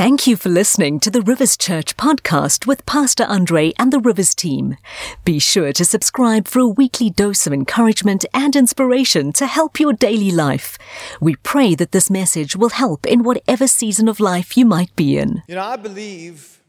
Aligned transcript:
Thank 0.00 0.26
you 0.26 0.34
for 0.34 0.48
listening 0.48 0.98
to 1.00 1.10
the 1.10 1.20
Rivers 1.20 1.58
Church 1.58 1.94
podcast 1.98 2.66
with 2.66 2.86
Pastor 2.86 3.24
Andre 3.24 3.74
and 3.78 3.92
the 3.92 4.00
Rivers 4.00 4.34
team. 4.34 4.78
Be 5.26 5.38
sure 5.38 5.74
to 5.74 5.84
subscribe 5.84 6.48
for 6.48 6.60
a 6.60 6.66
weekly 6.66 7.10
dose 7.10 7.46
of 7.46 7.52
encouragement 7.52 8.24
and 8.32 8.56
inspiration 8.56 9.30
to 9.34 9.46
help 9.46 9.78
your 9.78 9.92
daily 9.92 10.30
life. 10.30 10.78
We 11.20 11.36
pray 11.36 11.74
that 11.74 11.92
this 11.92 12.08
message 12.08 12.56
will 12.56 12.70
help 12.70 13.04
in 13.04 13.24
whatever 13.24 13.66
season 13.66 14.08
of 14.08 14.20
life 14.20 14.56
you 14.56 14.64
might 14.64 14.96
be 14.96 15.18
in. 15.18 15.42
You 15.46 15.56
know, 15.56 15.64
I 15.64 15.76
believe 15.76 16.62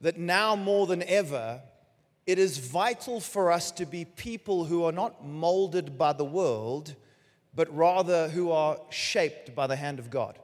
that 0.00 0.16
now 0.16 0.56
more 0.56 0.86
than 0.86 1.02
ever, 1.02 1.60
it 2.26 2.38
is 2.38 2.56
vital 2.56 3.20
for 3.20 3.52
us 3.52 3.70
to 3.72 3.84
be 3.84 4.06
people 4.06 4.64
who 4.64 4.84
are 4.84 4.92
not 4.92 5.22
molded 5.22 5.98
by 5.98 6.14
the 6.14 6.24
world, 6.24 6.94
but 7.54 7.68
rather 7.76 8.30
who 8.30 8.50
are 8.50 8.78
shaped 8.88 9.54
by 9.54 9.66
the 9.66 9.76
hand 9.76 9.98
of 9.98 10.08
God. 10.08 10.38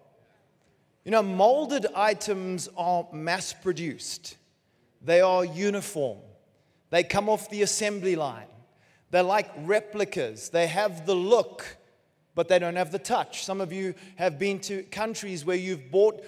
You 1.05 1.13
know, 1.13 1.23
molded 1.23 1.87
items 1.95 2.69
are 2.77 3.07
mass 3.13 3.53
produced, 3.53 4.37
they 5.03 5.21
are 5.21 5.45
uniform, 5.45 6.19
they 6.91 7.03
come 7.03 7.29
off 7.29 7.51
the 7.51 7.63
assembly 7.63 8.17
line. 8.17 8.47
They're 9.11 9.23
like 9.23 9.51
replicas, 9.61 10.51
they 10.51 10.67
have 10.67 11.07
the 11.07 11.15
look, 11.15 11.65
but 12.35 12.49
they 12.49 12.59
don't 12.59 12.77
have 12.77 12.93
the 12.93 12.99
touch. 12.99 13.43
Some 13.45 13.61
of 13.61 13.73
you 13.73 13.95
have 14.17 14.39
been 14.39 14.61
to 14.61 14.83
countries 14.85 15.47
where 15.47 15.57
you've 15.57 15.91
bought 15.91 16.23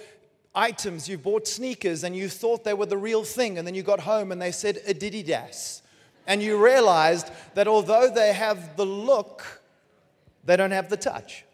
items, 0.55 1.09
you 1.09 1.19
bought 1.19 1.47
sneakers, 1.47 2.05
and 2.05 2.17
you 2.17 2.29
thought 2.29 2.65
they 2.65 2.75
were 2.75 2.87
the 2.87 2.97
real 2.97 3.23
thing, 3.23 3.59
and 3.59 3.67
then 3.67 3.75
you 3.75 3.83
got 3.83 4.01
home 4.01 4.33
and 4.33 4.41
they 4.41 4.53
said 4.53 4.79
Adidas. 4.89 5.83
And 6.27 6.43
you 6.43 6.63
realized 6.63 7.31
that 7.55 7.69
although 7.69 8.11
they 8.11 8.33
have 8.33 8.77
the 8.77 8.87
look, 8.87 9.63
they 10.45 10.57
don't 10.57 10.71
have 10.71 10.89
the 10.89 10.97
touch. 10.97 11.45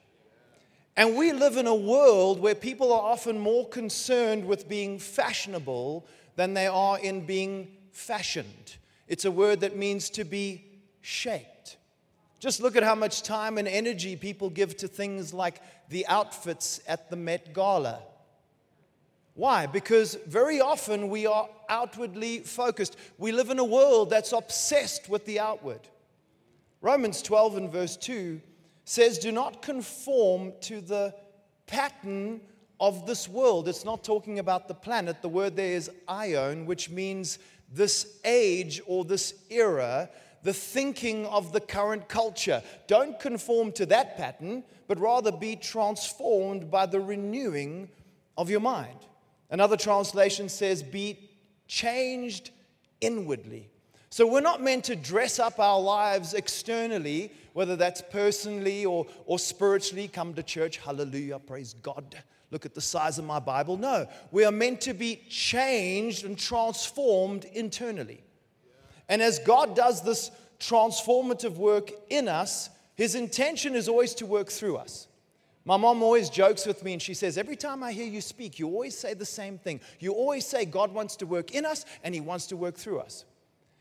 And 0.97 1.15
we 1.15 1.33
live 1.33 1.59
in 1.59 1.67
a 1.67 1.75
world 1.75 2.41
where 2.41 2.55
people 2.55 2.93
are 2.93 3.03
often 3.03 3.39
more 3.39 3.69
concerned 3.69 4.47
with 4.47 4.69
being 4.69 4.99
fashionable 4.99 6.07
than 6.37 6.55
they 6.55 6.67
are 6.67 6.99
in 6.99 7.27
being 7.27 7.69
fashioned. 7.91 8.77
It's 9.07 9.27
a 9.27 9.31
word 9.31 9.61
that 9.61 9.77
means 9.77 10.09
to 10.11 10.25
be 10.25 10.65
shaped. 11.03 11.77
Just 12.41 12.61
look 12.61 12.77
at 12.77 12.83
how 12.83 12.95
much 12.95 13.23
time 13.23 13.59
and 13.59 13.69
energy 13.69 14.17
people 14.17 14.49
give 14.49 14.77
to 14.79 14.89
things 14.89 15.35
like 15.35 15.61
the 15.89 16.07
outfits 16.07 16.81
at 16.89 17.11
the 17.11 17.17
Met 17.17 17.53
Gala. 17.53 18.01
Why? 19.35 19.67
Because 19.67 20.15
very 20.27 20.61
often 20.63 21.11
we 21.11 21.27
are 21.27 21.49
outwardly 21.69 22.39
focused. 22.41 22.97
We 23.19 23.33
live 23.33 23.51
in 23.51 23.59
a 23.59 23.65
world 23.65 24.09
that's 24.09 24.33
obsessed 24.33 25.11
with 25.11 25.27
the 25.27 25.41
outward. 25.41 25.81
Romans 26.81 27.21
12 27.21 27.57
and 27.59 27.71
verse 27.71 27.97
2 27.99 28.41
says, 28.87 29.19
Do 29.19 29.31
not 29.33 29.61
conform 29.61 30.55
to 30.63 30.81
the 30.81 31.15
pattern 31.67 32.41
of 32.81 33.07
this 33.07 33.29
world. 33.29 33.69
It's 33.69 33.85
not 33.85 34.05
talking 34.05 34.39
about 34.39 34.69
the 34.69 34.75
planet. 34.75 35.21
The 35.21 35.29
word 35.29 35.57
there 35.57 35.75
is 35.75 35.91
aion, 36.09 36.65
which 36.65 36.89
means 36.89 37.39
this 37.71 38.19
age 38.25 38.81
or 38.87 39.05
this 39.05 39.35
era, 39.51 40.09
the 40.43 40.55
thinking 40.55 41.27
of 41.27 41.53
the 41.53 41.61
current 41.61 42.09
culture. 42.09 42.63
Don't 42.87 43.19
conform 43.19 43.73
to 43.73 43.87
that 43.87 44.17
pattern, 44.17 44.63
but 44.87 45.01
rather 45.01 45.33
be 45.33 45.57
transformed 45.57 46.71
by 46.71 46.87
the 46.87 47.01
renewing 47.01 47.89
of 48.39 48.49
your 48.49 48.61
mind. 48.61 48.99
Another 49.51 49.77
translation 49.77 50.49
says, 50.49 50.83
Be 50.83 51.29
changed 51.67 52.51
inwardly. 53.01 53.69
So 54.17 54.27
we're 54.27 54.41
not 54.41 54.63
meant 54.63 54.85
to 54.85 54.97
dress 54.97 55.39
up 55.39 55.61
our 55.61 55.79
lives 55.79 56.33
externally, 56.33 57.31
whether 57.53 57.77
that's 57.77 58.01
personally 58.01 58.87
or, 58.87 59.05
or 59.27 59.39
spiritually. 59.39 60.09
Come 60.09 60.33
to 60.33 60.43
church, 60.43 60.79
hallelujah, 60.79 61.39
praise 61.39 61.75
God. 61.83 62.17
Look 62.51 62.65
at 62.65 62.75
the 62.75 62.81
size 62.81 63.19
of 63.19 63.27
my 63.27 63.41
Bible. 63.41 63.77
No, 63.77 64.09
we 64.31 64.47
are 64.47 64.53
meant 64.53 64.81
to 64.81 64.95
be 64.95 65.21
changed 65.29 66.25
and 66.25 66.39
transformed 66.39 67.45
internally. 67.53 68.25
And 69.11 69.21
as 69.21 69.39
God 69.39 69.77
does 69.77 70.01
this 70.01 70.31
transformative 70.59 71.57
work 71.57 71.91
in 72.09 72.27
us, 72.27 72.71
his 72.95 73.17
intention 73.17 73.75
is 73.75 73.87
always 73.87 74.15
to 74.15 74.25
work 74.25 74.49
through 74.49 74.79
us. 74.79 75.09
My 75.67 75.77
mom 75.77 76.03
always 76.03 76.31
jokes 76.31 76.65
with 76.65 76.83
me 76.83 76.95
and 76.95 77.03
she 77.03 77.13
says, 77.13 77.37
Every 77.37 77.57
time 77.57 77.83
I 77.83 77.93
hear 77.93 78.07
you 78.07 78.23
speak, 78.23 78.59
you 78.59 78.67
always 78.67 78.97
say 78.97 79.13
the 79.13 79.27
same 79.27 79.59
thing. 79.59 79.79
You 80.01 80.15
always 80.15 80.47
say 80.47 80.65
God 80.65 80.95
wants 80.95 81.17
to 81.17 81.27
work 81.27 81.51
in 81.51 81.67
us 81.67 81.85
and 82.03 82.15
he 82.15 82.23
wants 82.23 82.47
to 82.47 82.57
work 82.57 82.77
through 82.77 83.01
us. 83.01 83.27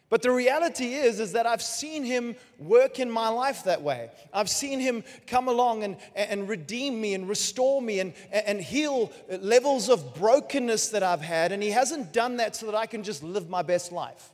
But 0.10 0.22
the 0.22 0.32
reality 0.32 0.94
is, 0.94 1.20
is 1.20 1.32
that 1.32 1.48
I've 1.48 1.64
seen 1.64 2.04
him 2.04 2.36
work 2.60 3.00
in 3.00 3.10
my 3.10 3.28
life 3.28 3.64
that 3.64 3.82
way. 3.82 4.12
I've 4.32 4.50
seen 4.50 4.80
him 4.80 5.04
come 5.26 5.48
along 5.48 5.84
and, 5.84 5.98
and 6.16 6.48
redeem 6.48 7.02
me 7.02 7.16
and 7.16 7.28
restore 7.28 7.82
me 7.82 8.00
and, 8.00 8.14
and 8.32 8.62
heal 8.62 9.12
levels 9.30 9.90
of 9.90 10.14
brokenness 10.14 10.90
that 10.90 11.02
I've 11.02 11.22
had. 11.22 11.52
And 11.52 11.64
he 11.64 11.72
hasn't 11.72 12.14
done 12.14 12.38
that 12.38 12.56
so 12.56 12.68
that 12.68 12.76
I 12.76 12.86
can 12.86 13.02
just 13.02 13.24
live 13.24 13.50
my 13.50 13.64
best 13.64 13.92
life. 13.92 14.32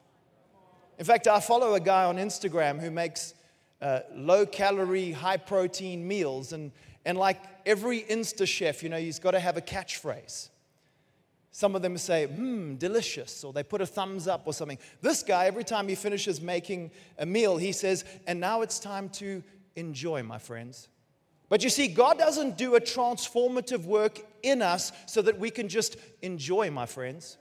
In 0.99 1.05
fact, 1.05 1.27
I 1.27 1.39
follow 1.39 1.73
a 1.73 1.79
guy 1.79 2.03
on 2.03 2.17
Instagram 2.17 2.79
who 2.79 2.91
makes 2.91 3.33
uh, 3.81 4.01
low 4.13 4.45
calorie, 4.45 5.11
high 5.11 5.37
protein 5.37 6.05
meals. 6.05 6.51
And, 6.51 6.71
and 7.05 7.17
like 7.17 7.41
every 7.65 8.01
Insta 8.01 8.45
chef, 8.45 8.83
you 8.83 8.89
know, 8.89 8.97
he's 8.97 9.19
got 9.19 9.31
to 9.31 9.39
have 9.39 9.55
a 9.55 9.61
catchphrase. 9.61 10.49
Some 11.51 11.75
of 11.75 11.81
them 11.81 11.97
say, 11.97 12.27
hmm, 12.27 12.75
delicious, 12.75 13.43
or 13.43 13.51
they 13.51 13.63
put 13.63 13.81
a 13.81 13.85
thumbs 13.85 14.27
up 14.27 14.43
or 14.45 14.53
something. 14.53 14.77
This 15.01 15.21
guy, 15.21 15.45
every 15.45 15.65
time 15.65 15.87
he 15.87 15.95
finishes 15.95 16.41
making 16.41 16.91
a 17.17 17.25
meal, 17.25 17.57
he 17.57 17.73
says, 17.73 18.05
and 18.25 18.39
now 18.39 18.61
it's 18.61 18.79
time 18.79 19.09
to 19.09 19.43
enjoy, 19.75 20.23
my 20.23 20.37
friends. 20.37 20.87
But 21.49 21.61
you 21.61 21.69
see, 21.69 21.89
God 21.89 22.17
doesn't 22.17 22.57
do 22.57 22.75
a 22.75 22.79
transformative 22.81 23.83
work 23.83 24.19
in 24.41 24.61
us 24.61 24.93
so 25.05 25.21
that 25.23 25.37
we 25.37 25.49
can 25.49 25.67
just 25.67 25.97
enjoy, 26.21 26.71
my 26.71 26.85
friends. 26.85 27.37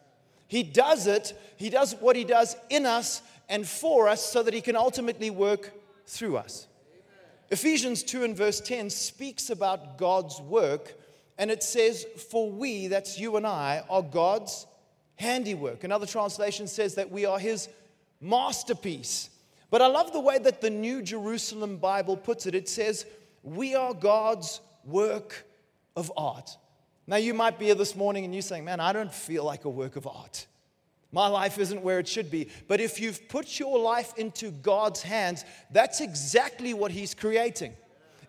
He 0.49 0.65
does 0.65 1.07
it, 1.07 1.33
He 1.57 1.71
does 1.71 1.95
what 1.95 2.17
He 2.17 2.25
does 2.25 2.57
in 2.69 2.87
us 2.87 3.23
and 3.49 3.65
for 3.65 4.09
us 4.09 4.25
so 4.25 4.43
that 4.43 4.53
He 4.53 4.61
can 4.61 4.75
ultimately 4.75 5.31
work 5.31 5.73
through 6.07 6.39
us. 6.39 6.67
Ephesians 7.51 8.03
2 8.03 8.25
and 8.25 8.37
verse 8.37 8.61
10 8.61 8.91
speaks 8.91 9.51
about 9.51 9.97
God's 9.97 10.41
work 10.41 10.95
and 11.41 11.51
it 11.51 11.63
says, 11.63 12.07
For 12.31 12.51
we, 12.51 12.87
that's 12.89 13.19
you 13.19 13.37
and 13.37 13.47
I, 13.47 13.83
are 13.89 14.03
God's 14.03 14.67
handiwork. 15.17 15.85
Another 15.85 16.05
translation 16.05 16.69
says 16.69 16.97
that 16.97 17.11
we 17.11 17.25
are 17.25 17.39
his 17.39 17.71
masterpiece. 18.21 19.31
But 19.71 19.81
I 19.81 19.87
love 19.87 20.13
the 20.13 20.21
way 20.21 20.39
that 20.39 20.61
the 20.61 20.69
New 20.69 21.01
Jerusalem 21.01 21.79
Bible 21.79 22.19
puts 22.19 22.45
it. 22.45 22.55
It 22.55 22.69
says, 22.69 23.07
We 23.43 23.75
are 23.75 23.95
God's 23.95 24.61
work 24.85 25.47
of 25.97 26.13
art. 26.15 26.59
Now, 27.07 27.17
you 27.17 27.33
might 27.33 27.59
be 27.59 27.67
here 27.67 27.75
this 27.75 27.97
morning 27.97 28.27
and 28.27 28.35
you're 28.35 28.43
saying, 28.43 28.67
Man, 28.67 28.79
I 28.79 28.93
don't 28.93 29.13
feel 29.13 29.43
like 29.43 29.65
a 29.65 29.71
work 29.71 29.97
of 29.97 30.07
art. 30.07 30.47
My 31.11 31.27
life 31.27 31.59
isn't 31.59 31.83
where 31.83 31.99
it 32.01 32.07
should 32.07 32.31
be. 32.31 32.49
But 32.69 32.83
if 32.83 33.01
you've 33.01 33.31
put 33.31 33.59
your 33.59 33.79
life 33.79 34.13
into 34.19 34.51
God's 34.51 35.01
hands, 35.01 35.47
that's 35.71 36.03
exactly 36.03 36.75
what 36.75 36.91
He's 36.91 37.15
creating. 37.15 37.73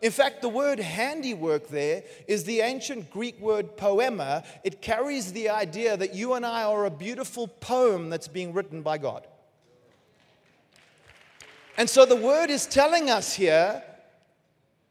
In 0.02 0.12
fact, 0.12 0.42
the 0.42 0.50
word 0.50 0.80
handiwork 0.80 1.68
there 1.68 2.04
is 2.28 2.44
the 2.44 2.62
ancient 2.62 3.12
Greek 3.12 3.40
word 3.40 3.78
poema. 3.78 4.44
It 4.64 4.82
carries 4.82 5.32
the 5.32 5.50
idea 5.50 5.96
that 5.96 6.16
you 6.16 6.34
and 6.34 6.44
I 6.44 6.64
are 6.64 6.86
a 6.86 6.92
beautiful 6.92 7.48
poem 7.48 8.10
that's 8.10 8.28
being 8.28 8.52
written 8.52 8.82
by 8.82 8.98
God. 8.98 9.28
And 11.78 11.88
so 11.90 12.06
the 12.06 12.16
word 12.16 12.50
is 12.50 12.66
telling 12.66 13.10
us 13.10 13.34
here 13.34 13.84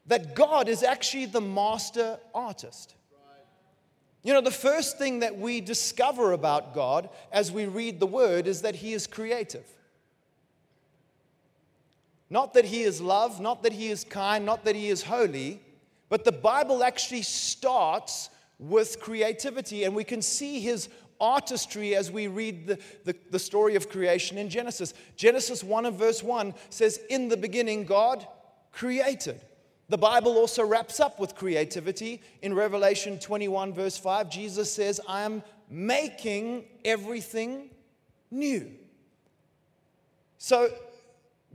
that 0.07 0.35
God 0.35 0.69
is 0.69 0.83
actually 0.83 1.27
the 1.27 1.41
master 1.41 2.19
artist. 2.33 2.95
You 4.23 4.33
know, 4.33 4.41
the 4.41 4.51
first 4.51 4.99
thing 4.99 5.21
that 5.21 5.39
we 5.39 5.61
discover 5.61 6.33
about 6.33 6.75
God 6.75 7.09
as 7.33 7.51
we 7.51 7.65
read 7.67 8.01
the 8.01 8.07
word 8.07 8.47
is 8.47 8.63
that 8.63 8.77
he 8.77 8.93
is 8.93 9.07
creative. 9.07 9.65
Not 12.31 12.55
that 12.55 12.65
he 12.65 12.83
is 12.83 13.01
love, 13.01 13.41
not 13.41 13.65
that 13.65 13.73
he 13.73 13.89
is 13.89 14.05
kind, 14.05 14.47
not 14.47 14.65
that 14.65 14.77
he 14.77 14.89
is 14.89 15.03
holy, 15.03 15.61
but 16.09 16.25
the 16.25 16.33
Bible 16.33 16.85
actually 16.85 17.23
starts 17.23 18.31
with 18.59 19.01
creativity, 19.01 19.85
and 19.85 19.95
we 19.95 20.05
can 20.05 20.23
see 20.23 20.61
his 20.61 20.89
artistry 21.21 21.95
as 21.95 22.11
we 22.11 22.29
read 22.29 22.67
the, 22.67 22.79
the, 23.05 23.15
the, 23.31 23.39
story 23.39 23.75
of 23.75 23.89
creation 23.89 24.39
in 24.39 24.49
Genesis. 24.49 24.95
Genesis 25.17 25.63
1 25.63 25.87
and 25.87 25.97
verse 25.97 26.23
1 26.23 26.55
says, 26.71 27.01
In 27.11 27.29
the 27.29 27.37
beginning, 27.37 27.85
God 27.85 28.27
created. 28.73 29.41
The 29.89 29.99
Bible 29.99 30.39
also 30.39 30.65
wraps 30.65 31.01
up 31.01 31.19
with 31.19 31.35
creativity. 31.35 32.23
In 32.43 32.55
Revelation 32.55 33.19
21, 33.19 33.75
verse 33.75 33.99
5, 33.99 34.31
Jesus 34.31 34.73
says, 34.73 35.01
I 35.07 35.23
am 35.23 35.43
making 35.69 36.65
everything 36.85 37.71
new. 38.31 38.71
So 40.39 40.71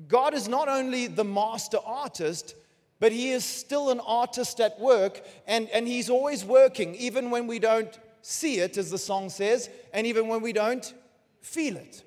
God 0.07 0.33
is 0.33 0.47
not 0.47 0.67
only 0.67 1.07
the 1.07 1.23
master 1.23 1.77
artist, 1.85 2.55
but 2.99 3.11
He 3.11 3.31
is 3.31 3.45
still 3.45 3.89
an 3.89 3.99
artist 3.99 4.59
at 4.59 4.79
work, 4.79 5.21
and, 5.47 5.69
and 5.69 5.87
He's 5.87 6.09
always 6.09 6.43
working, 6.43 6.95
even 6.95 7.29
when 7.29 7.47
we 7.47 7.59
don't 7.59 7.97
see 8.21 8.59
it, 8.59 8.77
as 8.77 8.91
the 8.91 8.97
song 8.97 9.29
says, 9.29 9.69
and 9.93 10.05
even 10.07 10.27
when 10.27 10.41
we 10.41 10.53
don't 10.53 10.93
feel 11.41 11.77
it. 11.77 12.03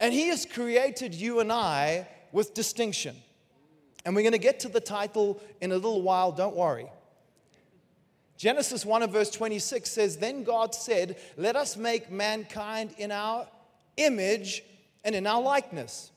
And 0.00 0.12
He 0.12 0.28
has 0.28 0.46
created 0.46 1.14
you 1.14 1.40
and 1.40 1.52
I 1.52 2.08
with 2.32 2.54
distinction. 2.54 3.16
And 4.04 4.14
we're 4.14 4.22
going 4.22 4.32
to 4.32 4.38
get 4.38 4.60
to 4.60 4.68
the 4.68 4.80
title 4.80 5.40
in 5.60 5.72
a 5.72 5.74
little 5.74 6.02
while, 6.02 6.32
don't 6.32 6.56
worry. 6.56 6.88
Genesis 8.36 8.86
1 8.86 9.02
and 9.02 9.12
verse 9.12 9.30
26 9.30 9.90
says, 9.90 10.16
Then 10.16 10.44
God 10.44 10.74
said, 10.74 11.18
Let 11.36 11.56
us 11.56 11.76
make 11.76 12.10
mankind 12.10 12.94
in 12.96 13.10
our 13.10 13.48
image 13.96 14.62
and 15.02 15.14
in 15.14 15.26
our 15.26 15.42
likeness. 15.42 16.12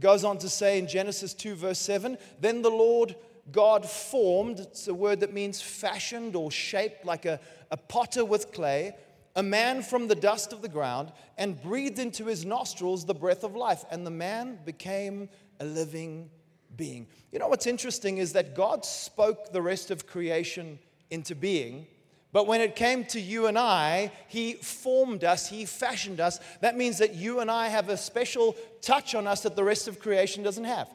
Goes 0.00 0.24
on 0.24 0.38
to 0.38 0.48
say 0.48 0.78
in 0.78 0.88
Genesis 0.88 1.34
2, 1.34 1.54
verse 1.54 1.78
7, 1.78 2.18
Then 2.40 2.62
the 2.62 2.70
Lord 2.70 3.14
God 3.52 3.88
formed, 3.88 4.60
it's 4.60 4.88
a 4.88 4.94
word 4.94 5.20
that 5.20 5.32
means 5.32 5.60
fashioned 5.60 6.34
or 6.34 6.50
shaped 6.50 7.04
like 7.04 7.26
a, 7.26 7.38
a 7.70 7.76
potter 7.76 8.24
with 8.24 8.52
clay, 8.52 8.96
a 9.36 9.42
man 9.42 9.82
from 9.82 10.08
the 10.08 10.14
dust 10.14 10.52
of 10.52 10.62
the 10.62 10.68
ground, 10.68 11.12
and 11.38 11.60
breathed 11.60 11.98
into 11.98 12.26
his 12.26 12.44
nostrils 12.44 13.04
the 13.04 13.14
breath 13.14 13.44
of 13.44 13.54
life. 13.54 13.84
And 13.90 14.06
the 14.06 14.10
man 14.10 14.58
became 14.64 15.28
a 15.60 15.64
living 15.64 16.30
being. 16.76 17.06
You 17.30 17.38
know 17.38 17.48
what's 17.48 17.66
interesting 17.66 18.18
is 18.18 18.32
that 18.32 18.54
God 18.54 18.84
spoke 18.84 19.52
the 19.52 19.62
rest 19.62 19.90
of 19.90 20.06
creation 20.06 20.78
into 21.10 21.34
being. 21.34 21.86
But 22.34 22.48
when 22.48 22.60
it 22.60 22.74
came 22.74 23.04
to 23.06 23.20
you 23.20 23.46
and 23.46 23.56
I, 23.56 24.10
He 24.26 24.54
formed 24.54 25.22
us, 25.22 25.48
He 25.48 25.64
fashioned 25.66 26.18
us. 26.18 26.40
That 26.62 26.76
means 26.76 26.98
that 26.98 27.14
you 27.14 27.38
and 27.38 27.48
I 27.48 27.68
have 27.68 27.88
a 27.88 27.96
special 27.96 28.56
touch 28.82 29.14
on 29.14 29.28
us 29.28 29.42
that 29.42 29.54
the 29.54 29.62
rest 29.62 29.86
of 29.86 30.00
creation 30.00 30.42
doesn't 30.42 30.64
have. 30.64 30.90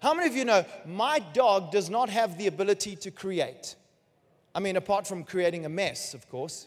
How 0.00 0.14
many 0.14 0.26
of 0.26 0.34
you 0.34 0.46
know 0.46 0.64
my 0.86 1.18
dog 1.18 1.70
does 1.70 1.90
not 1.90 2.08
have 2.08 2.38
the 2.38 2.46
ability 2.46 2.96
to 2.96 3.10
create? 3.10 3.76
I 4.54 4.60
mean, 4.60 4.76
apart 4.76 5.06
from 5.06 5.22
creating 5.22 5.66
a 5.66 5.68
mess, 5.68 6.14
of 6.14 6.26
course. 6.30 6.66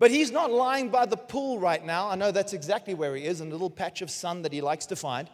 But 0.00 0.10
he's 0.10 0.32
not 0.32 0.50
lying 0.50 0.88
by 0.88 1.06
the 1.06 1.16
pool 1.16 1.60
right 1.60 1.84
now. 1.86 2.08
I 2.08 2.16
know 2.16 2.32
that's 2.32 2.54
exactly 2.54 2.92
where 2.92 3.14
he 3.14 3.24
is, 3.24 3.40
in 3.40 3.48
a 3.48 3.52
little 3.52 3.70
patch 3.70 4.02
of 4.02 4.10
sun 4.10 4.42
that 4.42 4.52
he 4.52 4.62
likes 4.62 4.86
to 4.86 4.96
find. 4.96 5.30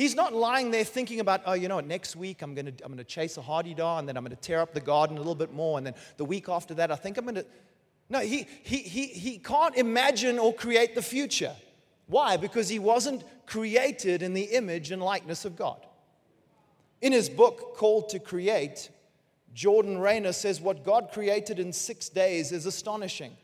He's 0.00 0.14
not 0.14 0.32
lying 0.32 0.70
there 0.70 0.82
thinking 0.82 1.20
about, 1.20 1.42
oh, 1.44 1.52
you 1.52 1.68
know 1.68 1.76
what, 1.76 1.86
next 1.86 2.16
week 2.16 2.40
I'm 2.40 2.54
going 2.54 2.64
to 2.64 2.72
I'm 2.82 2.90
going 2.90 2.96
to 2.96 3.04
chase 3.04 3.36
a 3.36 3.42
hadeda 3.42 3.98
and 3.98 4.08
then 4.08 4.16
I'm 4.16 4.24
going 4.24 4.34
to 4.34 4.40
tear 4.40 4.60
up 4.60 4.72
the 4.72 4.80
garden 4.80 5.18
a 5.18 5.20
little 5.20 5.34
bit 5.34 5.52
more. 5.52 5.76
And 5.76 5.86
then 5.86 5.92
the 6.16 6.24
week 6.24 6.48
after 6.48 6.72
that, 6.72 6.90
I 6.90 6.96
think 6.96 7.18
I'm 7.18 7.24
going 7.24 7.34
to. 7.34 7.44
No, 8.08 8.20
he, 8.20 8.46
he, 8.62 8.78
he, 8.78 9.08
he 9.08 9.36
can't 9.36 9.76
imagine 9.76 10.38
or 10.38 10.54
create 10.54 10.94
the 10.94 11.02
future. 11.02 11.54
Why? 12.06 12.38
Because 12.38 12.70
he 12.70 12.78
wasn't 12.78 13.24
created 13.44 14.22
in 14.22 14.32
the 14.32 14.44
image 14.44 14.90
and 14.90 15.02
likeness 15.02 15.44
of 15.44 15.54
God. 15.54 15.84
In 17.02 17.12
his 17.12 17.28
book, 17.28 17.76
Called 17.76 18.08
to 18.08 18.18
Create, 18.20 18.88
Jordan 19.52 19.98
Raynor 19.98 20.32
says 20.32 20.62
what 20.62 20.82
God 20.82 21.10
created 21.12 21.60
in 21.60 21.74
six 21.74 22.08
days 22.08 22.52
is 22.52 22.64
astonishing. 22.64 23.36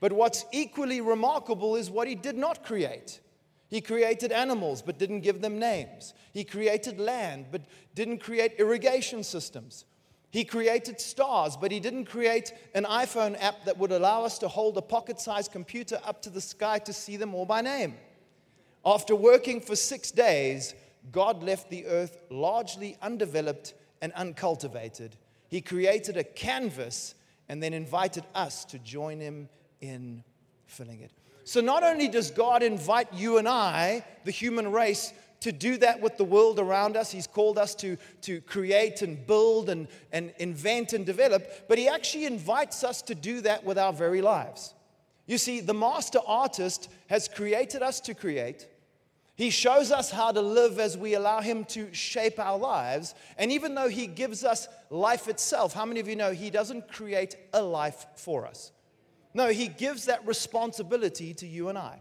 But 0.00 0.14
what's 0.14 0.46
equally 0.52 1.02
remarkable 1.02 1.76
is 1.76 1.90
what 1.90 2.08
he 2.08 2.14
did 2.14 2.38
not 2.38 2.64
create. 2.64 3.20
He 3.68 3.80
created 3.80 4.32
animals 4.32 4.82
but 4.82 4.98
didn't 4.98 5.20
give 5.20 5.40
them 5.40 5.58
names. 5.58 6.14
He 6.32 6.44
created 6.44 6.98
land 6.98 7.46
but 7.50 7.62
didn't 7.94 8.18
create 8.18 8.54
irrigation 8.58 9.22
systems. 9.22 9.84
He 10.30 10.44
created 10.44 11.00
stars, 11.00 11.56
but 11.56 11.72
he 11.72 11.80
didn't 11.80 12.04
create 12.04 12.52
an 12.74 12.84
iPhone 12.84 13.40
app 13.42 13.64
that 13.64 13.78
would 13.78 13.92
allow 13.92 14.24
us 14.24 14.38
to 14.40 14.48
hold 14.48 14.76
a 14.76 14.82
pocket 14.82 15.20
sized 15.20 15.52
computer 15.52 15.98
up 16.04 16.20
to 16.22 16.30
the 16.30 16.40
sky 16.40 16.78
to 16.80 16.92
see 16.92 17.16
them 17.16 17.34
all 17.34 17.46
by 17.46 17.62
name. 17.62 17.94
After 18.84 19.16
working 19.16 19.60
for 19.60 19.74
six 19.74 20.10
days, 20.10 20.74
God 21.12 21.42
left 21.42 21.70
the 21.70 21.86
earth 21.86 22.18
largely 22.30 22.96
undeveloped 23.00 23.72
and 24.02 24.12
uncultivated. 24.12 25.16
He 25.48 25.60
created 25.62 26.16
a 26.16 26.24
canvas 26.24 27.14
and 27.48 27.62
then 27.62 27.72
invited 27.72 28.24
us 28.34 28.66
to 28.66 28.78
join 28.78 29.20
him 29.20 29.48
in 29.80 30.22
filling 30.66 31.00
it. 31.00 31.12
So, 31.48 31.62
not 31.62 31.82
only 31.82 32.08
does 32.08 32.30
God 32.30 32.62
invite 32.62 33.10
you 33.14 33.38
and 33.38 33.48
I, 33.48 34.04
the 34.24 34.30
human 34.30 34.70
race, 34.70 35.14
to 35.40 35.50
do 35.50 35.78
that 35.78 35.98
with 35.98 36.18
the 36.18 36.24
world 36.24 36.58
around 36.58 36.94
us, 36.94 37.10
He's 37.10 37.26
called 37.26 37.56
us 37.56 37.74
to, 37.76 37.96
to 38.20 38.42
create 38.42 39.00
and 39.00 39.26
build 39.26 39.70
and, 39.70 39.88
and 40.12 40.34
invent 40.36 40.92
and 40.92 41.06
develop, 41.06 41.66
but 41.66 41.78
He 41.78 41.88
actually 41.88 42.26
invites 42.26 42.84
us 42.84 43.00
to 43.00 43.14
do 43.14 43.40
that 43.40 43.64
with 43.64 43.78
our 43.78 43.94
very 43.94 44.20
lives. 44.20 44.74
You 45.24 45.38
see, 45.38 45.60
the 45.60 45.72
master 45.72 46.18
artist 46.26 46.90
has 47.06 47.28
created 47.28 47.80
us 47.82 47.98
to 48.00 48.12
create. 48.12 48.68
He 49.34 49.48
shows 49.48 49.90
us 49.90 50.10
how 50.10 50.32
to 50.32 50.42
live 50.42 50.78
as 50.78 50.98
we 50.98 51.14
allow 51.14 51.40
Him 51.40 51.64
to 51.66 51.94
shape 51.94 52.38
our 52.38 52.58
lives. 52.58 53.14
And 53.38 53.50
even 53.50 53.74
though 53.74 53.88
He 53.88 54.06
gives 54.06 54.44
us 54.44 54.68
life 54.90 55.28
itself, 55.28 55.72
how 55.72 55.86
many 55.86 56.00
of 56.00 56.08
you 56.08 56.16
know 56.16 56.32
He 56.32 56.50
doesn't 56.50 56.92
create 56.92 57.36
a 57.54 57.62
life 57.62 58.04
for 58.16 58.46
us? 58.46 58.70
No, 59.38 59.50
he 59.50 59.68
gives 59.68 60.06
that 60.06 60.26
responsibility 60.26 61.32
to 61.34 61.46
you 61.46 61.68
and 61.68 61.78
I. 61.78 62.00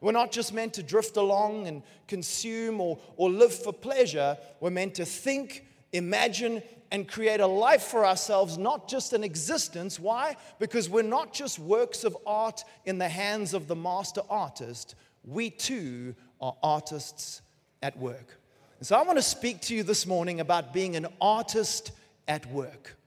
We're 0.00 0.12
not 0.12 0.32
just 0.32 0.54
meant 0.54 0.72
to 0.72 0.82
drift 0.82 1.18
along 1.18 1.66
and 1.66 1.82
consume 2.06 2.80
or, 2.80 2.98
or 3.18 3.28
live 3.28 3.52
for 3.52 3.74
pleasure. 3.74 4.38
We're 4.58 4.70
meant 4.70 4.94
to 4.94 5.04
think, 5.04 5.66
imagine, 5.92 6.62
and 6.90 7.06
create 7.06 7.40
a 7.40 7.46
life 7.46 7.82
for 7.82 8.06
ourselves, 8.06 8.56
not 8.56 8.88
just 8.88 9.12
an 9.12 9.22
existence. 9.22 10.00
Why? 10.00 10.36
Because 10.58 10.88
we're 10.88 11.02
not 11.02 11.34
just 11.34 11.58
works 11.58 12.04
of 12.04 12.16
art 12.26 12.64
in 12.86 12.96
the 12.96 13.10
hands 13.10 13.52
of 13.52 13.68
the 13.68 13.76
master 13.76 14.22
artist. 14.30 14.94
We 15.26 15.50
too 15.50 16.14
are 16.40 16.56
artists 16.62 17.42
at 17.82 17.98
work. 17.98 18.38
And 18.78 18.86
so 18.86 18.96
I 18.96 19.02
want 19.02 19.18
to 19.18 19.22
speak 19.22 19.60
to 19.62 19.74
you 19.74 19.82
this 19.82 20.06
morning 20.06 20.40
about 20.40 20.72
being 20.72 20.96
an 20.96 21.08
artist 21.20 21.92
at 22.26 22.50
work. 22.50 22.97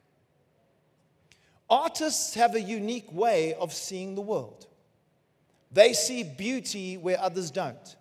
Artists 1.72 2.34
have 2.34 2.54
a 2.54 2.62
unique 2.62 3.10
way 3.14 3.54
of 3.54 3.74
seeing 3.74 4.14
the 4.14 4.22
world. 4.22 4.68
They 5.72 5.94
see 5.94 6.22
beauty 6.22 6.98
where 6.98 7.18
others 7.18 7.50
don't. 7.50 7.96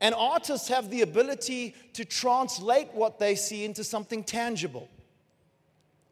And 0.00 0.14
artists 0.14 0.68
have 0.68 0.88
the 0.88 1.02
ability 1.02 1.74
to 1.92 2.06
translate 2.06 2.88
what 2.94 3.18
they 3.18 3.34
see 3.34 3.66
into 3.66 3.84
something 3.84 4.24
tangible, 4.24 4.88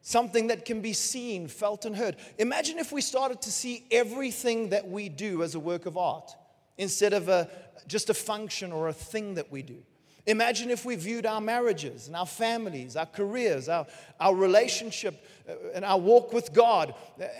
something 0.03 0.47
that 0.47 0.65
can 0.65 0.81
be 0.81 0.93
seen, 0.93 1.47
felt, 1.47 1.85
and 1.85 1.95
heard. 1.95 2.15
Imagine 2.37 2.77
if 2.77 2.91
we 2.91 3.01
started 3.01 3.41
to 3.41 3.51
see 3.51 3.85
everything 3.89 4.69
that 4.69 4.87
we 4.87 5.09
do 5.09 5.41
as 5.41 5.55
a 5.55 5.59
work 5.59 5.87
of 5.87 5.97
art 5.97 6.35
instead 6.77 7.13
of 7.13 7.27
a, 7.27 7.49
just 7.87 8.11
a 8.11 8.13
function 8.13 8.71
or 8.71 8.87
a 8.87 8.93
thing 8.93 9.33
that 9.33 9.51
we 9.51 9.63
do. 9.63 9.77
Imagine 10.25 10.69
if 10.69 10.85
we 10.85 10.95
viewed 10.95 11.25
our 11.25 11.41
marriages 11.41 12.07
and 12.07 12.15
our 12.15 12.25
families, 12.25 12.95
our 12.95 13.05
careers, 13.05 13.67
our, 13.67 13.85
our 14.21 14.33
relationship 14.33 15.25
uh, 15.49 15.53
and 15.73 15.83
our 15.83 15.99
walk 15.99 16.31
with 16.31 16.53
God 16.53 16.95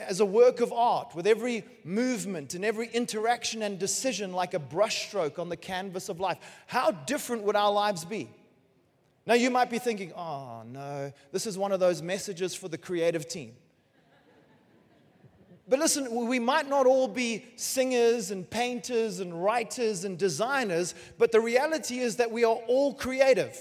as 0.06 0.20
a 0.20 0.26
work 0.26 0.60
of 0.60 0.74
art, 0.74 1.16
with 1.16 1.26
every 1.26 1.64
movement 1.86 2.56
and 2.56 2.66
every 2.66 2.90
interaction 2.90 3.62
and 3.62 3.80
decision 3.80 4.34
like 4.34 4.54
a 4.54 4.60
brushstroke 4.60 5.40
on 5.40 5.48
the 5.48 5.56
canvas 5.56 6.10
of 6.10 6.20
life. 6.20 6.38
How 6.68 6.92
different 6.92 7.44
would 7.44 7.56
our 7.56 7.72
lives 7.72 8.04
be? 8.04 8.30
Now, 9.26 9.36
you 9.36 9.50
might 9.50 9.70
be 9.70 9.80
thinking, 9.80 10.12
oh 10.14 10.64
no, 10.66 11.14
this 11.32 11.48
is 11.48 11.58
one 11.58 11.72
of 11.72 11.80
those 11.80 12.02
messages 12.02 12.54
for 12.54 12.68
the 12.68 12.78
creative 12.78 13.30
team. 13.30 13.54
But 15.68 15.80
listen, 15.80 16.28
we 16.28 16.40
might 16.40 16.68
not 16.68 16.86
all 16.86 17.08
be 17.08 17.46
singers 17.56 18.32
and 18.32 18.50
painters 18.50 19.20
and 19.20 19.44
writers 19.44 20.04
and 20.04 20.18
designers, 20.18 20.94
but 21.18 21.32
the 21.32 21.40
reality 21.40 22.00
is 22.00 22.18
that 22.18 22.32
we 22.32 22.44
are 22.44 22.56
all 22.68 22.94
creative. 22.94 23.58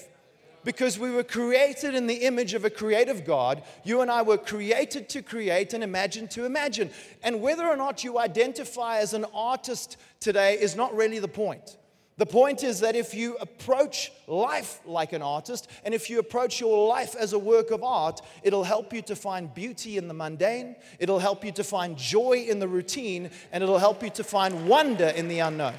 Because 0.65 0.97
we 0.97 1.11
were 1.11 1.25
created 1.25 1.95
in 1.95 2.07
the 2.07 2.25
image 2.25 2.55
of 2.55 2.65
a 2.65 2.71
creative 2.71 3.25
God. 3.25 3.65
You 3.83 4.01
and 4.01 4.11
I 4.11 4.23
were 4.23 4.39
created 4.39 5.09
to 5.09 5.23
create 5.23 5.75
and 5.75 5.83
imagine 5.83 6.29
to 6.29 6.45
imagine. 6.45 6.91
And 7.23 7.41
whether 7.41 7.67
or 7.67 7.77
not 7.77 8.05
you 8.05 8.19
identify 8.19 8.99
as 8.99 9.13
an 9.13 9.27
artist 9.35 9.97
today 10.21 10.55
is 10.61 10.77
not 10.77 10.95
really 10.95 11.19
the 11.19 11.27
point. 11.27 11.77
The 12.19 12.27
point 12.27 12.63
is 12.63 12.81
that 12.81 12.95
if 12.95 13.15
you 13.15 13.37
approach 13.37 14.13
life 14.27 14.81
like 14.85 15.15
an 15.15 15.23
artist 15.23 15.69
and 15.83 15.95
if 15.95 16.11
you 16.11 16.19
approach 16.19 16.61
your 16.61 16.87
life 16.87 17.17
as 17.17 17.33
a 17.33 17.39
work 17.39 17.71
of 17.71 17.83
art, 17.83 18.21
it'll 18.43 18.65
help 18.65 18.93
you 18.93 19.01
to 19.03 19.17
find 19.17 19.53
beauty 19.53 19.97
in 19.97 20.09
the 20.09 20.15
mundane, 20.15 20.77
it'll 20.99 21.19
help 21.19 21.43
you 21.43 21.53
to 21.53 21.65
find 21.65 21.97
joy 21.97 22.45
in 22.49 22.59
the 22.59 22.69
routine, 22.69 23.31
and 23.51 23.65
it'll 23.65 23.79
help 23.79 24.03
you 24.03 24.11
to 24.11 24.25
find 24.25 24.69
wonder 24.69 25.09
in 25.09 25.29
the 25.29 25.39
unknown. 25.39 25.75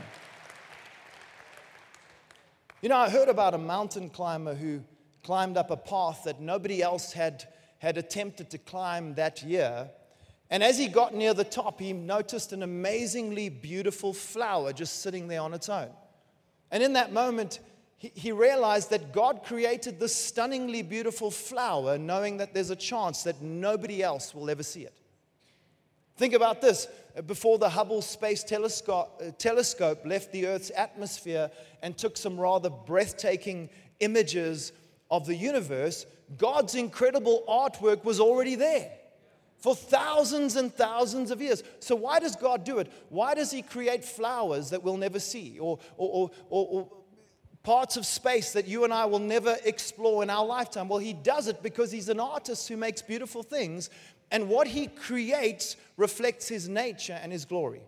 You 2.82 2.90
know, 2.90 2.98
I 2.98 3.10
heard 3.10 3.30
about 3.30 3.54
a 3.54 3.60
mountain 3.60 4.10
climber 4.10 4.56
who 4.56 4.82
climbed 5.24 5.56
up 5.56 5.72
a 5.72 5.78
path 5.78 6.24
that 6.26 6.42
nobody 6.42 6.82
else 6.82 7.14
had, 7.14 7.48
had 7.78 7.98
attempted 7.98 8.50
to 8.50 8.58
climb 8.58 9.14
that 9.16 9.44
year. 9.44 9.90
And 10.50 10.64
as 10.64 10.78
he 10.78 10.88
got 10.88 11.14
near 11.14 11.34
the 11.34 11.46
top, 11.46 11.80
he 11.80 11.94
noticed 11.94 12.52
an 12.54 12.64
amazingly 12.64 13.50
beautiful 13.50 14.14
flower 14.14 14.74
just 14.74 15.02
sitting 15.02 15.28
there 15.28 15.42
on 15.42 15.54
its 15.54 15.70
own. 15.70 15.90
And 16.74 16.82
in 16.82 16.94
that 16.94 17.14
moment, 17.14 17.60
he, 17.98 18.12
he 18.16 18.32
realized 18.32 18.90
that 18.90 19.14
God 19.14 19.44
created 19.46 20.00
this 20.00 20.14
stunningly 20.14 20.82
beautiful 20.82 21.30
flower, 21.30 22.00
knowing 22.00 22.38
that 22.38 22.56
there's 22.56 22.72
a 22.72 22.76
chance 22.76 23.22
that 23.24 23.44
nobody 23.44 24.02
else 24.02 24.34
will 24.34 24.50
ever 24.50 24.64
see 24.64 24.82
it. 24.82 24.94
Think 26.18 26.34
about 26.34 26.62
this. 26.62 26.88
Before 27.28 27.60
the 27.60 27.70
Hubble 27.70 28.02
Space 28.02 28.44
Telescope, 28.44 29.22
telescope 29.38 30.04
left 30.04 30.32
the 30.32 30.48
Earth's 30.48 30.72
atmosphere 30.76 31.52
and 31.84 31.96
took 31.96 32.18
some 32.18 32.40
rather 32.40 32.72
breathtaking 32.72 33.70
images 34.00 34.74
of 35.12 35.28
the 35.28 35.36
universe, 35.36 36.08
God's 36.40 36.74
incredible 36.74 37.44
artwork 37.48 38.04
was 38.04 38.20
already 38.20 38.56
there 38.56 38.92
for 39.64 39.74
thousands 39.74 40.58
and 40.58 40.76
thousands 40.76 41.32
of 41.32 41.42
years. 41.42 41.64
So, 41.80 41.96
why 41.96 42.20
does 42.20 42.36
God 42.36 42.66
do 42.66 42.80
it? 42.80 42.92
Why 43.08 43.34
does 43.34 43.50
He 43.50 43.62
create 43.62 44.04
flowers 44.04 44.72
that 44.72 44.84
we'll 44.84 44.98
never 44.98 45.20
see 45.20 45.58
or, 45.58 45.80
or, 45.96 46.32
or, 46.50 46.68
or 46.70 46.90
parts 47.64 47.96
of 47.96 48.06
space 48.06 48.52
that 48.52 48.68
you 48.68 48.84
and 48.84 48.94
I 48.94 49.06
will 49.06 49.20
never 49.20 49.56
explore 49.64 50.22
in 50.22 50.30
our 50.30 50.46
lifetime. 50.46 50.90
Well, 50.90 51.00
he 51.00 51.14
does 51.14 51.48
it 51.48 51.64
because 51.64 51.94
he's 51.94 52.10
an 52.10 52.20
artist 52.20 52.68
who 52.68 52.76
makes 52.76 53.02
beautiful 53.02 53.42
things, 53.42 53.90
and 54.32 54.50
what 54.50 54.68
he 54.68 54.88
creates 54.88 55.78
reflects 55.96 56.50
his 56.50 56.68
nature 56.68 57.18
and 57.24 57.32
his 57.32 57.46
glory. 57.46 57.84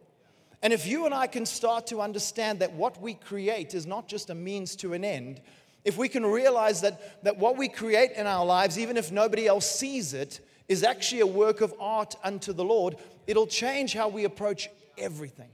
And 0.62 0.72
if 0.72 0.88
you 0.88 1.05
and 1.05 1.13
I 1.13 1.27
can 1.27 1.46
start 1.46 1.88
to 1.88 2.00
understand 2.00 2.60
that 2.60 2.72
what 2.72 3.01
we 3.01 3.15
create 3.15 3.74
is 3.74 3.86
not 3.86 4.08
just 4.08 4.29
a 4.29 4.36
means 4.36 4.77
to 4.77 4.94
an 4.94 5.03
end, 5.03 5.41
if 5.84 5.98
we 5.98 6.08
can 6.08 6.25
realize 6.25 6.79
that, 6.82 7.22
that 7.25 7.38
what 7.38 7.58
we 7.58 7.67
create 7.67 8.12
in 8.13 8.27
our 8.27 8.46
lives, 8.46 8.79
even 8.79 8.96
if 8.96 9.12
nobody 9.12 9.46
else 9.46 9.70
sees 9.70 10.13
it, 10.13 10.39
is 10.67 10.84
actually 10.84 11.22
a 11.22 11.27
work 11.27 11.62
of 11.62 11.74
art 11.79 12.15
unto 12.24 12.53
the 12.53 12.63
Lord, 12.63 12.98
it'll 13.27 13.48
change 13.48 13.93
how 13.93 14.07
we 14.10 14.24
approach 14.24 14.69
everything. 14.98 15.50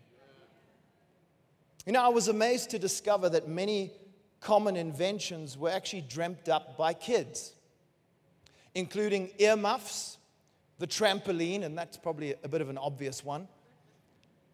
You 1.85 1.93
know, 1.93 2.03
I 2.03 2.09
was 2.09 2.27
amazed 2.27 2.69
to 2.71 2.79
discover 2.79 3.29
that 3.29 3.47
many 3.47 3.91
common 4.39 4.75
inventions 4.75 5.57
were 5.57 5.69
actually 5.69 6.01
dreamt 6.01 6.47
up 6.47 6.77
by 6.77 6.93
kids, 6.93 7.53
including 8.75 9.31
earmuffs, 9.39 10.17
the 10.79 10.87
trampoline, 10.87 11.63
and 11.63 11.77
that's 11.77 11.97
probably 11.97 12.35
a 12.43 12.47
bit 12.47 12.61
of 12.61 12.69
an 12.69 12.77
obvious 12.77 13.23
one, 13.23 13.47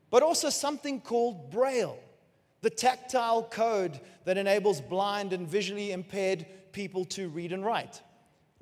but 0.10 0.24
also 0.24 0.50
something 0.50 1.00
called 1.02 1.52
Braille, 1.52 2.00
the 2.62 2.70
tactile 2.70 3.44
code 3.44 4.00
that 4.26 4.38
enables 4.38 4.82
blind 4.82 5.34
and 5.34 5.48
visually 5.48 5.92
impaired 5.92 6.46
people 6.72 7.06
to 7.06 7.30
read 7.30 7.52
and 7.52 7.66
write. 7.66 8.02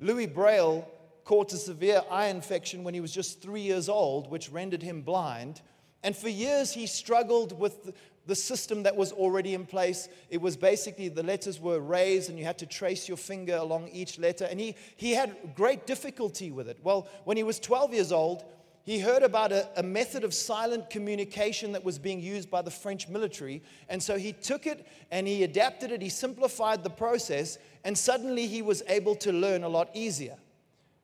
Louis 0.00 0.26
Braille 0.26 0.88
caught 1.26 1.52
a 1.52 1.58
severe 1.58 2.02
eye 2.08 2.28
infection 2.28 2.84
when 2.84 2.94
he 2.94 3.00
was 3.00 3.12
just 3.12 3.42
three 3.42 3.60
years 3.60 3.88
old, 3.88 4.30
which 4.30 4.48
rendered 4.48 4.82
him 4.82 5.02
blind. 5.02 5.60
And 6.04 6.16
for 6.16 6.28
years, 6.28 6.72
he 6.72 6.86
struggled 6.86 7.58
with 7.58 7.92
the 8.26 8.34
system 8.36 8.84
that 8.84 8.94
was 8.94 9.10
already 9.10 9.52
in 9.52 9.66
place. 9.66 10.08
It 10.30 10.40
was 10.40 10.56
basically 10.56 11.08
the 11.08 11.24
letters 11.24 11.60
were 11.60 11.80
raised 11.80 12.30
and 12.30 12.38
you 12.38 12.44
had 12.44 12.58
to 12.58 12.66
trace 12.66 13.08
your 13.08 13.16
finger 13.16 13.56
along 13.56 13.88
each 13.88 14.20
letter. 14.20 14.46
And 14.48 14.60
he, 14.60 14.76
he 14.96 15.12
had 15.12 15.36
great 15.56 15.84
difficulty 15.84 16.52
with 16.52 16.68
it. 16.68 16.78
Well, 16.84 17.08
when 17.24 17.36
he 17.36 17.42
was 17.42 17.58
12 17.58 17.92
years 17.92 18.12
old, 18.12 18.44
he 18.84 19.00
heard 19.00 19.24
about 19.24 19.50
a, 19.50 19.68
a, 19.76 19.82
method 19.82 20.22
of 20.22 20.32
silent 20.32 20.90
communication 20.90 21.72
that 21.72 21.82
was 21.82 21.98
being 21.98 22.20
used 22.20 22.48
by 22.48 22.62
the 22.62 22.70
French 22.70 23.08
military. 23.08 23.64
And 23.88 24.00
so 24.00 24.16
he 24.16 24.32
took 24.32 24.64
it 24.64 24.86
and 25.10 25.26
he 25.26 25.42
adapted 25.42 25.90
it, 25.90 26.00
he 26.00 26.08
simplified 26.08 26.84
the 26.84 26.90
process, 26.90 27.58
and 27.82 27.98
suddenly 27.98 28.46
he 28.46 28.62
was 28.62 28.84
able 28.86 29.16
to 29.16 29.32
learn 29.32 29.64
a 29.64 29.68
lot 29.68 29.90
easier. 29.92 30.36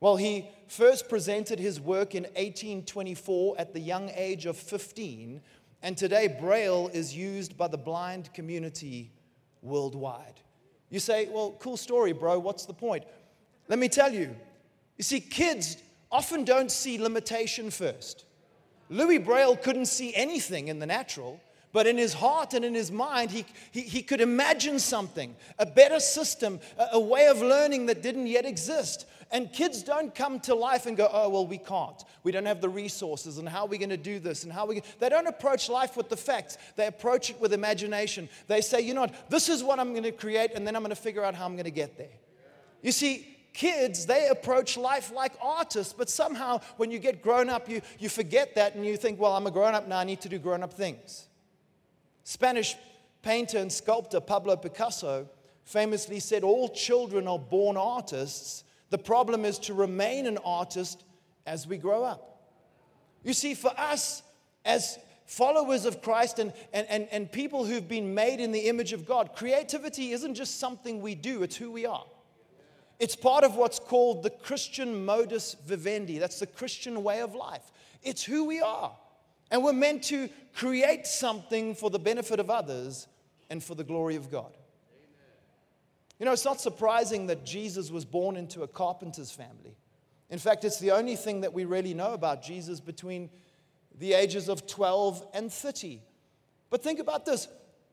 Well, 0.02 0.16
he 0.16 0.48
first 0.66 1.08
presented 1.08 1.60
his 1.60 1.80
work 1.80 2.16
in 2.16 2.24
1824 2.24 3.54
at 3.56 3.72
the 3.72 3.78
young 3.78 4.10
age 4.16 4.46
of 4.46 4.56
15 4.56 5.40
and 5.80 5.96
today, 5.96 6.26
Braille 6.28 6.90
is 6.92 7.14
used 7.14 7.56
by 7.56 7.68
the 7.68 7.78
blind 7.78 8.34
community 8.34 9.12
worldwide. 9.62 10.40
You 10.90 10.98
say, 10.98 11.28
well, 11.30 11.56
cool 11.60 11.76
story, 11.76 12.12
bro. 12.12 12.40
What's 12.40 12.66
the 12.66 12.72
point? 12.72 13.04
Let 13.68 13.78
me 13.78 13.88
tell 13.88 14.12
you. 14.12 14.34
You 14.96 15.04
see, 15.04 15.20
kids 15.20 15.76
often 16.10 16.44
don't 16.44 16.70
see 16.70 16.98
limitation 16.98 17.70
first. 17.70 18.24
Louis 18.90 19.18
Braille 19.18 19.56
couldn't 19.56 19.86
see 19.86 20.12
anything 20.16 20.66
in 20.66 20.80
the 20.80 20.86
natural, 20.86 21.40
but 21.72 21.86
in 21.86 21.96
his 21.96 22.12
heart 22.12 22.54
and 22.54 22.64
in 22.64 22.74
his 22.74 22.92
mind, 22.92 23.30
he, 23.30 23.44
he, 23.70 23.82
he 23.82 24.02
could 24.02 24.20
imagine 24.20 24.78
something, 24.78 25.34
a 25.60 25.66
better 25.66 25.98
system, 26.00 26.58
a, 26.76 26.88
a 26.94 27.00
way 27.00 27.26
of 27.26 27.40
learning 27.40 27.86
that 27.86 28.02
didn't 28.02 28.26
yet 28.26 28.44
exist. 28.44 29.06
And 29.32 29.50
kids 29.50 29.82
don't 29.82 30.14
come 30.14 30.40
to 30.40 30.54
life 30.54 30.84
and 30.84 30.94
go, 30.94 31.08
oh, 31.10 31.30
well, 31.30 31.46
we 31.46 31.56
can't. 31.56 32.04
We 32.22 32.32
don't 32.32 32.44
have 32.44 32.60
the 32.60 32.68
resources, 32.68 33.38
and 33.38 33.48
how 33.48 33.62
are 33.62 33.66
we 33.66 33.78
going 33.78 33.88
to 33.88 33.96
do 33.96 34.18
this? 34.18 34.44
And 34.44 34.52
how 34.52 34.64
are 34.64 34.66
we 34.66 34.82
They 34.98 35.08
don't 35.08 35.26
approach 35.26 35.70
life 35.70 35.96
with 35.96 36.10
the 36.10 36.18
facts. 36.18 36.58
They 36.76 36.86
approach 36.86 37.30
it 37.30 37.40
with 37.40 37.54
imagination. 37.54 38.28
They 38.46 38.60
say, 38.60 38.82
you 38.82 38.92
know 38.92 39.00
what, 39.00 39.30
this 39.30 39.48
is 39.48 39.64
what 39.64 39.80
I'm 39.80 39.92
going 39.92 40.02
to 40.02 40.12
create, 40.12 40.52
and 40.54 40.66
then 40.66 40.76
I'm 40.76 40.82
going 40.82 40.94
to 40.94 41.00
figure 41.00 41.24
out 41.24 41.34
how 41.34 41.46
I'm 41.46 41.54
going 41.54 41.64
to 41.64 41.70
get 41.70 41.96
there. 41.96 42.12
You 42.82 42.92
see, 42.92 43.38
kids, 43.54 44.04
they 44.04 44.28
approach 44.28 44.76
life 44.76 45.10
like 45.10 45.32
artists, 45.40 45.94
but 45.94 46.10
somehow 46.10 46.60
when 46.76 46.90
you 46.90 46.98
get 46.98 47.22
grown 47.22 47.48
up, 47.48 47.70
you, 47.70 47.80
you 47.98 48.10
forget 48.10 48.54
that 48.56 48.74
and 48.74 48.84
you 48.84 48.98
think, 48.98 49.18
well, 49.18 49.34
I'm 49.34 49.46
a 49.46 49.50
grown 49.50 49.74
up 49.74 49.88
now, 49.88 49.98
I 49.98 50.04
need 50.04 50.20
to 50.20 50.28
do 50.28 50.38
grown 50.38 50.62
up 50.62 50.74
things. 50.74 51.26
Spanish 52.22 52.76
painter 53.22 53.58
and 53.58 53.72
sculptor 53.72 54.20
Pablo 54.20 54.56
Picasso 54.56 55.26
famously 55.64 56.20
said, 56.20 56.44
All 56.44 56.68
children 56.68 57.26
are 57.26 57.38
born 57.38 57.78
artists 57.78 58.64
the 58.92 58.98
problem 58.98 59.46
is 59.46 59.58
to 59.60 59.72
remain 59.72 60.26
an 60.26 60.36
artist 60.44 61.02
as 61.46 61.66
we 61.66 61.78
grow 61.78 62.04
up. 62.04 62.42
You 63.24 63.32
see, 63.32 63.54
for 63.54 63.72
us 63.78 64.22
as 64.66 64.98
followers 65.24 65.86
of 65.86 66.02
Christ 66.02 66.38
and, 66.38 66.52
and, 66.74 66.86
and, 66.90 67.08
and 67.10 67.32
people 67.32 67.64
who've 67.64 67.88
been 67.88 68.14
made 68.14 68.38
in 68.38 68.52
the 68.52 68.68
image 68.68 68.92
of 68.92 69.06
God, 69.06 69.30
creativity 69.34 70.12
isn't 70.12 70.34
just 70.34 70.60
something 70.60 71.00
we 71.00 71.14
do, 71.14 71.42
it's 71.42 71.56
who 71.56 71.70
we 71.70 71.86
are. 71.86 72.04
It's 72.98 73.16
part 73.16 73.44
of 73.44 73.56
what's 73.56 73.78
called 73.78 74.22
the 74.22 74.30
Christian 74.30 75.06
modus 75.06 75.56
vivendi. 75.66 76.18
That's 76.18 76.40
the 76.40 76.46
Christian 76.46 77.02
way 77.02 77.22
of 77.22 77.34
life. 77.34 77.72
It's 78.02 78.22
who 78.22 78.44
we 78.44 78.60
are. 78.60 78.92
And 79.50 79.64
we're 79.64 79.72
meant 79.72 80.02
to 80.04 80.28
create 80.54 81.06
something 81.06 81.74
for 81.74 81.88
the 81.88 81.98
benefit 81.98 82.40
of 82.40 82.50
others 82.50 83.08
and 83.48 83.64
for 83.64 83.74
the 83.74 83.84
glory 83.84 84.16
of 84.16 84.30
God. 84.30 84.52
You 86.22 86.26
know, 86.26 86.32
it's 86.32 86.44
not 86.44 86.60
surprising 86.60 87.26
that 87.26 87.44
Jesus 87.44 87.90
was 87.90 88.04
born 88.04 88.36
into 88.36 88.62
a 88.62 88.68
carpenter's 88.68 89.32
family. 89.32 89.76
In 90.30 90.38
fact, 90.38 90.64
it's 90.64 90.78
the 90.78 90.92
only 90.92 91.16
thing 91.16 91.40
that 91.40 91.52
we 91.52 91.64
really 91.64 91.94
know 91.94 92.12
about 92.12 92.44
Jesus 92.44 92.78
between 92.78 93.28
the 93.98 94.12
ages 94.12 94.48
of 94.48 94.64
12 94.68 95.26
and 95.34 95.52
30. 95.52 96.00
But 96.70 96.80
think 96.80 97.00
about 97.00 97.26
this 97.26 97.48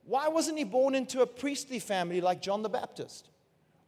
why 0.05 0.27
wasn't 0.27 0.59
he 0.59 0.63
born 0.63 0.93
into 0.93 1.21
a 1.21 1.25
priestly 1.25 1.79
family 1.79 2.21
like 2.21 2.39
John 2.39 2.61
the 2.61 2.69
Baptist? 2.69 3.29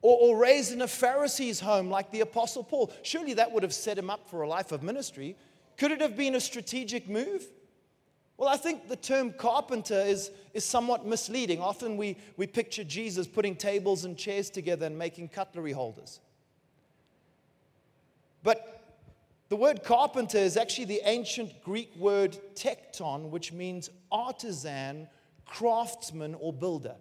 Or, 0.01 0.17
or, 0.19 0.38
raised 0.39 0.74
in 0.74 0.81
a 0.81 0.88
Pharisee's 0.88 1.60
home 1.60 1.91
like 1.91 2.10
the 2.10 2.21
Apostle 2.21 2.63
Paul? 2.63 2.91
Surely 3.03 3.36
that 3.36 3.51
would 3.51 3.62
have 3.62 3.75
set 3.75 3.95
him 3.95 4.10
up 4.10 4.27
for 4.27 4.41
a 4.41 4.48
life 4.48 4.71
of 4.71 4.81
ministry. 4.81 5.36
Could 5.77 5.91
it 5.91 6.01
have 6.01 6.17
been 6.17 6.33
a 6.33 6.41
strategic 6.41 7.07
move? 7.07 7.45
Well, 8.41 8.50
I 8.50 8.57
think 8.57 8.89
the 8.89 8.95
term 8.95 9.33
carpenter 9.33 10.01
is, 10.01 10.31
is 10.55 10.65
somewhat 10.65 11.05
misleading. 11.05 11.62
Often 11.62 11.95
we, 11.95 12.17
we 12.38 12.48
picture 12.48 12.83
Jesus 12.83 13.27
putting 13.27 13.55
tables 13.55 14.03
and 14.03 14.17
chairs 14.17 14.50
together 14.50 14.88
and 14.88 14.98
making 14.98 15.27
cutlery 15.27 15.74
holders. 15.74 16.19
But 18.41 18.81
the 19.50 19.55
word 19.55 19.83
carpenter 19.83 20.39
is 20.39 20.57
actually 20.57 20.86
the 20.86 21.01
ancient 21.03 21.63
Greek 21.63 21.95
word 21.95 22.36
tekton, 22.55 23.29
which 23.29 23.53
means 23.53 23.91
artisan, 24.12 25.07
craftsman, 25.45 26.33
or 26.39 26.51
builder. 26.51 26.95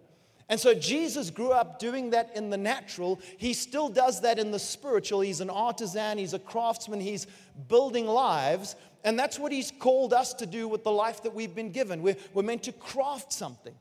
And 0.47 0.59
so 0.59 0.75
Jesus 0.75 1.31
grew 1.31 1.51
up 1.53 1.79
doing 1.79 2.09
that 2.09 2.35
in 2.35 2.51
the 2.51 2.57
natural. 2.57 3.19
He 3.37 3.53
still 3.53 3.89
does 3.89 4.21
that 4.21 4.37
in 4.37 4.51
the 4.51 4.59
spiritual. 4.59 5.21
He's 5.21 5.39
an 5.39 5.49
artisan, 5.49 6.19
he's 6.19 6.33
a 6.35 6.39
craftsman, 6.39 6.99
he's 6.99 7.25
building 7.67 8.05
lives. 8.05 8.75
And 9.03 9.17
that's 9.17 9.39
what 9.39 9.51
He's 9.51 9.71
called 9.71 10.13
us 10.13 10.33
to 10.35 10.45
do 10.45 10.67
with 10.67 10.83
the 10.83 10.91
life 10.91 11.23
that 11.23 11.33
we've 11.33 11.55
been 11.55 11.71
given. 11.71 12.01
We're, 12.01 12.17
we're 12.33 12.43
meant 12.43 12.63
to 12.63 12.71
craft 12.71 13.33
something. 13.33 13.73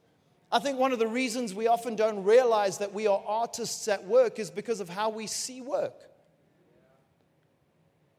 I 0.52 0.58
think 0.58 0.78
one 0.78 0.92
of 0.92 0.98
the 0.98 1.06
reasons 1.06 1.54
we 1.54 1.68
often 1.68 1.94
don't 1.94 2.24
realize 2.24 2.78
that 2.78 2.92
we 2.92 3.06
are 3.06 3.22
artists 3.26 3.86
at 3.86 4.06
work 4.06 4.38
is 4.38 4.50
because 4.50 4.80
of 4.80 4.88
how 4.88 5.10
we 5.10 5.26
see 5.26 5.60
work. 5.60 5.94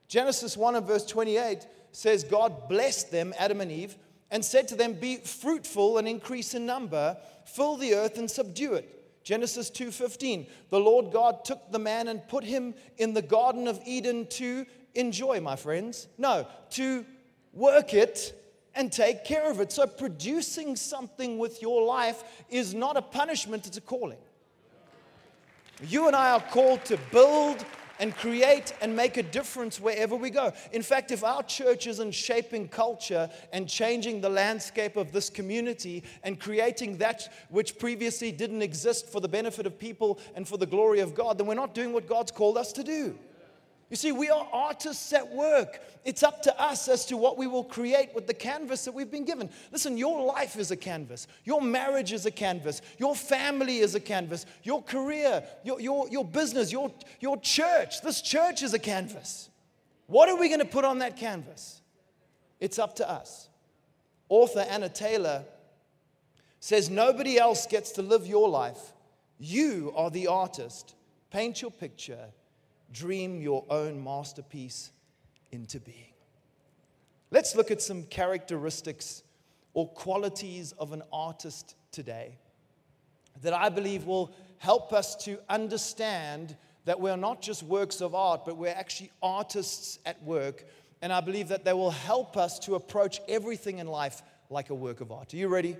Genesis 0.07 0.55
1 0.55 0.75
and 0.75 0.85
verse 0.85 1.05
28 1.05 1.67
says, 1.91 2.23
God 2.23 2.69
blessed 2.69 3.11
them, 3.11 3.33
Adam 3.37 3.61
and 3.61 3.71
Eve, 3.71 3.97
and 4.29 4.43
said 4.45 4.67
to 4.69 4.75
them, 4.75 4.93
Be 4.93 5.17
fruitful 5.17 5.97
and 5.97 6.07
increase 6.07 6.53
in 6.53 6.65
number, 6.65 7.17
fill 7.45 7.75
the 7.75 7.95
earth 7.95 8.17
and 8.17 8.29
subdue 8.31 8.73
it. 8.75 8.97
Genesis 9.23 9.69
2:15 9.69 10.47
The 10.69 10.79
Lord 10.79 11.11
God 11.11 11.45
took 11.45 11.71
the 11.71 11.79
man 11.79 12.07
and 12.07 12.27
put 12.27 12.43
him 12.43 12.73
in 12.97 13.13
the 13.13 13.21
garden 13.21 13.67
of 13.67 13.79
Eden 13.85 14.25
to 14.27 14.65
enjoy, 14.95 15.39
my 15.39 15.55
friends. 15.55 16.07
No, 16.17 16.47
to 16.71 17.05
work 17.53 17.93
it 17.93 18.37
and 18.75 18.91
take 18.91 19.25
care 19.25 19.49
of 19.49 19.59
it. 19.59 19.71
So, 19.71 19.87
producing 19.87 20.75
something 20.75 21.37
with 21.37 21.61
your 21.61 21.83
life 21.85 22.23
is 22.49 22.73
not 22.73 22.97
a 22.97 23.01
punishment, 23.01 23.67
it's 23.67 23.77
a 23.77 23.81
calling. 23.81 24.19
You 25.87 26.07
and 26.07 26.15
I 26.15 26.31
are 26.31 26.41
called 26.41 26.85
to 26.85 26.97
build 27.11 27.65
and 27.99 28.15
create 28.15 28.73
and 28.81 28.95
make 28.95 29.17
a 29.17 29.23
difference 29.23 29.79
wherever 29.79 30.15
we 30.15 30.31
go. 30.31 30.51
In 30.71 30.81
fact, 30.81 31.11
if 31.11 31.23
our 31.23 31.43
church 31.43 31.85
isn't 31.85 32.13
shaping 32.13 32.67
culture 32.67 33.29
and 33.53 33.69
changing 33.69 34.21
the 34.21 34.29
landscape 34.29 34.95
of 34.95 35.11
this 35.11 35.29
community 35.29 36.03
and 36.23 36.39
creating 36.39 36.97
that 36.97 37.31
which 37.49 37.77
previously 37.77 38.31
didn't 38.31 38.63
exist 38.63 39.07
for 39.11 39.21
the 39.21 39.27
benefit 39.27 39.67
of 39.67 39.77
people 39.77 40.19
and 40.35 40.47
for 40.47 40.57
the 40.57 40.65
glory 40.65 40.99
of 40.99 41.13
God, 41.13 41.37
then 41.37 41.45
we're 41.45 41.53
not 41.53 41.75
doing 41.75 41.93
what 41.93 42.07
God's 42.07 42.31
called 42.31 42.57
us 42.57 42.71
to 42.73 42.83
do. 42.83 43.17
You 43.91 43.97
see, 43.97 44.13
we 44.13 44.29
are 44.29 44.47
artists 44.53 45.11
at 45.11 45.33
work. 45.33 45.81
It's 46.05 46.23
up 46.23 46.41
to 46.43 46.61
us 46.61 46.87
as 46.87 47.05
to 47.07 47.17
what 47.17 47.37
we 47.37 47.45
will 47.45 47.65
create 47.65 48.15
with 48.15 48.25
the 48.25 48.33
canvas 48.33 48.85
that 48.85 48.93
we've 48.93 49.11
been 49.11 49.25
given. 49.25 49.49
Listen, 49.69 49.97
your 49.97 50.25
life 50.25 50.55
is 50.55 50.71
a 50.71 50.77
canvas. 50.77 51.27
Your 51.43 51.61
marriage 51.61 52.13
is 52.13 52.25
a 52.25 52.31
canvas. 52.31 52.81
Your 52.97 53.17
family 53.17 53.79
is 53.79 53.93
a 53.93 53.99
canvas. 53.99 54.45
Your 54.63 54.81
career, 54.81 55.43
your, 55.65 55.81
your, 55.81 56.07
your 56.07 56.23
business, 56.23 56.71
your, 56.71 56.93
your 57.19 57.37
church, 57.41 58.01
this 58.01 58.21
church 58.21 58.63
is 58.63 58.73
a 58.73 58.79
canvas. 58.79 59.49
What 60.07 60.29
are 60.29 60.37
we 60.37 60.47
going 60.47 60.61
to 60.61 60.65
put 60.65 60.85
on 60.85 60.99
that 60.99 61.17
canvas? 61.17 61.81
It's 62.61 62.79
up 62.79 62.95
to 62.95 63.09
us. 63.09 63.49
Author 64.29 64.61
Anna 64.69 64.87
Taylor 64.87 65.43
says 66.61 66.89
nobody 66.89 67.37
else 67.37 67.67
gets 67.67 67.91
to 67.91 68.01
live 68.01 68.25
your 68.25 68.47
life 68.47 68.93
You 69.37 69.91
are 69.97 70.09
the 70.09 70.27
artist. 70.27 70.95
Paint 71.29 71.61
your 71.61 71.71
picture, 71.71 72.29
dream 72.91 73.41
your 73.41 73.65
own 73.69 74.03
masterpiece 74.03 74.91
into 75.51 75.79
being. 75.79 76.13
Let's 77.29 77.55
look 77.55 77.71
at 77.71 77.81
some 77.81 78.03
characteristics 78.03 79.23
or 79.73 79.87
qualities 79.87 80.73
of 80.73 80.91
an 80.91 81.01
artist 81.13 81.75
today 81.91 82.37
that 83.41 83.53
I 83.53 83.69
believe 83.69 84.05
will 84.05 84.33
help 84.57 84.93
us 84.93 85.15
to 85.23 85.39
understand 85.49 86.55
that 86.85 86.99
we're 86.99 87.15
not 87.15 87.41
just 87.41 87.63
works 87.63 88.01
of 88.01 88.13
art, 88.13 88.41
but 88.45 88.57
we're 88.57 88.73
actually 88.75 89.11
artists 89.21 89.99
at 90.05 90.21
work. 90.23 90.65
And 91.01 91.13
I 91.13 91.21
believe 91.21 91.47
that 91.47 91.63
they 91.63 91.73
will 91.73 91.91
help 91.91 92.37
us 92.37 92.59
to 92.59 92.75
approach 92.75 93.21
everything 93.27 93.79
in 93.79 93.87
life 93.87 94.21
like 94.49 94.69
a 94.69 94.75
work 94.75 95.01
of 95.01 95.11
art. 95.11 95.33
Are 95.33 95.37
you 95.37 95.47
ready? 95.47 95.77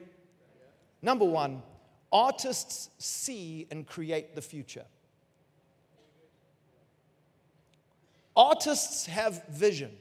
Number 1.02 1.26
one, 1.26 1.64
artists 2.12 2.90
see 2.98 3.68
and 3.72 3.86
create 3.86 4.36
the 4.36 4.42
future. 4.42 4.86
Artists 8.42 9.06
have 9.06 9.46
vision. 9.50 9.92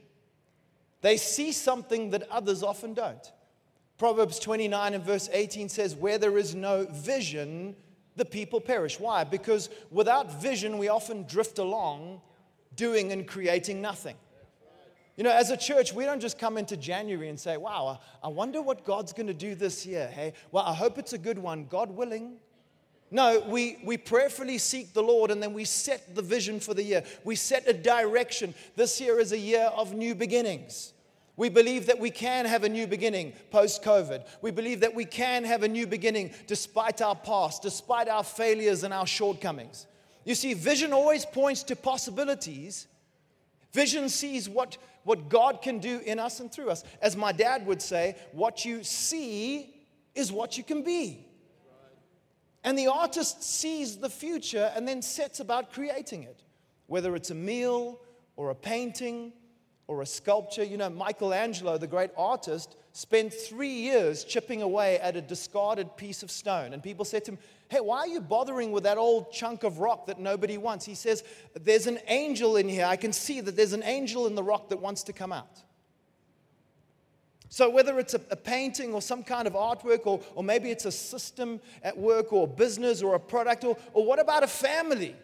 They 1.02 1.18
see 1.18 1.52
something 1.52 2.09
that 2.11 2.26
others 2.30 2.62
often 2.62 2.94
don't. 2.94 3.32
Proverbs 3.99 4.38
29 4.38 4.94
and 4.94 5.04
verse 5.04 5.28
18 5.30 5.68
says, 5.68 5.94
Where 5.94 6.16
there 6.16 6.38
is 6.38 6.54
no 6.54 6.87
vision, 6.90 7.76
the 8.16 8.25
people 8.25 8.59
perish. 8.59 8.99
Why? 8.99 9.25
Because 9.25 9.68
without 9.90 10.40
vision, 10.40 10.78
we 10.78 10.88
often 10.88 11.25
drift 11.25 11.59
along 11.59 12.23
doing 12.76 13.12
and 13.12 13.28
creating 13.28 13.82
nothing. 13.82 14.16
You 15.18 15.25
know, 15.25 15.32
as 15.32 15.50
a 15.50 15.56
church, 15.56 15.92
we 15.92 16.06
don't 16.06 16.20
just 16.20 16.38
come 16.38 16.56
into 16.56 16.78
January 16.78 17.28
and 17.28 17.38
say, 17.38 17.59
wow, 17.59 18.00
I 18.25 18.28
wonder 18.28 18.62
what 18.62 18.87
God's 18.87 19.12
going 19.12 19.26
to 19.26 19.35
do 19.35 19.54
this 19.54 19.85
year. 19.85 20.09
Hey, 20.09 20.32
well, 20.50 20.64
I 20.64 20.73
hope 20.73 20.97
it's 20.97 21.12
a 21.12 21.18
good 21.18 21.38
one, 21.38 21.66
God 21.66 21.90
willing. 21.90 22.38
No, 23.10 23.40
we, 23.40 23.78
we 23.84 23.96
prayerfully 23.96 24.58
seek 24.58 24.92
the 24.92 25.02
Lord 25.02 25.30
and 25.30 25.42
then 25.42 25.52
we 25.52 25.64
set 25.64 26.14
the 26.14 26.22
vision 26.22 26.60
for 26.60 26.74
the 26.74 26.82
year. 26.82 27.02
We 27.24 27.34
set 27.34 27.68
a 27.68 27.72
direction. 27.72 28.54
This 28.76 29.00
year 29.00 29.18
is 29.18 29.32
a 29.32 29.38
year 29.38 29.70
of 29.74 29.94
new 29.94 30.14
beginnings. 30.14 30.92
We 31.36 31.48
believe 31.48 31.86
that 31.86 31.98
we 31.98 32.10
can 32.10 32.44
have 32.44 32.64
a 32.64 32.68
new 32.68 32.86
beginning 32.86 33.32
post 33.50 33.82
COVID. 33.82 34.26
We 34.42 34.50
believe 34.50 34.80
that 34.80 34.94
we 34.94 35.06
can 35.06 35.44
have 35.44 35.62
a 35.62 35.68
new 35.68 35.86
beginning 35.86 36.32
despite 36.46 37.00
our 37.02 37.16
past, 37.16 37.62
despite 37.62 38.08
our 38.08 38.22
failures 38.22 38.84
and 38.84 38.94
our 38.94 39.06
shortcomings. 39.06 39.86
You 40.24 40.34
see, 40.34 40.54
vision 40.54 40.92
always 40.92 41.24
points 41.24 41.62
to 41.64 41.76
possibilities. 41.76 42.86
Vision 43.72 44.08
sees 44.08 44.48
what 44.48 44.76
what 45.04 45.28
God 45.28 45.62
can 45.62 45.78
do 45.78 46.00
in 46.04 46.18
us 46.18 46.40
and 46.40 46.52
through 46.52 46.70
us. 46.70 46.84
As 47.00 47.16
my 47.16 47.32
dad 47.32 47.66
would 47.66 47.80
say, 47.80 48.16
what 48.32 48.64
you 48.64 48.84
see 48.84 49.74
is 50.14 50.30
what 50.30 50.58
you 50.58 50.64
can 50.64 50.82
be. 50.82 51.26
And 52.62 52.78
the 52.78 52.88
artist 52.88 53.42
sees 53.42 53.96
the 53.96 54.10
future 54.10 54.70
and 54.74 54.86
then 54.86 55.02
sets 55.02 55.40
about 55.40 55.72
creating 55.72 56.24
it, 56.24 56.42
whether 56.86 57.16
it's 57.16 57.30
a 57.30 57.34
meal 57.34 58.00
or 58.36 58.50
a 58.50 58.54
painting 58.54 59.32
or 59.86 60.02
a 60.02 60.06
sculpture. 60.06 60.62
You 60.62 60.76
know, 60.76 60.90
Michelangelo, 60.90 61.78
the 61.78 61.86
great 61.86 62.10
artist, 62.16 62.76
spent 62.92 63.32
three 63.32 63.72
years 63.72 64.24
chipping 64.24 64.62
away 64.62 64.98
at 64.98 65.16
a 65.16 65.22
discarded 65.22 65.96
piece 65.96 66.22
of 66.22 66.30
stone. 66.30 66.74
And 66.74 66.82
people 66.82 67.04
said 67.04 67.24
to 67.24 67.32
him, 67.32 67.38
Hey, 67.68 67.80
why 67.80 67.98
are 67.98 68.08
you 68.08 68.20
bothering 68.20 68.72
with 68.72 68.82
that 68.82 68.98
old 68.98 69.32
chunk 69.32 69.62
of 69.62 69.78
rock 69.78 70.06
that 70.06 70.18
nobody 70.18 70.58
wants? 70.58 70.84
He 70.84 70.94
says, 70.94 71.24
There's 71.54 71.86
an 71.86 71.98
angel 72.08 72.56
in 72.56 72.68
here. 72.68 72.84
I 72.84 72.96
can 72.96 73.12
see 73.12 73.40
that 73.40 73.56
there's 73.56 73.72
an 73.72 73.84
angel 73.84 74.26
in 74.26 74.34
the 74.34 74.42
rock 74.42 74.68
that 74.68 74.80
wants 74.80 75.04
to 75.04 75.12
come 75.12 75.32
out. 75.32 75.62
So, 77.52 77.69
whether 77.69 77.99
it's 77.99 78.14
a, 78.14 78.21
a, 78.30 78.37
painting 78.37 78.95
or 78.95 79.02
some 79.02 79.25
kind 79.25 79.49
of 79.49 79.54
artwork, 79.54 80.07
or, 80.07 80.21
or 80.37 80.45
maybe 80.45 80.71
it's 80.71 80.85
a 80.85 80.92
system 80.92 81.61
at 81.83 81.99
work, 81.99 82.33
or 82.33 82.45
a 82.45 82.47
business, 82.47 83.02
or 83.02 83.16
a 83.16 83.21
product, 83.21 83.64
or, 83.64 83.76
or 83.92 84.07
what 84.07 84.21
about 84.21 84.45
a 84.45 84.47
family? 84.47 85.16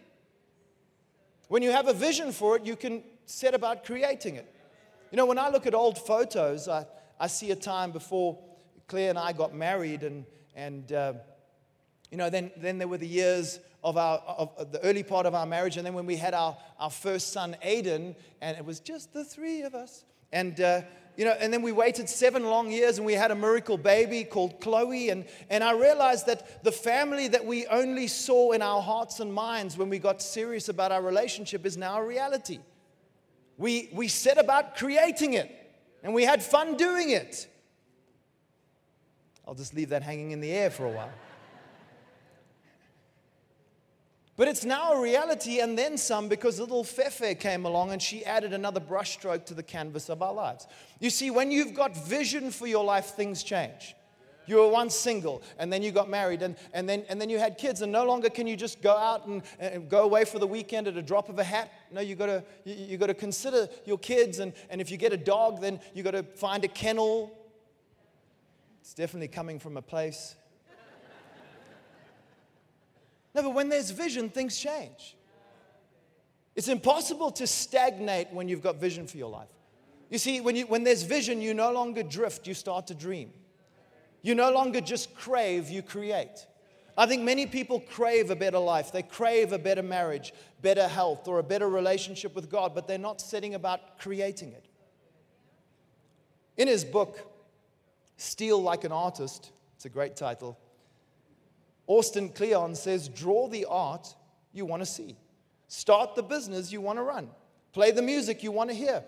When 1.46 1.62
you 1.62 1.70
have 1.70 1.86
a 1.86 1.92
vision 1.92 2.32
for 2.32 2.56
it, 2.56 2.66
you 2.66 2.74
can 2.74 3.04
set 3.26 3.54
about 3.54 3.84
creating 3.84 4.34
it. 4.34 4.52
You 5.12 5.16
know, 5.18 5.26
when 5.26 5.38
I 5.38 5.50
look 5.50 5.66
at 5.66 5.74
old 5.74 5.98
photos, 5.98 6.66
I, 6.66 6.84
I 7.20 7.28
see 7.28 7.52
a 7.52 7.56
time 7.56 7.92
before 7.92 8.36
Claire 8.88 9.10
and 9.10 9.18
I 9.20 9.32
got 9.32 9.54
married, 9.54 10.02
and, 10.02 10.24
and 10.56 10.92
uh, 10.92 11.12
you 12.10 12.18
know, 12.18 12.28
then, 12.28 12.50
then 12.56 12.78
there 12.78 12.88
were 12.88 12.98
the 12.98 13.06
years 13.06 13.60
of, 13.84 13.96
our, 13.96 14.18
of 14.18 14.72
the 14.72 14.82
early 14.82 15.04
part 15.04 15.26
of 15.26 15.36
our 15.36 15.46
marriage, 15.46 15.76
and 15.76 15.86
then 15.86 15.94
when 15.94 16.06
we 16.06 16.16
had 16.16 16.34
our, 16.34 16.56
our 16.80 16.90
first 16.90 17.32
son, 17.32 17.56
Aiden, 17.64 18.16
and 18.40 18.58
it 18.58 18.64
was 18.64 18.80
just 18.80 19.12
the 19.12 19.24
three 19.24 19.62
of 19.62 19.76
us. 19.76 20.04
And, 20.32 20.60
uh, 20.60 20.82
you 21.16 21.24
know, 21.24 21.32
and 21.32 21.52
then 21.52 21.62
we 21.62 21.72
waited 21.72 22.08
seven 22.08 22.44
long 22.44 22.70
years 22.70 22.98
and 22.98 23.06
we 23.06 23.14
had 23.14 23.30
a 23.30 23.34
miracle 23.34 23.78
baby 23.78 24.22
called 24.22 24.60
Chloe. 24.60 25.08
And, 25.08 25.24
and 25.48 25.64
I 25.64 25.72
realized 25.72 26.26
that 26.26 26.62
the 26.62 26.72
family 26.72 27.28
that 27.28 27.44
we 27.44 27.66
only 27.66 28.06
saw 28.06 28.52
in 28.52 28.60
our 28.60 28.82
hearts 28.82 29.20
and 29.20 29.32
minds 29.32 29.78
when 29.78 29.88
we 29.88 29.98
got 29.98 30.20
serious 30.20 30.68
about 30.68 30.92
our 30.92 31.02
relationship 31.02 31.64
is 31.64 31.76
now 31.76 31.98
a 31.98 32.04
reality. 32.04 32.58
We, 33.56 33.88
we 33.92 34.08
set 34.08 34.36
about 34.36 34.76
creating 34.76 35.34
it 35.34 35.50
and 36.02 36.12
we 36.12 36.24
had 36.24 36.42
fun 36.42 36.76
doing 36.76 37.10
it. 37.10 37.48
I'll 39.48 39.54
just 39.54 39.74
leave 39.74 39.88
that 39.90 40.02
hanging 40.02 40.32
in 40.32 40.40
the 40.40 40.50
air 40.52 40.70
for 40.70 40.84
a 40.84 40.90
while. 40.90 41.12
But 44.36 44.48
it's 44.48 44.66
now 44.66 44.92
a 44.92 45.00
reality 45.00 45.60
and 45.60 45.78
then 45.78 45.96
some 45.96 46.28
because 46.28 46.60
little 46.60 46.84
Fefe 46.84 47.40
came 47.40 47.64
along 47.64 47.92
and 47.92 48.02
she 48.02 48.22
added 48.24 48.52
another 48.52 48.80
brushstroke 48.80 49.46
to 49.46 49.54
the 49.54 49.62
canvas 49.62 50.10
of 50.10 50.20
our 50.20 50.34
lives. 50.34 50.66
You 51.00 51.08
see, 51.08 51.30
when 51.30 51.50
you've 51.50 51.72
got 51.72 51.96
vision 51.96 52.50
for 52.50 52.66
your 52.66 52.84
life, 52.84 53.14
things 53.14 53.42
change. 53.42 53.94
You 54.46 54.56
were 54.56 54.68
once 54.68 54.94
single 54.94 55.42
and 55.58 55.72
then 55.72 55.82
you 55.82 55.90
got 55.90 56.10
married 56.10 56.42
and, 56.42 56.54
and, 56.74 56.86
then, 56.86 57.04
and 57.08 57.18
then 57.18 57.30
you 57.30 57.38
had 57.38 57.56
kids, 57.56 57.80
and 57.80 57.90
no 57.90 58.04
longer 58.04 58.28
can 58.28 58.46
you 58.46 58.56
just 58.56 58.82
go 58.82 58.96
out 58.96 59.26
and, 59.26 59.42
and 59.58 59.88
go 59.88 60.04
away 60.04 60.24
for 60.24 60.38
the 60.38 60.46
weekend 60.46 60.86
at 60.86 60.96
a 60.96 61.02
drop 61.02 61.28
of 61.28 61.38
a 61.38 61.44
hat. 61.44 61.72
No, 61.90 62.00
you 62.02 62.14
got 62.14 62.26
to 62.26 62.44
you, 62.64 62.74
you 62.74 62.96
got 62.98 63.08
to 63.08 63.14
consider 63.14 63.68
your 63.86 63.98
kids, 63.98 64.38
and, 64.38 64.52
and 64.70 64.80
if 64.80 64.90
you 64.90 64.98
get 64.98 65.12
a 65.12 65.16
dog, 65.16 65.60
then 65.60 65.80
you 65.94 66.02
got 66.02 66.12
to 66.12 66.22
find 66.22 66.64
a 66.64 66.68
kennel. 66.68 67.32
It's 68.82 68.94
definitely 68.94 69.28
coming 69.28 69.58
from 69.58 69.76
a 69.76 69.82
place 69.82 70.36
no, 73.36 73.42
but 73.42 73.50
when 73.54 73.68
there's 73.68 73.90
vision, 73.90 74.30
things 74.30 74.58
change. 74.58 75.14
It's 76.54 76.68
impossible 76.68 77.30
to 77.32 77.46
stagnate 77.46 78.32
when 78.32 78.48
you've 78.48 78.62
got 78.62 78.76
vision 78.76 79.06
for 79.06 79.18
your 79.18 79.28
life. 79.28 79.50
You 80.08 80.16
see, 80.16 80.40
when, 80.40 80.56
you, 80.56 80.66
when 80.66 80.84
there's 80.84 81.02
vision, 81.02 81.42
you 81.42 81.52
no 81.52 81.70
longer 81.70 82.02
drift, 82.02 82.46
you 82.46 82.54
start 82.54 82.86
to 82.86 82.94
dream. 82.94 83.30
You 84.22 84.34
no 84.34 84.50
longer 84.50 84.80
just 84.80 85.14
crave, 85.14 85.68
you 85.68 85.82
create. 85.82 86.46
I 86.96 87.04
think 87.04 87.24
many 87.24 87.46
people 87.46 87.80
crave 87.80 88.30
a 88.30 88.36
better 88.36 88.58
life. 88.58 88.90
They 88.90 89.02
crave 89.02 89.52
a 89.52 89.58
better 89.58 89.82
marriage, 89.82 90.32
better 90.62 90.88
health, 90.88 91.28
or 91.28 91.38
a 91.38 91.42
better 91.42 91.68
relationship 91.68 92.34
with 92.34 92.48
God, 92.48 92.74
but 92.74 92.88
they're 92.88 92.96
not 92.96 93.20
setting 93.20 93.54
about 93.54 93.98
creating 93.98 94.52
it. 94.52 94.64
In 96.56 96.68
his 96.68 96.86
book, 96.86 97.18
Steal 98.16 98.62
Like 98.62 98.84
an 98.84 98.92
Artist, 98.92 99.50
it's 99.74 99.84
a 99.84 99.90
great 99.90 100.16
title, 100.16 100.58
Austin 101.86 102.28
Kleon 102.30 102.74
says, 102.74 103.08
draw 103.08 103.48
the 103.48 103.66
art 103.66 104.14
you 104.52 104.64
want 104.64 104.82
to 104.82 104.86
see. 104.86 105.16
Start 105.68 106.14
the 106.14 106.22
business 106.22 106.72
you 106.72 106.80
want 106.80 106.98
to 106.98 107.02
run. 107.02 107.28
Play 107.72 107.90
the 107.90 108.02
music 108.02 108.42
you 108.42 108.52
want 108.52 108.70
to 108.70 108.76
hear. 108.76 109.04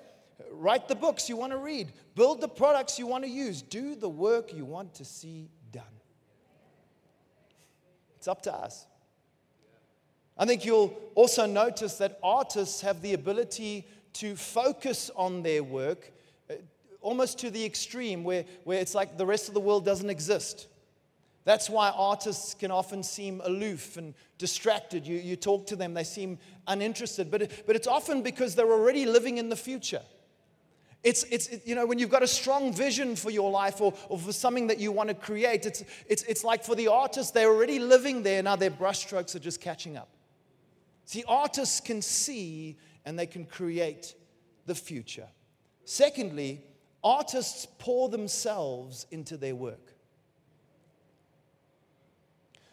Write 0.52 0.88
the 0.88 0.94
books 0.94 1.28
you 1.28 1.36
want 1.36 1.52
to 1.52 1.58
read. 1.58 1.92
Build 2.14 2.40
the 2.40 2.48
products 2.48 2.98
you 2.98 3.06
want 3.06 3.24
to 3.24 3.30
use. 3.30 3.62
Do 3.62 3.94
the 3.94 4.08
work 4.08 4.52
you 4.52 4.64
want 4.64 4.94
to 4.94 5.04
see 5.04 5.50
done. 5.72 5.82
It's 8.16 8.28
up 8.28 8.42
to 8.42 8.54
us. 8.54 8.86
I 10.36 10.46
think 10.46 10.64
you'll 10.64 10.96
also 11.14 11.46
notice 11.46 11.98
that 11.98 12.18
artists 12.22 12.80
have 12.82 13.02
the 13.02 13.14
ability 13.14 13.86
to 14.14 14.36
focus 14.36 15.10
on 15.16 15.42
their 15.42 15.62
work 15.64 16.12
uh, 16.48 16.54
almost 17.00 17.38
to 17.40 17.50
the 17.50 17.64
extreme 17.64 18.22
where, 18.22 18.44
where 18.64 18.80
it's 18.80 18.94
like 18.94 19.16
the 19.16 19.26
rest 19.26 19.48
of 19.48 19.54
the 19.54 19.60
world 19.60 19.84
doesn't 19.84 20.10
exist. 20.10 20.68
That's 21.48 21.70
why 21.70 21.88
artists 21.96 22.52
can 22.52 22.70
often 22.70 23.02
seem 23.02 23.40
aloof 23.42 23.96
and 23.96 24.12
distracted. 24.36 25.06
You, 25.06 25.16
you 25.16 25.34
talk 25.34 25.66
to 25.68 25.76
them, 25.76 25.94
they 25.94 26.04
seem 26.04 26.38
uninterested, 26.66 27.30
but, 27.30 27.64
but 27.66 27.74
it's 27.74 27.86
often 27.86 28.20
because 28.20 28.54
they're 28.54 28.70
already 28.70 29.06
living 29.06 29.38
in 29.38 29.48
the 29.48 29.56
future. 29.56 30.02
It's, 31.02 31.24
it's 31.30 31.46
it, 31.46 31.62
you 31.64 31.74
know, 31.74 31.86
when 31.86 31.98
you've 31.98 32.10
got 32.10 32.22
a 32.22 32.28
strong 32.28 32.70
vision 32.70 33.16
for 33.16 33.30
your 33.30 33.50
life 33.50 33.80
or, 33.80 33.94
or 34.10 34.18
for 34.18 34.30
something 34.30 34.66
that 34.66 34.78
you 34.78 34.92
want 34.92 35.08
to 35.08 35.14
create, 35.14 35.64
it's, 35.64 35.84
it's, 36.06 36.22
it's 36.24 36.44
like 36.44 36.64
for 36.64 36.74
the 36.74 36.88
artist, 36.88 37.32
they're 37.32 37.48
already 37.48 37.78
living 37.78 38.22
there, 38.22 38.42
now 38.42 38.54
their 38.54 38.70
brushstrokes 38.70 39.34
are 39.34 39.38
just 39.38 39.62
catching 39.62 39.96
up. 39.96 40.10
See, 41.06 41.24
artists 41.26 41.80
can 41.80 42.02
see 42.02 42.76
and 43.06 43.18
they 43.18 43.24
can 43.24 43.46
create 43.46 44.14
the 44.66 44.74
future. 44.74 45.28
Secondly, 45.86 46.60
artists 47.02 47.66
pour 47.78 48.10
themselves 48.10 49.06
into 49.10 49.38
their 49.38 49.54
work. 49.54 49.94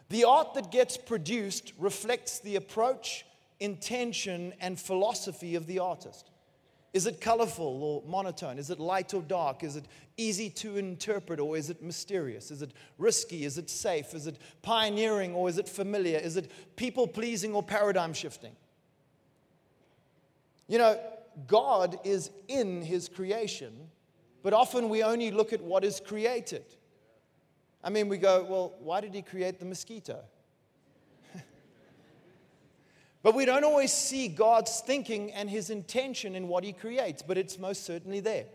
The 0.10 0.24
art 0.24 0.54
that 0.54 0.72
gets 0.72 0.98
produced 0.98 1.74
reflects 1.78 2.40
the 2.40 2.56
approach, 2.56 3.26
intention, 3.60 4.54
and 4.60 4.80
philosophy 4.80 5.56
of 5.56 5.66
the 5.66 5.80
artist. 5.80 6.30
Is 6.94 7.08
it 7.08 7.20
colorful 7.20 7.84
or 7.84 8.04
monotone? 8.10 8.58
Is 8.58 8.70
it 8.70 8.80
light 8.80 9.14
or 9.14 9.22
dark? 9.22 9.64
Is 9.64 9.76
it 9.76 9.86
easy 10.16 10.50
to 10.52 10.78
interpret 10.78 11.42
or 11.42 11.58
is 11.58 11.70
it 11.70 11.84
mysterious? 11.84 12.52
Is 12.52 12.62
it 12.62 12.72
risky? 12.98 13.44
Is 13.44 13.58
it 13.58 13.70
safe? 13.70 14.14
Is 14.14 14.28
it 14.28 14.38
pioneering 14.62 15.34
or 15.34 15.50
is 15.50 15.58
it 15.58 15.68
familiar? 15.68 16.18
Is 16.18 16.38
it 16.38 16.50
people 16.78 17.06
pleasing 17.06 17.54
or 17.54 17.62
paradigm 17.62 18.14
shifting? 18.14 18.56
You 20.68 20.78
know, 20.78 21.00
God 21.48 22.00
is 22.06 22.32
in 22.48 22.82
his 22.82 23.10
creation, 23.10 23.74
but 24.42 24.54
often 24.54 24.88
we 24.88 25.04
only 25.04 25.32
look 25.32 25.52
at 25.52 25.62
what 25.62 25.84
is 25.84 26.00
created. 26.00 26.64
I 27.86 27.92
mean, 27.92 28.10
we 28.10 28.18
go, 28.18 28.44
well, 28.50 28.74
why 28.80 29.00
did 29.00 29.14
he 29.14 29.22
create 29.22 29.60
the 29.60 29.66
mosquito? 29.66 30.20
but 33.22 33.36
we 33.36 33.46
don't 33.46 33.64
always 33.64 33.94
see 33.94 34.28
God's 34.28 34.80
thinking 34.80 35.32
and 35.34 35.48
his 35.48 35.70
intention 35.70 36.36
in 36.36 36.48
what 36.48 36.64
he 36.64 36.74
creates, 36.74 37.22
but 37.22 37.38
it's 37.38 37.60
most 37.60 37.86
certainly 37.86 38.22
there. 38.22 38.46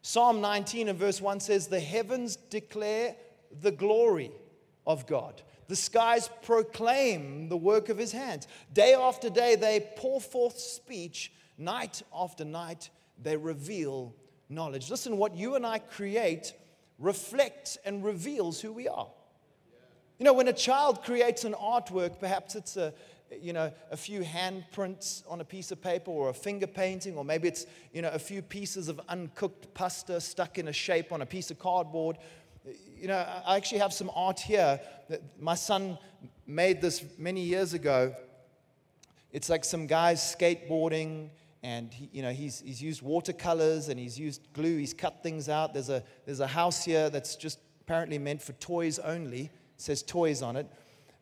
Psalm 0.00 0.40
19 0.40 0.88
and 0.88 0.98
verse 0.98 1.20
1 1.20 1.40
says, 1.40 1.66
The 1.66 1.78
heavens 1.78 2.36
declare 2.36 3.16
the 3.60 3.70
glory 3.70 4.30
of 4.86 5.06
God. 5.06 5.42
The 5.68 5.76
skies 5.76 6.30
proclaim 6.40 7.50
the 7.50 7.58
work 7.58 7.90
of 7.90 7.98
his 7.98 8.12
hands. 8.12 8.48
Day 8.72 8.94
after 8.94 9.28
day, 9.28 9.56
they 9.56 9.88
pour 9.96 10.22
forth 10.22 10.58
speech. 10.58 11.32
Night 11.58 12.02
after 12.16 12.46
night, 12.46 12.88
they 13.22 13.36
reveal 13.36 14.14
knowledge. 14.48 14.88
Listen, 14.88 15.18
what 15.18 15.36
you 15.36 15.54
and 15.54 15.66
I 15.66 15.80
create 15.80 16.54
reflects 17.00 17.78
and 17.84 18.04
reveals 18.04 18.60
who 18.60 18.72
we 18.72 18.86
are. 18.86 19.08
You 20.18 20.24
know, 20.24 20.34
when 20.34 20.48
a 20.48 20.52
child 20.52 21.02
creates 21.02 21.44
an 21.44 21.54
artwork, 21.54 22.20
perhaps 22.20 22.54
it's 22.54 22.76
a, 22.76 22.92
you 23.40 23.54
know, 23.54 23.72
a 23.90 23.96
few 23.96 24.20
handprints 24.20 25.22
on 25.26 25.40
a 25.40 25.44
piece 25.44 25.72
of 25.72 25.80
paper 25.80 26.10
or 26.10 26.28
a 26.28 26.34
finger 26.34 26.66
painting, 26.66 27.16
or 27.16 27.24
maybe 27.24 27.48
it's, 27.48 27.64
you 27.92 28.02
know, 28.02 28.10
a 28.10 28.18
few 28.18 28.42
pieces 28.42 28.88
of 28.88 29.00
uncooked 29.08 29.72
pasta 29.72 30.20
stuck 30.20 30.58
in 30.58 30.68
a 30.68 30.72
shape 30.72 31.10
on 31.10 31.22
a 31.22 31.26
piece 31.26 31.50
of 31.50 31.58
cardboard. 31.58 32.18
You 33.00 33.08
know, 33.08 33.26
I 33.46 33.56
actually 33.56 33.78
have 33.78 33.94
some 33.94 34.10
art 34.14 34.40
here 34.40 34.78
that 35.08 35.22
my 35.40 35.54
son 35.54 35.96
made 36.46 36.82
this 36.82 37.02
many 37.16 37.40
years 37.42 37.72
ago. 37.72 38.14
It's 39.32 39.48
like 39.48 39.64
some 39.64 39.86
guys 39.86 40.20
skateboarding 40.20 41.30
and 41.62 41.92
he, 41.92 42.08
you 42.12 42.22
know 42.22 42.30
he's, 42.30 42.60
he's 42.60 42.80
used 42.80 43.02
watercolors 43.02 43.88
and 43.88 43.98
he's 43.98 44.18
used 44.18 44.52
glue. 44.52 44.78
He's 44.78 44.94
cut 44.94 45.22
things 45.22 45.48
out. 45.48 45.74
There's 45.74 45.90
a, 45.90 46.02
there's 46.24 46.40
a 46.40 46.46
house 46.46 46.84
here 46.84 47.10
that's 47.10 47.36
just 47.36 47.58
apparently 47.82 48.18
meant 48.18 48.42
for 48.42 48.52
toys 48.54 48.98
only. 48.98 49.42
It 49.42 49.50
says 49.76 50.02
toys 50.02 50.42
on 50.42 50.56
it. 50.56 50.66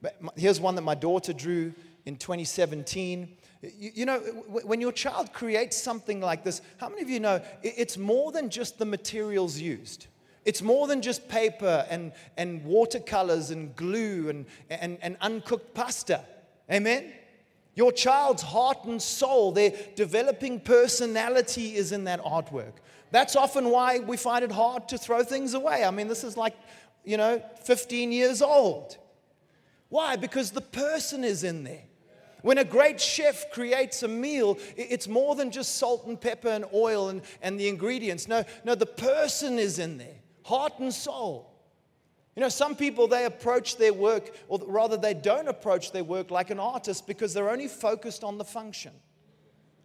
But 0.01 0.21
here's 0.37 0.61
one 0.61 0.75
that 0.77 0.83
my 0.83 0.95
daughter 0.95 1.33
drew 1.33 1.75
in 2.07 2.17
2017 2.17 3.37
you, 3.61 3.91
you 3.93 4.07
know 4.07 4.19
when 4.21 4.81
your 4.81 4.93
child 4.93 5.33
creates 5.33 5.77
something 5.77 6.21
like 6.21 6.45
this 6.45 6.63
how 6.77 6.89
many 6.89 7.03
of 7.03 7.11
you 7.11 7.19
know 7.19 7.43
it's 7.63 7.99
more 7.99 8.31
than 8.31 8.51
just 8.51 8.79
the 8.79 8.85
materials 8.85 9.59
used? 9.59 10.07
It's 10.45 10.63
more 10.63 10.87
than 10.87 11.03
just 11.03 11.29
paper 11.29 11.85
and, 11.91 12.13
and 12.39 12.65
watercolors 12.65 13.51
and 13.51 13.77
glue 13.77 14.31
and, 14.31 14.47
and, 14.71 14.97
and 15.03 15.19
uncooked 15.21 15.75
pasta. 15.75 16.25
Amen 16.73 17.13
your 17.79 17.93
child's 17.93 18.43
heart 18.43 18.85
and 18.87 19.01
soul, 19.01 19.53
their 19.53 19.73
developing 19.95 20.59
personality 20.59 21.77
is 21.77 21.93
in 21.93 22.03
that 22.05 22.21
artwork. 22.25 22.73
That's 23.13 23.37
often 23.37 23.71
why 23.71 24.01
we 24.01 24.17
find 24.17 24.45
it 24.45 24.51
hard 24.51 24.89
to 24.89 24.99
throw 24.99 25.23
things 25.23 25.55
away. 25.55 25.85
I 25.85 25.93
mean, 25.93 26.09
this 26.09 26.25
is 26.25 26.37
like, 26.37 26.57
you 27.05 27.17
know, 27.17 27.41
15 27.63 28.11
years 28.11 28.43
old. 28.43 28.97
Why? 29.91 30.17
Because 30.17 30.51
the 30.51 30.61
person 30.61 31.23
is 31.23 31.45
in 31.45 31.63
there. 31.63 31.85
When 32.43 32.59
a 32.59 32.65
great 32.65 33.01
chef 33.01 33.49
creates 33.53 34.03
a 34.03 34.09
meal, 34.09 34.59
it's 34.77 35.07
more 35.07 35.37
than 35.37 35.53
just 35.53 35.77
salt 35.77 36.05
and 36.05 36.21
pepper 36.21 36.49
and 36.49 36.65
oil 36.75 37.11
and, 37.11 37.23
and 37.43 37.61
the 37.61 37.69
ingredients. 37.69 38.27
No, 38.27 38.43
no, 38.65 38.75
the 38.75 38.87
person 38.87 39.57
is 39.57 39.79
in 39.79 39.99
there, 39.99 40.17
heart 40.43 40.73
and 40.81 40.93
soul. 40.93 41.48
You 42.39 42.43
know, 42.43 42.51
some 42.51 42.77
people, 42.77 43.09
they 43.09 43.25
approach 43.25 43.79
their 43.79 43.93
work, 43.93 44.31
or 44.47 44.61
rather, 44.69 44.97
they 44.97 45.13
don't 45.13 45.49
approach 45.49 45.91
their 45.91 46.05
work 46.05 46.31
like 46.31 46.51
an 46.51 46.61
artist 46.61 47.05
because 47.05 47.35
they're 47.35 47.51
only 47.51 47.67
focused 47.67 48.23
on 48.23 48.39
the 48.39 48.45
function. 48.45 48.93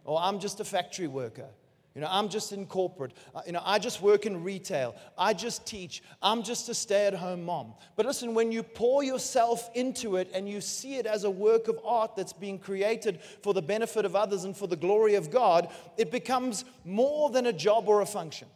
Or 0.04 0.20
I'm 0.22 0.38
just 0.38 0.60
a 0.60 0.64
factory 0.64 1.08
worker. 1.08 1.48
You 1.96 2.02
know, 2.02 2.06
I'm 2.08 2.28
just 2.28 2.52
in 2.52 2.66
corporate. 2.66 3.10
Uh, 3.34 3.40
you 3.44 3.50
know, 3.50 3.62
I 3.64 3.80
just 3.80 4.00
work 4.00 4.24
in 4.24 4.44
retail. 4.44 4.94
I 5.18 5.34
just 5.34 5.66
teach. 5.66 6.00
I'm 6.22 6.44
just 6.44 6.68
a 6.68 6.74
stay 6.74 7.08
at 7.08 7.14
home 7.14 7.44
mom. 7.44 7.74
But 7.96 8.06
listen, 8.06 8.34
when 8.34 8.52
you 8.52 8.62
pour 8.62 9.02
yourself 9.02 9.68
into 9.74 10.14
it 10.14 10.30
and 10.32 10.48
you 10.48 10.60
see 10.60 10.94
it 10.94 11.06
as 11.06 11.24
a 11.24 11.30
work 11.30 11.66
of 11.66 11.80
art 11.84 12.14
that's 12.14 12.32
being 12.32 12.60
created 12.60 13.20
for 13.42 13.52
the 13.52 13.62
benefit 13.62 14.04
of 14.04 14.14
others 14.14 14.44
and 14.44 14.56
for 14.56 14.68
the 14.68 14.76
glory 14.76 15.16
of 15.16 15.28
God, 15.28 15.72
it 15.96 16.12
becomes 16.12 16.64
more 16.84 17.30
than 17.30 17.46
a 17.46 17.52
job 17.52 17.88
or 17.88 18.00
a 18.00 18.06
function. 18.06 18.46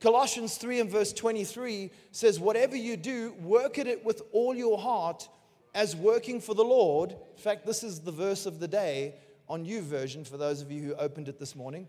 Colossians 0.00 0.56
3 0.56 0.80
and 0.80 0.90
verse 0.90 1.12
23 1.12 1.90
says, 2.12 2.38
Whatever 2.38 2.76
you 2.76 2.96
do, 2.96 3.34
work 3.40 3.78
at 3.78 3.86
it 3.86 4.04
with 4.04 4.22
all 4.32 4.54
your 4.54 4.78
heart 4.78 5.28
as 5.74 5.96
working 5.96 6.40
for 6.40 6.54
the 6.54 6.64
Lord. 6.64 7.12
In 7.12 7.42
fact, 7.42 7.66
this 7.66 7.82
is 7.82 8.00
the 8.00 8.12
verse 8.12 8.46
of 8.46 8.60
the 8.60 8.68
day 8.68 9.14
on 9.48 9.64
YouVersion 9.64 10.26
for 10.26 10.36
those 10.36 10.62
of 10.62 10.70
you 10.70 10.82
who 10.82 10.94
opened 10.94 11.28
it 11.28 11.38
this 11.38 11.56
morning. 11.56 11.88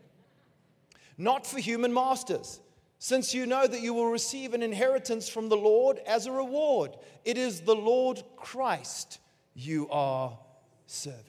Not 1.17 1.45
for 1.45 1.59
human 1.59 1.93
masters, 1.93 2.61
since 2.97 3.33
you 3.33 3.45
know 3.45 3.67
that 3.67 3.81
you 3.81 3.93
will 3.93 4.09
receive 4.09 4.53
an 4.53 4.63
inheritance 4.63 5.29
from 5.29 5.49
the 5.49 5.57
Lord 5.57 5.99
as 6.07 6.25
a 6.25 6.31
reward. 6.31 6.95
It 7.25 7.37
is 7.37 7.61
the 7.61 7.75
Lord 7.75 8.23
Christ 8.35 9.19
you 9.53 9.87
are 9.89 10.37
serving. 10.85 11.25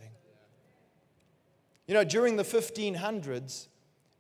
You 1.87 1.95
know, 1.95 2.05
during 2.05 2.37
the 2.37 2.45
1500s, 2.45 3.67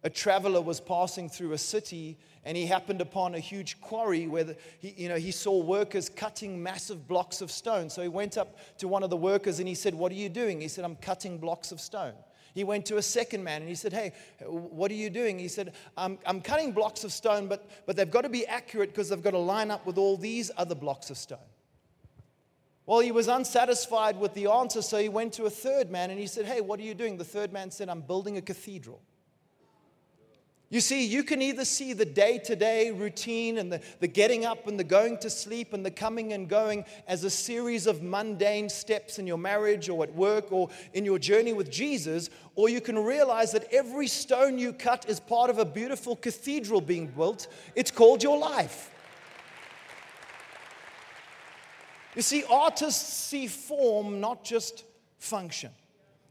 a 0.02 0.10
traveler 0.10 0.60
was 0.60 0.80
passing 0.80 1.28
through 1.28 1.52
a 1.52 1.58
city 1.58 2.18
and 2.44 2.56
he 2.56 2.66
happened 2.66 3.00
upon 3.00 3.34
a 3.34 3.38
huge 3.38 3.80
quarry 3.80 4.26
where 4.26 4.44
the, 4.44 4.56
he, 4.78 4.94
you 4.96 5.08
know, 5.08 5.16
he 5.16 5.30
saw 5.30 5.62
workers 5.62 6.08
cutting 6.08 6.62
massive 6.62 7.06
blocks 7.06 7.42
of 7.42 7.50
stone. 7.50 7.90
So 7.90 8.00
he 8.00 8.08
went 8.08 8.38
up 8.38 8.56
to 8.78 8.88
one 8.88 9.02
of 9.02 9.10
the 9.10 9.16
workers 9.16 9.58
and 9.58 9.68
he 9.68 9.74
said, 9.74 9.94
What 9.94 10.10
are 10.10 10.16
you 10.16 10.30
doing? 10.30 10.60
He 10.60 10.68
said, 10.68 10.84
I'm 10.84 10.96
cutting 10.96 11.38
blocks 11.38 11.70
of 11.70 11.80
stone. 11.80 12.14
He 12.54 12.64
went 12.64 12.86
to 12.86 12.96
a 12.96 13.02
second 13.02 13.44
man 13.44 13.60
and 13.60 13.68
he 13.68 13.74
said, 13.74 13.92
Hey, 13.92 14.12
what 14.46 14.90
are 14.90 14.94
you 14.94 15.10
doing? 15.10 15.38
He 15.38 15.48
said, 15.48 15.74
I'm, 15.98 16.18
I'm 16.24 16.40
cutting 16.40 16.72
blocks 16.72 17.04
of 17.04 17.12
stone, 17.12 17.46
but, 17.46 17.68
but 17.86 17.94
they've 17.94 18.10
got 18.10 18.22
to 18.22 18.30
be 18.30 18.46
accurate 18.46 18.90
because 18.90 19.10
they've 19.10 19.22
got 19.22 19.32
to 19.32 19.38
line 19.38 19.70
up 19.70 19.84
with 19.84 19.98
all 19.98 20.16
these 20.16 20.50
other 20.56 20.74
blocks 20.74 21.10
of 21.10 21.18
stone. 21.18 21.38
Well, 22.86 23.00
he 23.00 23.12
was 23.12 23.28
unsatisfied 23.28 24.18
with 24.18 24.34
the 24.34 24.50
answer, 24.50 24.82
so 24.82 24.98
he 24.98 25.08
went 25.08 25.34
to 25.34 25.44
a 25.44 25.50
third 25.50 25.90
man 25.90 26.10
and 26.10 26.18
he 26.18 26.26
said, 26.26 26.46
Hey, 26.46 26.62
what 26.62 26.80
are 26.80 26.84
you 26.84 26.94
doing? 26.94 27.18
The 27.18 27.24
third 27.24 27.52
man 27.52 27.70
said, 27.70 27.90
I'm 27.90 28.00
building 28.00 28.38
a 28.38 28.42
cathedral. 28.42 29.02
You 30.72 30.80
see, 30.80 31.04
you 31.04 31.24
can 31.24 31.42
either 31.42 31.64
see 31.64 31.94
the 31.94 32.04
day 32.04 32.38
to 32.44 32.54
day 32.54 32.92
routine 32.92 33.58
and 33.58 33.72
the, 33.72 33.80
the 33.98 34.06
getting 34.06 34.44
up 34.44 34.68
and 34.68 34.78
the 34.78 34.84
going 34.84 35.18
to 35.18 35.28
sleep 35.28 35.72
and 35.72 35.84
the 35.84 35.90
coming 35.90 36.32
and 36.32 36.48
going 36.48 36.84
as 37.08 37.24
a 37.24 37.30
series 37.30 37.88
of 37.88 38.02
mundane 38.02 38.68
steps 38.68 39.18
in 39.18 39.26
your 39.26 39.36
marriage 39.36 39.88
or 39.88 40.04
at 40.04 40.14
work 40.14 40.52
or 40.52 40.70
in 40.94 41.04
your 41.04 41.18
journey 41.18 41.52
with 41.52 41.72
Jesus, 41.72 42.30
or 42.54 42.68
you 42.68 42.80
can 42.80 42.96
realize 42.96 43.50
that 43.50 43.66
every 43.72 44.06
stone 44.06 44.58
you 44.58 44.72
cut 44.72 45.08
is 45.08 45.18
part 45.18 45.50
of 45.50 45.58
a 45.58 45.64
beautiful 45.64 46.14
cathedral 46.14 46.80
being 46.80 47.08
built. 47.08 47.48
It's 47.74 47.90
called 47.90 48.22
your 48.22 48.38
life. 48.38 48.92
You 52.14 52.22
see, 52.22 52.44
artists 52.48 53.12
see 53.12 53.48
form, 53.48 54.20
not 54.20 54.44
just 54.44 54.84
function. 55.18 55.70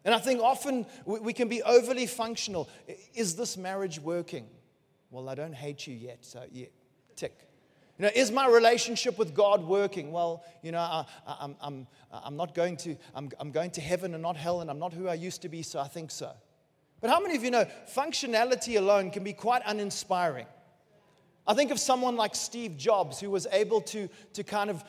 And 0.09 0.15
I 0.15 0.17
think 0.17 0.41
often 0.41 0.87
we 1.05 1.33
can 1.33 1.49
be 1.49 1.61
overly 1.61 2.07
functional. 2.07 2.67
Is 3.13 3.35
this 3.35 3.57
marriage 3.57 3.99
working? 3.99 4.47
Well, 5.11 5.29
I 5.29 5.35
don't 5.35 5.53
hate 5.53 5.85
you 5.85 5.93
yet, 5.93 6.25
so 6.25 6.45
yeah, 6.51 6.65
tick. 7.15 7.37
You 7.99 8.05
know, 8.05 8.11
is 8.15 8.31
my 8.31 8.47
relationship 8.47 9.19
with 9.19 9.35
God 9.35 9.63
working? 9.63 10.11
Well, 10.11 10.43
you 10.63 10.71
know, 10.71 10.79
I, 10.79 11.05
am 11.27 11.35
I'm, 11.39 11.55
I'm, 11.61 11.87
I'm 12.23 12.35
not 12.37 12.55
going 12.55 12.75
to, 12.77 12.95
I'm, 13.13 13.29
I'm 13.39 13.51
going 13.51 13.69
to 13.69 13.81
heaven 13.81 14.15
and 14.15 14.23
not 14.23 14.35
hell, 14.35 14.61
and 14.61 14.71
I'm 14.71 14.79
not 14.79 14.93
who 14.93 15.07
I 15.07 15.13
used 15.13 15.43
to 15.43 15.47
be, 15.47 15.61
so 15.61 15.79
I 15.79 15.87
think 15.87 16.09
so. 16.09 16.31
But 17.01 17.11
how 17.11 17.19
many 17.19 17.35
of 17.35 17.43
you 17.43 17.51
know 17.51 17.67
functionality 17.95 18.79
alone 18.79 19.11
can 19.11 19.23
be 19.23 19.33
quite 19.33 19.61
uninspiring? 19.63 20.47
I 21.49 21.55
think 21.55 21.71
of 21.71 21.79
someone 21.79 22.15
like 22.15 22.35
Steve 22.35 22.77
Jobs 22.77 23.19
who 23.19 23.31
was 23.31 23.47
able 23.51 23.81
to, 23.81 24.07
to 24.33 24.43
kind 24.43 24.69
of 24.69 24.83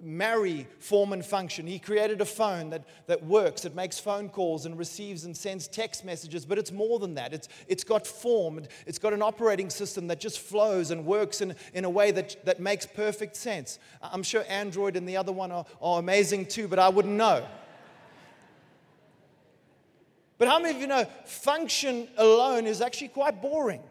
marry 0.00 0.66
form 0.78 1.12
and 1.12 1.22
function. 1.22 1.66
He 1.66 1.78
created 1.78 2.22
a 2.22 2.24
phone 2.24 2.70
that, 2.70 2.84
that 3.06 3.22
works, 3.22 3.60
that 3.62 3.74
makes 3.74 3.98
phone 3.98 4.30
calls 4.30 4.64
and 4.64 4.78
receives 4.78 5.26
and 5.26 5.36
sends 5.36 5.68
text 5.68 6.06
messages, 6.06 6.46
but 6.46 6.56
it's 6.56 6.72
more 6.72 6.98
than 6.98 7.16
that. 7.16 7.34
It's, 7.34 7.50
it's 7.68 7.84
got 7.84 8.06
form, 8.06 8.62
it's 8.86 8.98
got 8.98 9.12
an 9.12 9.20
operating 9.20 9.68
system 9.68 10.06
that 10.06 10.18
just 10.18 10.40
flows 10.40 10.90
and 10.90 11.04
works 11.04 11.42
in, 11.42 11.54
in 11.74 11.84
a 11.84 11.90
way 11.90 12.12
that, 12.12 12.42
that 12.46 12.60
makes 12.60 12.86
perfect 12.86 13.36
sense. 13.36 13.78
I'm 14.00 14.22
sure 14.22 14.42
Android 14.48 14.96
and 14.96 15.06
the 15.06 15.18
other 15.18 15.32
one 15.32 15.52
are, 15.52 15.66
are 15.82 15.98
amazing 15.98 16.46
too, 16.46 16.66
but 16.66 16.78
I 16.78 16.88
wouldn't 16.88 17.14
know. 17.14 17.46
But 20.38 20.48
how 20.48 20.58
many 20.60 20.74
of 20.76 20.80
you 20.80 20.86
know 20.86 21.04
function 21.26 22.08
alone 22.16 22.66
is 22.66 22.80
actually 22.80 23.08
quite 23.08 23.42
boring? 23.42 23.82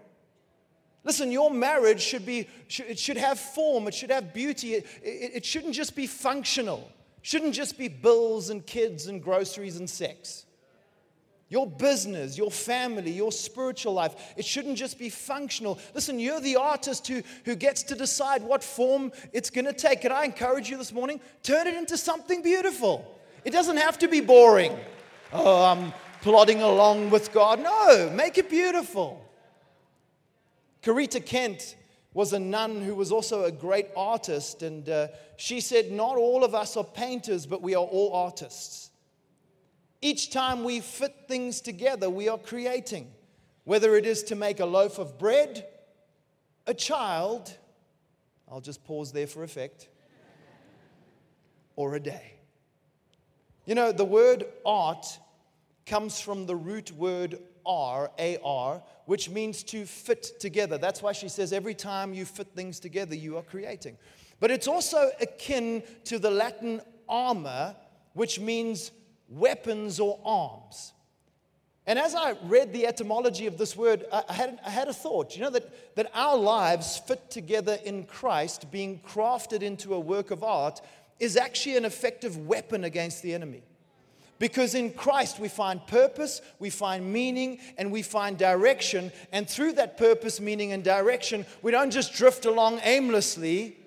Listen, 1.05 1.31
your 1.31 1.51
marriage 1.51 2.01
should 2.01 2.25
be, 2.25 2.49
it 2.79 2.97
should 2.97 3.17
have 3.17 3.39
form, 3.39 3.87
it 3.87 3.93
should 3.93 4.09
have 4.09 4.33
beauty, 4.33 4.73
it, 4.73 4.85
it, 5.03 5.45
shouldn't 5.45 5.75
just 5.75 5.95
be 5.95 6.07
functional, 6.07 6.89
it 7.19 7.25
shouldn't 7.25 7.53
just 7.53 7.77
be 7.77 7.87
bills 7.87 8.49
and 8.49 8.65
kids 8.65 9.05
and 9.05 9.21
groceries 9.21 9.77
and 9.77 9.87
sex. 9.87 10.45
your 11.47 11.67
business, 11.67 12.39
your 12.39 12.49
family, 12.49 13.11
your 13.11 13.31
spiritual 13.31 13.93
life. 13.93 14.33
It 14.35 14.45
shouldn't 14.45 14.79
just 14.79 14.97
be 14.97 15.09
functional. 15.09 15.77
Listen, 15.93 16.19
you're 16.19 16.39
the 16.41 16.55
artist 16.55 17.07
who, 17.07 17.21
who 17.45 17.55
gets 17.55 17.83
to 17.83 17.95
decide 17.95 18.41
what 18.41 18.63
form 18.63 19.11
it's 19.31 19.51
going 19.51 19.65
to 19.65 19.73
take. 19.73 20.01
Can 20.01 20.11
I 20.11 20.25
encourage 20.25 20.71
you 20.71 20.77
this 20.77 20.91
morning? 20.91 21.21
Turn 21.43 21.67
it 21.67 21.75
into 21.75 21.97
something 21.97 22.41
beautiful. 22.41 23.19
It 23.43 23.51
doesn't 23.51 23.77
have 23.77 23.99
to 23.99 24.07
be 24.07 24.21
boring. 24.21 24.75
Oh, 25.31 25.65
I'm 25.65 25.93
plodding 26.23 26.63
along 26.63 27.11
with 27.11 27.31
God. 27.31 27.61
No, 27.61 28.09
make 28.09 28.39
it 28.39 28.49
beautiful. 28.49 29.24
Corita 30.85 31.25
Kent 31.25 31.75
was 32.13 32.31
a 32.31 32.39
nun 32.39 32.79
who 32.79 32.93
was 32.93 33.11
also 33.11 33.45
a 33.45 33.51
great 33.51 33.87
artist, 33.97 34.61
and 34.61 34.87
uh, 34.87 35.07
she 35.35 35.59
said, 35.59 35.91
Not 35.91 36.15
all 36.15 36.43
of 36.43 36.53
us 36.53 36.77
are 36.77 36.83
painters, 36.83 37.47
but 37.47 37.63
we 37.63 37.73
are 37.73 37.83
all 37.83 38.13
artists. 38.13 38.91
Each 39.99 40.29
time 40.29 40.63
we 40.63 40.79
fit 40.81 41.15
things 41.27 41.59
together, 41.59 42.07
we 42.07 42.29
are 42.29 42.37
creating, 42.37 43.11
whether 43.63 43.95
it 43.95 44.05
is 44.05 44.21
to 44.23 44.35
make 44.35 44.59
a 44.59 44.65
loaf 44.65 44.99
of 44.99 45.17
bread, 45.17 45.65
a 46.67 46.73
child, 46.75 47.51
I'll 48.49 48.61
just 48.61 48.85
pause 48.85 49.11
there 49.11 49.27
for 49.27 49.43
effect, 49.43 49.89
or 51.75 51.95
a 51.95 51.99
day. 51.99 52.33
You 53.65 53.73
know, 53.73 53.91
the 53.91 54.05
word 54.05 54.45
art 54.63 55.19
comes 55.87 56.19
from 56.21 56.45
the 56.45 56.55
root 56.55 56.91
word 56.91 57.39
R, 57.65 58.11
A 58.19 58.37
R, 58.43 58.81
which 59.05 59.29
means 59.29 59.63
to 59.63 59.85
fit 59.85 60.39
together. 60.39 60.77
That's 60.77 61.01
why 61.01 61.11
she 61.11 61.29
says 61.29 61.53
every 61.53 61.75
time 61.75 62.13
you 62.13 62.25
fit 62.25 62.47
things 62.55 62.79
together, 62.79 63.15
you 63.15 63.37
are 63.37 63.43
creating. 63.43 63.97
But 64.39 64.51
it's 64.51 64.67
also 64.67 65.11
akin 65.21 65.83
to 66.05 66.19
the 66.19 66.31
Latin 66.31 66.81
arma, 67.07 67.75
which 68.13 68.39
means 68.39 68.91
weapons 69.29 69.99
or 69.99 70.19
arms. 70.25 70.93
And 71.87 71.99
as 71.99 72.15
I 72.15 72.31
read 72.43 72.73
the 72.73 72.87
etymology 72.87 73.45
of 73.45 73.57
this 73.57 73.77
word, 73.77 74.05
I 74.11 74.33
had, 74.33 74.59
I 74.65 74.71
had 74.71 74.87
a 74.87 74.93
thought. 74.93 75.35
You 75.35 75.43
know, 75.43 75.49
that, 75.51 75.95
that 75.95 76.09
our 76.15 76.35
lives 76.35 76.97
fit 76.97 77.29
together 77.29 77.77
in 77.85 78.05
Christ, 78.05 78.71
being 78.71 78.99
crafted 79.07 79.61
into 79.61 79.93
a 79.93 79.99
work 79.99 80.31
of 80.31 80.43
art, 80.43 80.81
is 81.19 81.37
actually 81.37 81.77
an 81.77 81.85
effective 81.85 82.37
weapon 82.37 82.83
against 82.83 83.21
the 83.21 83.33
enemy. 83.33 83.61
Because 84.37 84.75
in 84.75 84.91
Christ 84.91 85.39
we 85.39 85.47
find 85.47 85.85
purpose, 85.87 86.41
we 86.59 86.69
find 86.69 87.11
meaning, 87.11 87.59
and 87.77 87.91
we 87.91 88.01
find 88.01 88.37
direction. 88.37 89.11
And 89.31 89.49
through 89.49 89.73
that 89.73 89.97
purpose, 89.97 90.41
meaning, 90.41 90.73
and 90.73 90.83
direction, 90.83 91.45
we 91.61 91.71
don't 91.71 91.91
just 91.91 92.13
drift 92.13 92.45
along 92.45 92.81
aimlessly. 92.83 93.77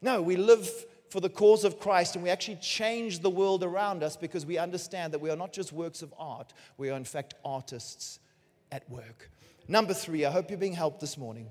No, 0.00 0.22
we 0.22 0.36
live 0.36 0.68
for 1.10 1.20
the 1.20 1.28
cause 1.28 1.64
of 1.64 1.78
Christ, 1.78 2.16
and 2.16 2.24
we 2.24 2.30
actually 2.30 2.56
change 2.56 3.20
the 3.20 3.30
world 3.30 3.62
around 3.62 4.02
us 4.02 4.16
because 4.16 4.44
we 4.44 4.58
understand 4.58 5.12
that 5.12 5.20
we 5.20 5.30
are 5.30 5.36
not 5.36 5.52
just 5.52 5.72
works 5.72 6.02
of 6.02 6.12
art, 6.18 6.52
we 6.76 6.90
are 6.90 6.96
in 6.96 7.04
fact 7.04 7.34
artists 7.44 8.18
at 8.72 8.88
work. 8.90 9.30
Number 9.68 9.94
three, 9.94 10.24
I 10.24 10.30
hope 10.30 10.50
you're 10.50 10.58
being 10.58 10.72
helped 10.72 11.00
this 11.00 11.16
morning. 11.16 11.48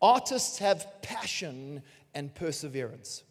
Artists 0.00 0.58
have 0.58 0.86
passion 1.00 1.82
and 2.14 2.34
perseverance. 2.34 3.22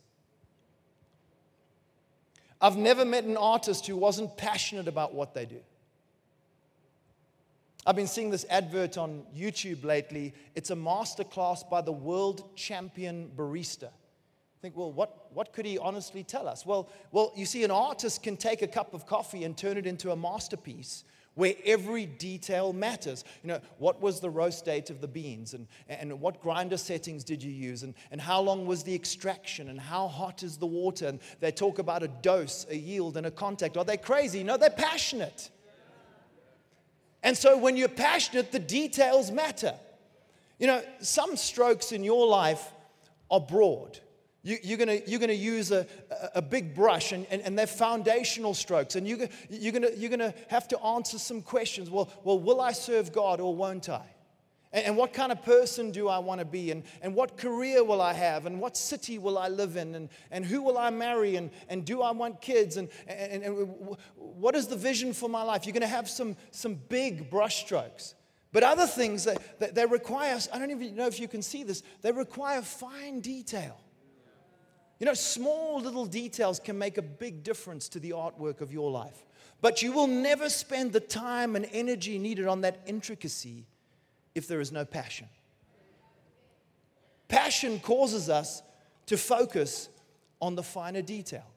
I've 2.62 2.78
never 2.78 3.04
met 3.04 3.24
an 3.24 3.38
artist 3.38 3.88
who 3.88 3.98
wasn't 3.98 4.38
passionate 4.38 4.88
about 4.88 5.14
what 5.14 5.34
they 5.34 5.46
do. 5.46 5.60
I've 7.86 7.96
been 7.96 8.08
seeing 8.08 8.30
this 8.30 8.46
advert 8.50 8.98
on 8.98 9.24
YouTube 9.36 9.84
lately. 9.84 10.34
It's 10.54 10.70
a 10.70 10.76
masterclass 10.76 11.68
by 11.68 11.82
the 11.82 11.92
world 11.92 12.56
champion 12.56 13.32
barista 13.36 13.90
think, 14.62 14.78
well, 14.78 14.92
what, 14.92 15.28
what 15.34 15.54
could 15.54 15.66
he 15.66 15.78
honestly 15.80 16.24
tell 16.24 16.48
us? 16.48 16.66
Well, 16.66 16.88
well, 17.12 17.32
you 17.36 17.46
see, 17.46 17.64
an 17.64 17.72
artist 17.72 18.22
can 18.22 18.38
take 18.38 18.62
a 18.62 18.68
cup 18.68 18.94
of 18.94 19.08
coffee 19.08 19.44
and 19.44 19.58
turn 19.58 19.78
it 19.78 19.88
into 19.88 20.12
a 20.12 20.16
masterpiece 20.16 21.04
where 21.36 21.54
every 21.66 22.06
detail 22.06 22.74
matters. 22.74 23.24
You 23.44 23.50
know, 23.50 23.60
what 23.78 24.02
was 24.02 24.20
the 24.20 24.30
roast 24.30 24.66
date 24.66 24.90
of 24.90 25.00
the 25.00 25.08
beans? 25.08 25.54
And, 25.54 25.68
and 25.88 26.20
what 26.20 26.42
grinder 26.42 26.78
settings 26.78 27.24
did 27.24 27.42
you 27.42 27.52
use? 27.52 27.84
And, 27.84 27.94
and 28.12 28.20
how 28.20 28.42
long 28.42 28.66
was 28.66 28.84
the 28.84 28.94
extraction? 28.94 29.70
And 29.70 29.80
how 29.80 30.08
hot 30.08 30.44
is 30.44 30.58
the 30.58 30.66
water? 30.66 31.08
And 31.08 31.20
they 31.40 31.52
talk 31.52 31.80
about 31.80 32.04
a 32.04 32.10
dose, 32.10 32.66
a 32.70 32.76
yield, 32.76 33.18
and 33.18 33.26
a 33.26 33.32
contact. 33.32 33.78
Are 33.78 33.86
they 33.86 33.98
crazy? 33.98 34.44
No, 34.44 34.58
they're 34.58 34.70
passionate. 34.70 35.50
And 37.24 37.38
so 37.38 37.58
when 37.58 37.78
you're 37.78 37.88
passionate, 37.88 38.52
the 38.52 38.60
details 38.60 39.32
matter. 39.32 39.76
You 40.60 40.68
know, 40.68 40.84
some 41.00 41.38
strokes 41.38 41.92
in 41.92 42.04
your 42.04 42.28
life 42.28 42.72
are 43.30 43.40
broad. 43.40 44.00
You, 44.44 44.74
are 44.74 44.78
going 44.78 45.04
you're 45.06 45.20
gonna 45.20 45.34
use 45.34 45.72
a, 45.72 45.86
a 46.34 46.42
big 46.42 46.74
brush 46.74 47.12
and, 47.12 47.28
and, 47.30 47.42
and 47.44 47.58
they're 47.58 47.68
foundational 47.68 48.54
strokes. 48.56 48.96
And 48.96 49.08
you, 49.08 49.28
you're 49.50 49.72
going 49.72 49.88
you're 49.98 50.10
gonna 50.10 50.34
have 50.48 50.68
to 50.70 50.80
answer 50.80 51.20
some 51.20 51.42
questions. 51.42 51.90
Well, 51.90 52.10
well, 52.24 52.40
will 52.40 52.60
I 52.60 52.72
serve 52.72 53.12
God 53.12 53.40
or 53.40 53.56
won't 53.56 53.88
I? 53.88 54.02
And, 54.74 54.86
and 54.86 54.98
what 54.98 55.14
kind 55.14 55.32
of 55.32 55.44
person 55.44 55.92
do 55.92 56.08
I 56.08 56.20
want 56.20 56.40
to 56.40 56.46
be? 56.46 56.72
And, 56.72 56.84
and 57.02 57.14
what 57.14 57.38
career 57.38 57.84
will 57.84 58.02
I 58.02 58.14
have? 58.14 58.46
And 58.46 58.60
what 58.60 58.78
city 58.78 59.20
will 59.20 59.38
I 59.38 59.48
live 59.48 59.76
in? 59.76 59.96
And, 59.96 60.10
and 60.32 60.46
who 60.46 60.62
will 60.62 60.78
I 60.78 60.90
marry? 60.90 61.36
And, 61.36 61.52
and 61.70 61.86
do 61.86 62.02
I 62.02 62.12
want 62.12 62.42
kids? 62.42 62.78
And, 62.78 62.90
and, 63.08 63.44
and 63.44 63.98
what 64.16 64.56
is 64.56 64.68
the 64.68 64.76
vision 64.76 65.14
for 65.14 65.30
my 65.30 65.44
life? 65.44 65.66
You're 65.66 65.74
going 65.74 65.82
to 65.82 65.88
have 65.88 66.10
some, 66.10 66.36
some 66.52 66.76
big 66.90 67.30
brush 67.30 67.64
strokes. 67.64 68.16
But 68.54 68.64
other 68.64 68.88
things 68.88 69.24
that, 69.26 69.60
that, 69.60 69.76
that 69.76 69.90
require, 69.92 70.38
I 70.52 70.60
don't 70.60 70.72
even 70.72 70.96
know 70.96 71.08
if 71.08 71.20
you 71.20 71.28
can 71.28 71.42
see 71.42 71.64
this, 71.64 71.84
they 72.02 72.12
require 72.12 72.62
fine 72.62 73.22
detail. 73.22 73.80
You 75.02 75.08
know, 75.08 75.16
small 75.16 75.82
little 75.82 76.06
details 76.06 76.60
can 76.60 76.78
make 76.78 77.00
a 77.00 77.02
big 77.02 77.42
difference 77.42 77.90
to 77.90 78.00
the 78.00 78.12
artwork 78.12 78.62
of 78.62 78.72
your 78.72 78.92
life. 78.92 79.26
But 79.60 79.82
you 79.82 79.94
will 79.94 80.06
never 80.06 80.48
spend 80.48 80.94
the 80.94 81.00
time 81.00 81.56
and 81.56 81.68
energy 81.72 82.20
needed 82.20 82.46
on 82.46 82.62
that 82.62 82.82
intricacy 82.86 83.66
if 84.36 84.48
there 84.48 84.62
is 84.62 84.72
no 84.72 84.86
passion. 84.86 85.28
Passion 87.30 87.80
causes 87.80 88.30
us 88.30 88.62
to 89.08 89.18
focus 89.18 89.90
on 90.40 90.54
the 90.54 90.62
finer 90.62 91.02
detail. 91.02 91.48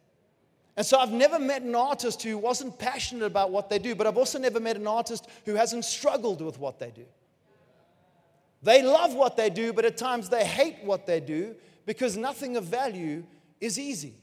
And 0.79 0.87
so 0.87 0.99
I've 0.99 1.13
never 1.13 1.39
met 1.39 1.61
an 1.61 1.75
artist 1.75 2.23
who 2.23 2.39
wasn't 2.39 2.79
passionate 2.79 3.27
about 3.27 3.51
what 3.51 3.69
they 3.69 3.79
do, 3.79 3.95
but 3.95 4.07
I've 4.07 4.17
also 4.17 4.39
never 4.39 4.59
met 4.59 4.77
an 4.77 4.87
artist 4.87 5.29
who 5.45 5.55
hasn't 5.55 5.85
struggled 5.85 6.41
with 6.41 6.59
what 6.59 6.79
they 6.79 6.93
do. 6.93 7.05
They 8.63 8.83
love 8.83 9.15
what 9.15 9.37
they 9.37 9.51
do, 9.51 9.75
but 9.75 9.85
at 9.85 9.99
times 9.99 10.31
they 10.31 10.47
hate 10.47 10.79
what 10.83 11.07
they 11.07 11.21
do 11.21 11.55
because 11.85 12.17
nothing 12.17 12.57
of 12.57 12.65
value 12.65 13.23
is 13.61 13.79
easy. 13.79 14.15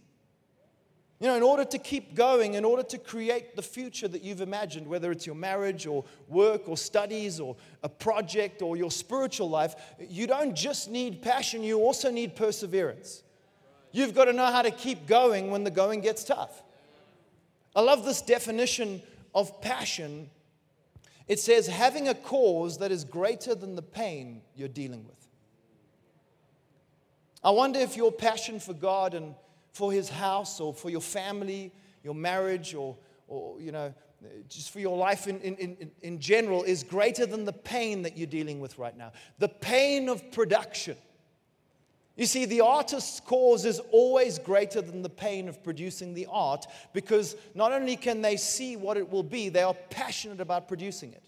You 1.21 1.27
know, 1.27 1.35
in 1.35 1.43
order 1.43 1.63
to 1.65 1.77
keep 1.77 2.15
going, 2.15 2.55
in 2.55 2.65
order 2.65 2.81
to 2.81 2.97
create 2.97 3.55
the 3.55 3.61
future 3.61 4.07
that 4.07 4.23
you've 4.23 4.41
imagined, 4.41 4.87
whether 4.87 5.11
it's 5.11 5.27
your 5.27 5.35
marriage 5.35 5.85
or 5.85 6.03
work 6.27 6.67
or 6.67 6.75
studies 6.75 7.39
or 7.39 7.55
a 7.83 7.89
project 7.89 8.63
or 8.63 8.75
your 8.75 8.89
spiritual 8.89 9.47
life, 9.47 9.75
you 9.99 10.25
don't 10.25 10.55
just 10.55 10.89
need 10.89 11.21
passion, 11.21 11.61
you 11.61 11.77
also 11.77 12.09
need 12.09 12.35
perseverance. 12.35 13.21
You've 13.91 14.15
got 14.15 14.25
to 14.25 14.33
know 14.33 14.47
how 14.47 14.63
to 14.63 14.71
keep 14.71 15.05
going 15.05 15.51
when 15.51 15.63
the 15.63 15.69
going 15.69 16.01
gets 16.01 16.23
tough. 16.23 16.63
I 17.75 17.81
love 17.81 18.03
this 18.03 18.23
definition 18.23 19.03
of 19.35 19.61
passion. 19.61 20.27
It 21.27 21.39
says, 21.39 21.67
having 21.67 22.07
a 22.07 22.15
cause 22.15 22.79
that 22.79 22.91
is 22.91 23.03
greater 23.03 23.53
than 23.53 23.75
the 23.75 23.83
pain 23.83 24.41
you're 24.55 24.67
dealing 24.67 25.05
with. 25.05 25.20
I 27.43 27.49
wonder 27.51 27.79
if 27.79 27.97
your 27.97 28.11
passion 28.11 28.59
for 28.59 28.73
God 28.73 29.13
and 29.13 29.35
for 29.73 29.91
His 29.91 30.09
house 30.09 30.59
or 30.59 30.73
for 30.73 30.89
your 30.89 31.01
family, 31.01 31.71
your 32.03 32.15
marriage, 32.15 32.75
or, 32.75 32.97
or 33.27 33.59
you 33.59 33.71
know, 33.71 33.93
just 34.49 34.71
for 34.71 34.79
your 34.79 34.97
life 34.97 35.27
in, 35.27 35.39
in, 35.41 35.55
in, 35.55 35.91
in 36.01 36.19
general 36.19 36.63
is 36.63 36.83
greater 36.83 37.25
than 37.25 37.45
the 37.45 37.53
pain 37.53 38.03
that 38.03 38.17
you're 38.17 38.27
dealing 38.27 38.59
with 38.59 38.77
right 38.77 38.95
now. 38.95 39.11
The 39.39 39.49
pain 39.49 40.09
of 40.09 40.31
production. 40.31 40.97
You 42.15 42.25
see, 42.27 42.45
the 42.45 42.61
artist's 42.61 43.19
cause 43.19 43.65
is 43.65 43.79
always 43.91 44.37
greater 44.37 44.81
than 44.81 45.01
the 45.01 45.09
pain 45.09 45.47
of 45.47 45.63
producing 45.63 46.13
the 46.13 46.27
art 46.29 46.67
because 46.93 47.35
not 47.55 47.71
only 47.71 47.95
can 47.95 48.21
they 48.21 48.37
see 48.37 48.75
what 48.75 48.97
it 48.97 49.09
will 49.09 49.23
be, 49.23 49.49
they 49.49 49.63
are 49.63 49.73
passionate 49.89 50.41
about 50.41 50.67
producing 50.67 51.13
it. 51.13 51.23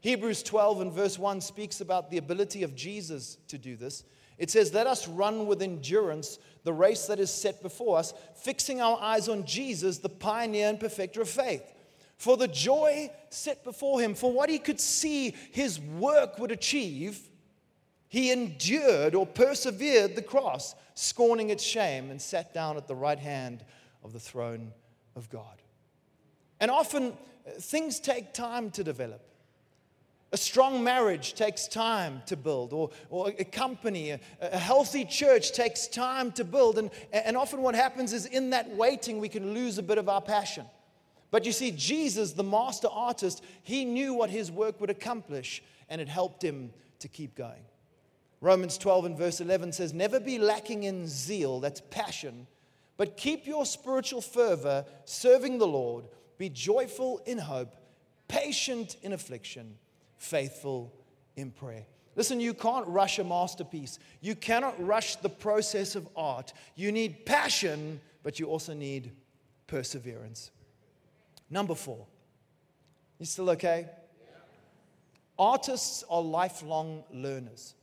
Hebrews 0.00 0.42
12 0.42 0.82
and 0.82 0.92
verse 0.92 1.18
1 1.18 1.40
speaks 1.40 1.80
about 1.80 2.10
the 2.10 2.18
ability 2.18 2.62
of 2.62 2.74
Jesus 2.74 3.38
to 3.48 3.58
do 3.58 3.74
this. 3.74 4.04
It 4.40 4.50
says, 4.50 4.74
Let 4.74 4.88
us 4.88 5.06
run 5.06 5.46
with 5.46 5.62
endurance 5.62 6.38
the 6.64 6.72
race 6.72 7.06
that 7.06 7.20
is 7.20 7.30
set 7.30 7.62
before 7.62 7.98
us, 7.98 8.14
fixing 8.34 8.80
our 8.80 8.98
eyes 9.00 9.28
on 9.28 9.44
Jesus, 9.44 9.98
the 9.98 10.08
pioneer 10.08 10.68
and 10.68 10.80
perfecter 10.80 11.20
of 11.20 11.28
faith. 11.28 11.62
For 12.16 12.36
the 12.36 12.48
joy 12.48 13.10
set 13.28 13.62
before 13.64 14.00
him, 14.00 14.14
for 14.14 14.32
what 14.32 14.48
he 14.48 14.58
could 14.58 14.80
see 14.80 15.34
his 15.52 15.78
work 15.78 16.38
would 16.38 16.50
achieve, 16.50 17.20
he 18.08 18.32
endured 18.32 19.14
or 19.14 19.26
persevered 19.26 20.16
the 20.16 20.22
cross, 20.22 20.74
scorning 20.94 21.50
its 21.50 21.62
shame, 21.62 22.10
and 22.10 22.20
sat 22.20 22.52
down 22.54 22.78
at 22.78 22.88
the 22.88 22.94
right 22.94 23.18
hand 23.18 23.62
of 24.02 24.14
the 24.14 24.20
throne 24.20 24.72
of 25.16 25.28
God. 25.28 25.62
And 26.60 26.70
often 26.70 27.12
uh, 27.46 27.50
things 27.58 28.00
take 28.00 28.32
time 28.32 28.70
to 28.72 28.84
develop. 28.84 29.22
A 30.32 30.36
strong 30.36 30.84
marriage 30.84 31.34
takes 31.34 31.66
time 31.66 32.22
to 32.26 32.36
build, 32.36 32.72
or, 32.72 32.90
or 33.08 33.32
a 33.36 33.44
company, 33.44 34.10
a, 34.10 34.20
a, 34.40 34.58
healthy 34.58 35.04
church 35.04 35.50
takes 35.52 35.88
time 35.88 36.30
to 36.32 36.44
build. 36.44 36.78
And, 36.78 36.90
and 37.12 37.36
often 37.36 37.62
what 37.62 37.74
happens 37.74 38.12
is 38.12 38.26
in 38.26 38.50
that 38.50 38.70
waiting, 38.76 39.18
we 39.18 39.28
can 39.28 39.54
lose 39.54 39.78
a 39.78 39.82
bit 39.82 39.98
of 39.98 40.08
our 40.08 40.20
passion. 40.20 40.66
But 41.32 41.44
you 41.44 41.52
see, 41.52 41.72
Jesus, 41.72 42.32
the 42.32 42.44
master 42.44 42.88
artist, 42.92 43.42
he 43.64 43.84
knew 43.84 44.14
what 44.14 44.30
his 44.30 44.52
work 44.52 44.80
would 44.80 44.90
accomplish, 44.90 45.62
and 45.88 46.00
it 46.00 46.08
helped 46.08 46.42
him 46.44 46.70
to 47.00 47.08
keep 47.08 47.34
going. 47.34 47.62
Romans 48.40 48.78
12 48.78 49.04
and 49.06 49.18
verse 49.18 49.40
11 49.40 49.72
says, 49.72 49.92
Never 49.92 50.20
be 50.20 50.38
lacking 50.38 50.84
in 50.84 51.08
zeal, 51.08 51.58
that's 51.60 51.82
passion, 51.90 52.46
but 52.96 53.16
keep 53.16 53.46
your 53.46 53.66
spiritual 53.66 54.20
fervor 54.20 54.84
serving 55.04 55.58
the 55.58 55.66
Lord. 55.66 56.06
Be 56.38 56.48
joyful 56.48 57.20
in 57.26 57.38
hope, 57.38 57.74
patient 58.28 58.96
in 59.02 59.12
affliction, 59.12 59.76
faithful 60.20 60.92
in 61.34 61.50
prayer. 61.50 61.86
Listen, 62.14 62.40
you 62.40 62.52
can't 62.52 62.86
rush 62.86 63.18
a 63.18 63.24
masterpiece. 63.24 63.98
You 64.20 64.34
cannot 64.34 64.74
rush 64.84 65.16
the 65.16 65.30
process 65.30 65.96
of 65.96 66.06
art. 66.14 66.52
You 66.76 66.92
need 66.92 67.24
passion, 67.24 68.00
but 68.22 68.38
you 68.38 68.46
also 68.46 68.74
need 68.74 69.12
perseverance. 69.66 70.50
Number 71.48 71.74
four. 71.74 72.06
You 73.18 73.24
still 73.24 73.48
okay? 73.50 73.88
Artists 75.38 76.04
are 76.10 76.20
lifelong 76.20 77.02
learners. 77.10 77.74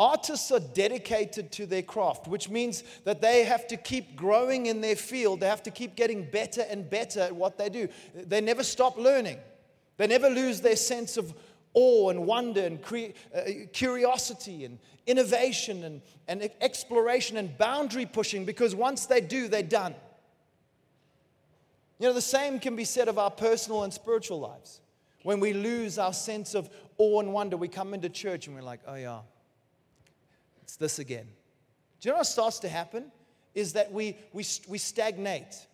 Artists 0.00 0.50
are 0.50 0.60
dedicated 0.60 1.52
to 1.52 1.66
their 1.66 1.82
craft, 1.82 2.26
which 2.26 2.48
means 2.48 2.84
that 3.04 3.20
they 3.20 3.44
have 3.44 3.66
to 3.66 3.76
keep 3.76 4.16
growing 4.16 4.64
in 4.64 4.80
their 4.80 4.96
field. 4.96 5.40
They 5.40 5.46
have 5.46 5.62
to 5.64 5.70
keep 5.70 5.94
getting 5.94 6.24
better 6.24 6.62
and 6.70 6.88
better 6.88 7.20
at 7.20 7.36
what 7.36 7.58
they 7.58 7.68
do. 7.68 7.86
They 8.14 8.40
never 8.40 8.62
stop 8.62 8.96
learning, 8.96 9.38
they 9.98 10.06
never 10.06 10.30
lose 10.30 10.62
their 10.62 10.76
sense 10.76 11.18
of 11.18 11.34
awe 11.74 12.08
and 12.08 12.26
wonder 12.26 12.62
and 12.62 12.82
cre- 12.82 13.12
uh, 13.36 13.42
curiosity 13.74 14.64
and 14.64 14.78
innovation 15.06 15.84
and, 15.84 16.00
and 16.28 16.50
exploration 16.62 17.36
and 17.36 17.56
boundary 17.58 18.06
pushing 18.06 18.46
because 18.46 18.74
once 18.74 19.04
they 19.04 19.20
do, 19.20 19.48
they're 19.48 19.62
done. 19.62 19.94
You 21.98 22.08
know, 22.08 22.14
the 22.14 22.22
same 22.22 22.58
can 22.58 22.74
be 22.74 22.84
said 22.84 23.08
of 23.08 23.18
our 23.18 23.30
personal 23.30 23.84
and 23.84 23.92
spiritual 23.92 24.40
lives. 24.40 24.80
When 25.24 25.40
we 25.40 25.52
lose 25.52 25.98
our 25.98 26.14
sense 26.14 26.54
of 26.54 26.70
awe 26.96 27.20
and 27.20 27.34
wonder, 27.34 27.58
we 27.58 27.68
come 27.68 27.92
into 27.92 28.08
church 28.08 28.46
and 28.46 28.56
we're 28.56 28.62
like, 28.62 28.80
oh, 28.86 28.94
yeah, 28.94 29.20
it's 30.70 30.76
this 30.76 31.00
again. 31.00 31.26
Do 32.00 32.08
you 32.08 32.12
know 32.12 32.18
what 32.18 32.26
starts 32.28 32.60
to 32.60 32.68
happen? 32.68 33.10
Is 33.56 33.72
that 33.72 33.90
we, 33.90 34.16
we, 34.32 34.44
we 34.68 34.78
stagnate. 34.78 35.66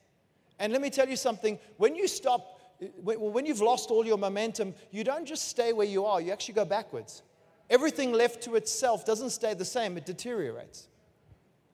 And 0.59 0.72
let 0.72 0.80
me 0.80 0.88
tell 0.88 1.06
you 1.06 1.16
something 1.16 1.59
when 1.76 1.94
you 1.94 2.09
stop, 2.09 2.59
when 3.02 3.44
you've 3.44 3.61
lost 3.61 3.90
all 3.90 4.06
your 4.06 4.16
momentum, 4.16 4.74
you 4.90 5.04
don't 5.04 5.26
just 5.26 5.48
stay 5.48 5.74
where 5.74 5.87
you 5.87 6.06
are, 6.06 6.18
you 6.18 6.32
actually 6.32 6.54
go 6.54 6.64
backwards. 6.64 7.22
Everything 7.68 8.12
left 8.12 8.42
to 8.44 8.54
itself 8.54 9.04
doesn't 9.04 9.30
stay 9.30 9.52
the 9.52 9.66
same, 9.66 9.98
it 9.98 10.06
deteriorates. 10.06 10.88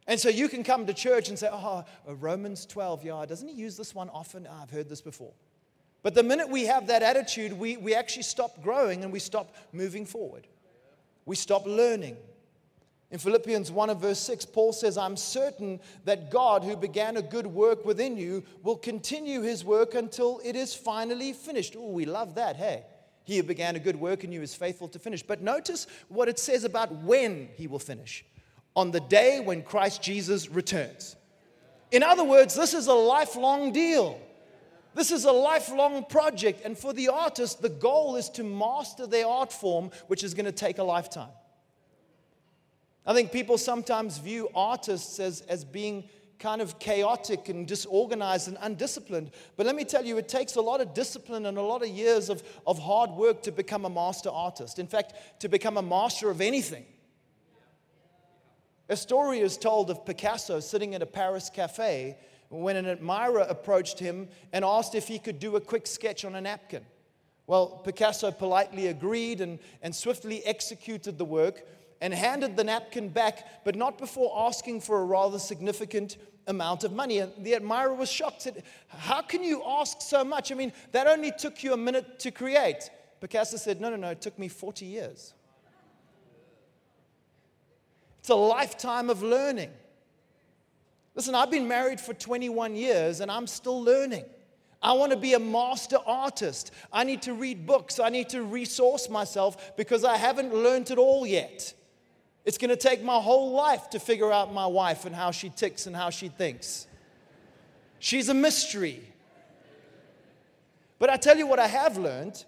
And 0.08 0.18
so 0.18 0.28
you 0.28 0.48
can 0.48 0.64
come 0.64 0.84
to 0.86 0.92
church 0.94 1.28
and 1.28 1.38
say, 1.38 1.48
ah, 1.52 1.84
oh, 2.08 2.14
Romans 2.14 2.66
12, 2.66 3.04
yeah, 3.04 3.24
doesn't 3.24 3.46
he 3.46 3.54
use 3.54 3.76
this 3.76 3.94
one 3.94 4.10
often? 4.10 4.48
Oh, 4.50 4.62
I've 4.62 4.70
heard 4.70 4.88
this 4.88 5.00
before. 5.00 5.32
But 6.02 6.14
the 6.14 6.24
minute 6.24 6.48
we 6.48 6.64
have 6.64 6.88
that 6.88 7.04
attitude, 7.04 7.52
we, 7.52 7.76
we 7.76 7.94
actually 7.94 8.24
stop 8.24 8.60
growing 8.60 9.04
and 9.04 9.12
we 9.12 9.20
stop 9.20 9.54
moving 9.72 10.06
forward. 10.06 10.48
We 11.24 11.36
stop 11.36 11.66
learning. 11.66 12.16
In 13.12 13.18
Philippians 13.18 13.70
1 13.70 13.90
and 13.90 14.00
verse 14.00 14.18
6, 14.20 14.46
Paul 14.46 14.72
says, 14.72 14.96
I'm 14.96 15.18
certain 15.18 15.80
that 16.06 16.30
God, 16.30 16.64
who 16.64 16.74
began 16.74 17.18
a 17.18 17.22
good 17.22 17.46
work 17.46 17.84
within 17.84 18.16
you, 18.16 18.42
will 18.62 18.76
continue 18.76 19.42
his 19.42 19.66
work 19.66 19.94
until 19.94 20.40
it 20.42 20.56
is 20.56 20.74
finally 20.74 21.34
finished. 21.34 21.76
Oh, 21.78 21.90
we 21.90 22.06
love 22.06 22.36
that, 22.36 22.56
hey? 22.56 22.84
He 23.24 23.36
who 23.36 23.42
began 23.42 23.76
a 23.76 23.80
good 23.80 23.96
work 23.96 24.24
in 24.24 24.32
you 24.32 24.40
is 24.40 24.54
faithful 24.54 24.88
to 24.88 24.98
finish. 24.98 25.22
But 25.22 25.42
notice 25.42 25.86
what 26.08 26.30
it 26.30 26.38
says 26.38 26.64
about 26.64 26.90
when 26.90 27.50
he 27.54 27.66
will 27.66 27.78
finish 27.78 28.24
on 28.74 28.90
the 28.90 29.00
day 29.00 29.40
when 29.40 29.62
Christ 29.62 30.02
Jesus 30.02 30.48
returns. 30.48 31.14
In 31.90 32.02
other 32.02 32.24
words, 32.24 32.54
this 32.54 32.72
is 32.72 32.86
a 32.86 32.94
lifelong 32.94 33.72
deal. 33.72 34.18
This 34.94 35.12
is 35.12 35.26
a 35.26 35.32
lifelong 35.32 36.06
project. 36.06 36.64
And 36.64 36.78
for 36.78 36.94
the 36.94 37.10
artist, 37.10 37.60
the 37.60 37.68
goal 37.68 38.16
is 38.16 38.30
to 38.30 38.42
master 38.42 39.06
their 39.06 39.26
art 39.26 39.52
form, 39.52 39.90
which 40.06 40.24
is 40.24 40.32
going 40.32 40.46
to 40.46 40.52
take 40.52 40.78
a 40.78 40.82
lifetime. 40.82 41.28
I 43.04 43.14
think 43.14 43.32
people 43.32 43.58
sometimes 43.58 44.18
view 44.18 44.48
artists 44.54 45.18
as, 45.18 45.40
as 45.42 45.64
being 45.64 46.08
kind 46.38 46.60
of 46.60 46.78
chaotic 46.78 47.48
and 47.48 47.66
disorganized 47.66 48.48
and 48.48 48.58
undisciplined. 48.60 49.30
But 49.56 49.66
let 49.66 49.76
me 49.76 49.84
tell 49.84 50.04
you, 50.04 50.18
it 50.18 50.28
takes 50.28 50.56
a 50.56 50.60
lot 50.60 50.80
of 50.80 50.92
discipline 50.92 51.46
and 51.46 51.56
a 51.56 51.62
lot 51.62 51.82
of 51.82 51.88
years 51.88 52.28
of, 52.28 52.42
of 52.66 52.78
hard 52.78 53.10
work 53.10 53.42
to 53.44 53.52
become 53.52 53.84
a 53.84 53.90
master 53.90 54.28
artist. 54.28 54.78
In 54.78 54.86
fact, 54.86 55.14
to 55.40 55.48
become 55.48 55.76
a 55.76 55.82
master 55.82 56.30
of 56.30 56.40
anything. 56.40 56.84
A 58.88 58.96
story 58.96 59.38
is 59.38 59.56
told 59.56 59.88
of 59.88 60.04
Picasso 60.04 60.60
sitting 60.60 60.92
in 60.92 61.02
a 61.02 61.06
Paris 61.06 61.48
cafe 61.48 62.18
when 62.50 62.76
an 62.76 62.86
admirer 62.86 63.46
approached 63.48 63.98
him 63.98 64.28
and 64.52 64.64
asked 64.64 64.94
if 64.94 65.08
he 65.08 65.18
could 65.18 65.38
do 65.38 65.56
a 65.56 65.60
quick 65.60 65.86
sketch 65.86 66.24
on 66.24 66.34
a 66.34 66.40
napkin. 66.40 66.84
Well, 67.46 67.80
Picasso 67.84 68.30
politely 68.30 68.88
agreed 68.88 69.40
and, 69.40 69.58
and 69.80 69.94
swiftly 69.94 70.44
executed 70.44 71.18
the 71.18 71.24
work 71.24 71.66
and 72.02 72.12
handed 72.12 72.56
the 72.56 72.64
napkin 72.64 73.08
back, 73.08 73.64
but 73.64 73.76
not 73.76 73.96
before 73.96 74.46
asking 74.48 74.80
for 74.80 75.00
a 75.00 75.04
rather 75.04 75.38
significant 75.38 76.16
amount 76.48 76.82
of 76.82 76.92
money. 76.92 77.20
And 77.20 77.32
the 77.38 77.54
admirer 77.54 77.94
was 77.94 78.10
shocked, 78.10 78.42
said, 78.42 78.64
How 78.88 79.22
can 79.22 79.44
you 79.44 79.62
ask 79.64 80.00
so 80.00 80.24
much? 80.24 80.50
I 80.50 80.56
mean, 80.56 80.72
that 80.90 81.06
only 81.06 81.30
took 81.30 81.62
you 81.62 81.72
a 81.72 81.76
minute 81.76 82.18
to 82.18 82.32
create. 82.32 82.90
Picasso 83.20 83.56
said, 83.56 83.80
No, 83.80 83.88
no, 83.88 83.96
no, 83.96 84.08
it 84.08 84.20
took 84.20 84.36
me 84.36 84.48
40 84.48 84.84
years. 84.84 85.32
It's 88.18 88.30
a 88.30 88.34
lifetime 88.34 89.08
of 89.08 89.22
learning. 89.22 89.70
Listen, 91.14 91.36
I've 91.36 91.50
been 91.52 91.68
married 91.68 92.00
for 92.00 92.14
21 92.14 92.74
years 92.74 93.20
and 93.20 93.30
I'm 93.30 93.46
still 93.46 93.80
learning. 93.80 94.24
I 94.82 94.94
want 94.94 95.12
to 95.12 95.18
be 95.18 95.34
a 95.34 95.38
master 95.38 95.98
artist. 96.04 96.72
I 96.92 97.04
need 97.04 97.22
to 97.22 97.34
read 97.34 97.64
books. 97.64 98.00
I 98.00 98.08
need 98.08 98.28
to 98.30 98.42
resource 98.42 99.08
myself 99.08 99.76
because 99.76 100.04
I 100.04 100.16
haven't 100.16 100.52
learned 100.52 100.90
it 100.90 100.98
all 100.98 101.24
yet. 101.24 101.74
It's 102.44 102.58
going 102.58 102.70
to 102.70 102.76
take 102.76 103.02
my 103.02 103.20
whole 103.20 103.52
life 103.52 103.90
to 103.90 104.00
figure 104.00 104.32
out 104.32 104.52
my 104.52 104.66
wife 104.66 105.04
and 105.04 105.14
how 105.14 105.30
she 105.30 105.48
ticks 105.48 105.86
and 105.86 105.94
how 105.94 106.10
she 106.10 106.28
thinks. 106.28 106.86
She's 108.00 108.28
a 108.28 108.34
mystery. 108.34 109.00
But 110.98 111.10
I 111.10 111.16
tell 111.16 111.36
you 111.36 111.46
what, 111.46 111.58
I 111.58 111.68
have 111.68 111.96
learned. 111.96 112.44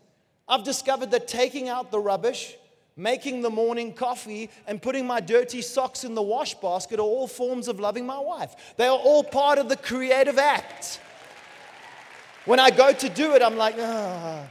I've 0.48 0.64
discovered 0.64 1.10
that 1.12 1.28
taking 1.28 1.68
out 1.68 1.90
the 1.90 2.00
rubbish, 2.00 2.56
making 2.96 3.42
the 3.42 3.50
morning 3.50 3.92
coffee, 3.92 4.50
and 4.66 4.82
putting 4.82 5.06
my 5.06 5.20
dirty 5.20 5.62
socks 5.62 6.02
in 6.04 6.14
the 6.14 6.22
wash 6.22 6.54
basket 6.54 6.98
are 6.98 7.02
all 7.02 7.28
forms 7.28 7.68
of 7.68 7.78
loving 7.78 8.04
my 8.04 8.18
wife. 8.18 8.74
They 8.76 8.86
are 8.86 8.98
all 8.98 9.22
part 9.22 9.58
of 9.58 9.68
the 9.68 9.76
creative 9.76 10.38
act. 10.38 11.00
When 12.44 12.60
I 12.60 12.70
go 12.70 12.92
to 12.92 13.08
do 13.08 13.34
it, 13.34 13.42
I'm 13.42 13.56
like, 13.56 13.76
ah, 13.78 14.44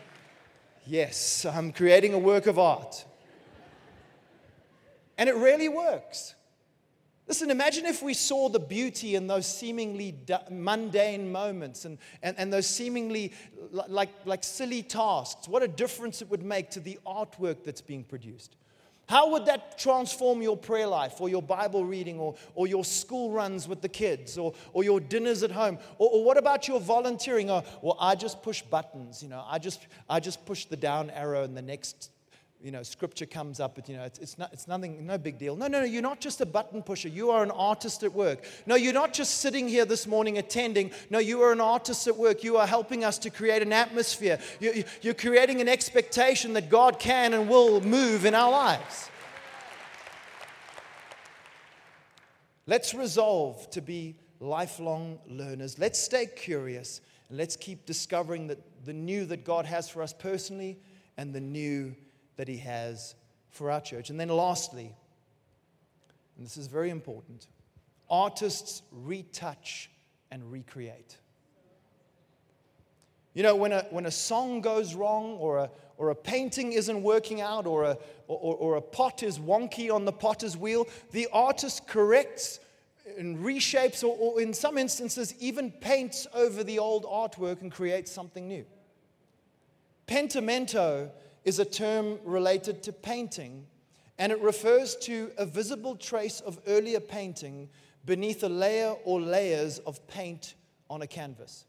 yes, 0.87 1.45
I'm 1.45 1.71
creating 1.71 2.13
a 2.13 2.19
work 2.19 2.47
of 2.47 2.57
art. 2.57 3.05
And 5.17 5.29
it 5.29 5.35
really 5.35 5.69
works. 5.69 6.35
Listen, 7.27 7.49
imagine 7.49 7.85
if 7.85 8.03
we 8.03 8.13
saw 8.13 8.49
the 8.49 8.59
beauty 8.59 9.15
in 9.15 9.27
those 9.27 9.47
seemingly 9.47 10.13
mundane 10.51 11.31
moments 11.31 11.85
and, 11.85 11.97
and, 12.21 12.37
and 12.37 12.51
those 12.51 12.67
seemingly 12.67 13.31
like, 13.71 14.09
like 14.25 14.43
silly 14.43 14.83
tasks. 14.83 15.47
What 15.47 15.63
a 15.63 15.67
difference 15.67 16.21
it 16.21 16.29
would 16.29 16.43
make 16.43 16.69
to 16.71 16.81
the 16.81 16.99
artwork 17.05 17.63
that's 17.63 17.81
being 17.81 18.03
produced. 18.03 18.57
How 19.07 19.31
would 19.31 19.45
that 19.45 19.77
transform 19.77 20.41
your 20.41 20.55
prayer 20.55 20.87
life 20.87 21.19
or 21.19 21.29
your 21.29 21.41
Bible 21.41 21.85
reading 21.85 22.19
or, 22.19 22.35
or 22.55 22.67
your 22.67 22.85
school 22.85 23.31
runs 23.31 23.67
with 23.67 23.81
the 23.81 23.89
kids 23.89 24.37
or, 24.37 24.53
or 24.71 24.83
your 24.83 24.99
dinners 24.99 25.43
at 25.43 25.51
home? 25.51 25.77
Or, 25.97 26.09
or 26.09 26.23
what 26.23 26.37
about 26.37 26.67
your 26.67 26.79
volunteering? 26.79 27.49
Or, 27.49 27.63
well, 27.81 27.97
I 27.99 28.15
just 28.15 28.41
push 28.41 28.61
buttons, 28.61 29.21
you 29.21 29.29
know, 29.29 29.43
I 29.47 29.59
just, 29.59 29.87
I 30.09 30.19
just 30.19 30.45
push 30.45 30.65
the 30.65 30.77
down 30.77 31.09
arrow 31.09 31.43
and 31.43 31.55
the 31.55 31.61
next 31.61 32.11
you 32.63 32.71
know, 32.71 32.81
scripture 32.81 33.25
comes 33.25 33.59
up, 33.59 33.75
but 33.75 33.89
you 33.89 33.97
know, 33.97 34.03
it's, 34.03 34.19
it's, 34.19 34.37
not, 34.37 34.53
it's 34.53 34.69
nothing, 34.69 35.05
no 35.05 35.17
big 35.17 35.37
deal. 35.37 35.57
No, 35.57 35.67
no, 35.67 35.79
no, 35.79 35.85
you're 35.85 36.01
not 36.01 36.21
just 36.21 36.39
a 36.39 36.45
button 36.45 36.81
pusher. 36.81 37.09
You 37.09 37.29
are 37.29 37.43
an 37.43 37.51
artist 37.51 38.03
at 38.03 38.13
work. 38.13 38.45
No, 38.65 38.75
you're 38.75 38.93
not 38.93 39.11
just 39.11 39.41
sitting 39.41 39.67
here 39.67 39.83
this 39.83 40.07
morning 40.07 40.37
attending. 40.37 40.91
No, 41.09 41.19
you 41.19 41.41
are 41.41 41.51
an 41.51 41.59
artist 41.59 42.07
at 42.07 42.15
work. 42.15 42.41
You 42.41 42.55
are 42.55 42.65
helping 42.65 43.03
us 43.03 43.17
to 43.19 43.29
create 43.29 43.61
an 43.61 43.73
atmosphere. 43.73 44.39
You, 44.61 44.85
you're 45.01 45.13
creating 45.13 45.59
an 45.59 45.67
expectation 45.67 46.53
that 46.53 46.69
God 46.69 46.99
can 46.99 47.33
and 47.33 47.49
will 47.49 47.81
move 47.81 48.23
in 48.23 48.33
our 48.33 48.49
lives. 48.49 49.09
Let's 52.65 52.93
resolve 52.93 53.69
to 53.71 53.81
be 53.81 54.15
lifelong 54.39 55.19
learners. 55.27 55.77
Let's 55.77 55.99
stay 55.99 56.27
curious 56.27 57.01
and 57.27 57.37
let's 57.37 57.57
keep 57.57 57.85
discovering 57.85 58.47
that 58.47 58.85
the 58.85 58.93
new 58.93 59.25
that 59.25 59.43
God 59.43 59.65
has 59.65 59.89
for 59.89 60.01
us 60.01 60.13
personally 60.13 60.79
and 61.17 61.33
the 61.33 61.41
new 61.41 61.93
that 62.37 62.47
He 62.47 62.57
has 62.57 63.15
for 63.49 63.71
our 63.71 63.81
church. 63.81 64.09
And 64.09 64.19
then, 64.19 64.29
lastly, 64.29 64.95
and 66.37 66.45
this 66.45 66.57
is 66.57 66.67
very 66.67 66.89
important 66.89 67.47
artists 68.09 68.83
retouch 68.91 69.89
and 70.29 70.51
recreate. 70.51 71.17
You 73.33 73.41
know, 73.41 73.55
when 73.55 73.71
a, 73.71 73.85
when 73.89 74.05
a 74.05 74.11
song 74.11 74.61
goes 74.61 74.93
wrong, 74.93 75.37
or 75.37 75.57
a, 75.57 75.71
or 75.97 76.11
a 76.11 76.15
painting 76.15 76.73
isn't 76.73 77.01
working 77.01 77.41
out, 77.41 77.65
or 77.65 77.83
a, 77.83 77.97
or, 78.27 78.55
or 78.55 78.75
a 78.75 78.81
pot 78.81 79.23
is 79.23 79.39
wonky 79.39 79.91
on 79.91 80.05
the 80.05 80.11
potter's 80.11 80.55
wheel, 80.55 80.87
the 81.11 81.27
artist 81.33 81.87
corrects 81.87 82.59
and 83.17 83.39
reshapes, 83.39 84.03
or, 84.03 84.15
or 84.19 84.39
in 84.39 84.53
some 84.53 84.77
instances, 84.77 85.33
even 85.39 85.71
paints 85.71 86.27
over 86.35 86.63
the 86.63 86.77
old 86.77 87.05
artwork 87.05 87.61
and 87.61 87.71
creates 87.71 88.11
something 88.11 88.47
new. 88.47 88.65
Pentimento 90.05 91.09
is 91.43 91.59
a 91.59 91.65
term 91.65 92.19
related 92.23 92.83
to 92.83 92.93
painting, 92.93 93.65
and 94.17 94.31
it 94.31 94.39
refers 94.41 94.95
to 94.95 95.31
a 95.37 95.45
visible 95.45 95.95
trace 95.95 96.39
of 96.41 96.59
earlier 96.67 96.99
painting 96.99 97.69
beneath 98.05 98.43
a 98.43 98.49
layer 98.49 98.95
or 99.05 99.21
layers 99.21 99.79
of 99.79 100.05
paint 100.07 100.55
on 100.89 101.01
a 101.01 101.07
canvas. 101.07 101.65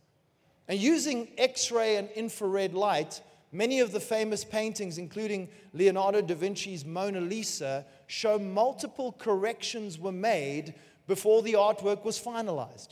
And 0.68 0.78
using 0.78 1.28
X 1.36 1.70
ray 1.70 1.96
and 1.96 2.08
infrared 2.10 2.74
light, 2.74 3.20
many 3.52 3.80
of 3.80 3.92
the 3.92 4.00
famous 4.00 4.44
paintings, 4.44 4.98
including 4.98 5.48
Leonardo 5.72 6.22
da 6.22 6.34
Vinci's 6.34 6.84
Mona 6.84 7.20
Lisa, 7.20 7.84
show 8.06 8.38
multiple 8.38 9.12
corrections 9.12 9.98
were 9.98 10.12
made 10.12 10.74
before 11.06 11.42
the 11.42 11.54
artwork 11.54 12.04
was 12.04 12.18
finalized. 12.18 12.88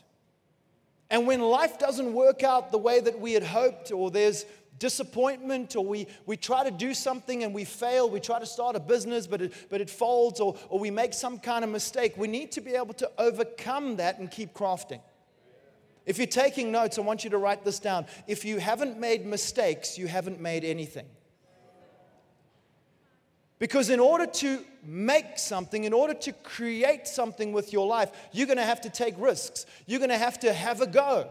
And 1.10 1.26
when 1.26 1.40
life 1.40 1.78
doesn't 1.78 2.14
work 2.14 2.42
out 2.42 2.72
the 2.72 2.78
way 2.78 3.00
that 3.00 3.20
we 3.20 3.32
had 3.32 3.42
hoped, 3.42 3.92
or 3.92 4.10
there's 4.10 4.46
disappointment, 4.82 5.76
or 5.76 5.84
we, 5.86 6.08
we 6.26 6.36
try 6.36 6.64
to 6.64 6.70
do 6.72 6.92
something 6.92 7.44
and 7.44 7.54
we 7.54 7.64
fail, 7.64 8.10
we 8.10 8.18
try 8.18 8.40
to 8.40 8.46
start 8.46 8.74
a 8.74 8.80
business 8.80 9.28
but 9.28 9.40
it, 9.40 9.52
but 9.70 9.80
it 9.80 9.88
folds, 9.88 10.40
or, 10.40 10.56
or 10.70 10.80
we 10.80 10.90
make 10.90 11.14
some 11.14 11.38
kind 11.38 11.62
of 11.62 11.70
mistake, 11.70 12.14
we 12.16 12.26
need 12.26 12.50
to 12.50 12.60
be 12.60 12.72
able 12.72 12.92
to 12.94 13.08
overcome 13.16 13.94
that 13.96 14.18
and 14.18 14.28
keep 14.28 14.52
crafting. 14.52 15.00
If 16.04 16.18
you're 16.18 16.26
taking 16.26 16.72
notes, 16.72 16.98
I 16.98 17.02
want 17.02 17.22
you 17.22 17.30
to 17.30 17.38
write 17.38 17.64
this 17.64 17.78
down. 17.78 18.06
If 18.26 18.44
you 18.44 18.58
haven't 18.58 18.98
made 18.98 19.24
mistakes, 19.24 19.96
you 19.96 20.08
haven't 20.08 20.40
made 20.40 20.64
anything. 20.64 21.06
Because 23.60 23.88
in 23.88 24.00
order 24.00 24.26
to 24.26 24.64
make 24.82 25.38
something, 25.38 25.84
in 25.84 25.92
order 25.92 26.14
to 26.14 26.32
create 26.32 27.06
something 27.06 27.52
with 27.52 27.72
your 27.72 27.86
life, 27.86 28.10
you're 28.32 28.48
going 28.48 28.58
to 28.58 28.64
have 28.64 28.80
to 28.80 28.90
take 28.90 29.14
risks. 29.16 29.64
You're 29.86 30.00
going 30.00 30.10
to 30.10 30.18
have 30.18 30.40
to 30.40 30.52
have 30.52 30.80
a 30.80 30.88
go. 30.88 31.30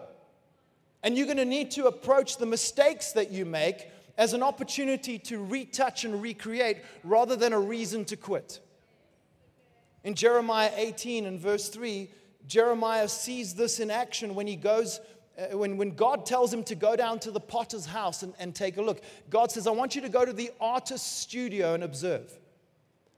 And 1.03 1.17
you're 1.17 1.25
going 1.25 1.37
to 1.37 1.45
need 1.45 1.71
to 1.71 1.87
approach 1.87 2.37
the 2.37 2.45
mistakes 2.45 3.11
that 3.13 3.31
you 3.31 3.45
make 3.45 3.87
as 4.17 4.33
an 4.33 4.43
opportunity 4.43 5.17
to 5.17 5.43
retouch 5.43 6.05
and 6.05 6.21
recreate 6.21 6.77
rather 7.03 7.35
than 7.35 7.53
a 7.53 7.59
reason 7.59 8.05
to 8.05 8.15
quit. 8.15 8.59
In 10.03 10.15
Jeremiah 10.15 10.71
18 10.75 11.25
and 11.25 11.39
verse 11.39 11.69
3, 11.69 12.09
Jeremiah 12.47 13.07
sees 13.07 13.53
this 13.53 13.79
in 13.79 13.91
action 13.91 14.35
when 14.35 14.47
he 14.47 14.55
goes 14.55 14.99
uh, 15.37 15.57
when, 15.57 15.77
when 15.77 15.91
God 15.95 16.25
tells 16.25 16.53
him 16.53 16.63
to 16.65 16.75
go 16.75 16.95
down 16.95 17.19
to 17.19 17.31
the 17.31 17.39
potter's 17.39 17.85
house 17.85 18.21
and, 18.21 18.33
and 18.37 18.53
take 18.53 18.77
a 18.77 18.81
look, 18.81 19.01
God 19.29 19.51
says, 19.51 19.65
I 19.65 19.71
want 19.71 19.95
you 19.95 20.01
to 20.01 20.09
go 20.09 20.25
to 20.25 20.33
the 20.33 20.51
artist's 20.59 21.09
studio 21.09 21.73
and 21.73 21.83
observe. 21.83 22.37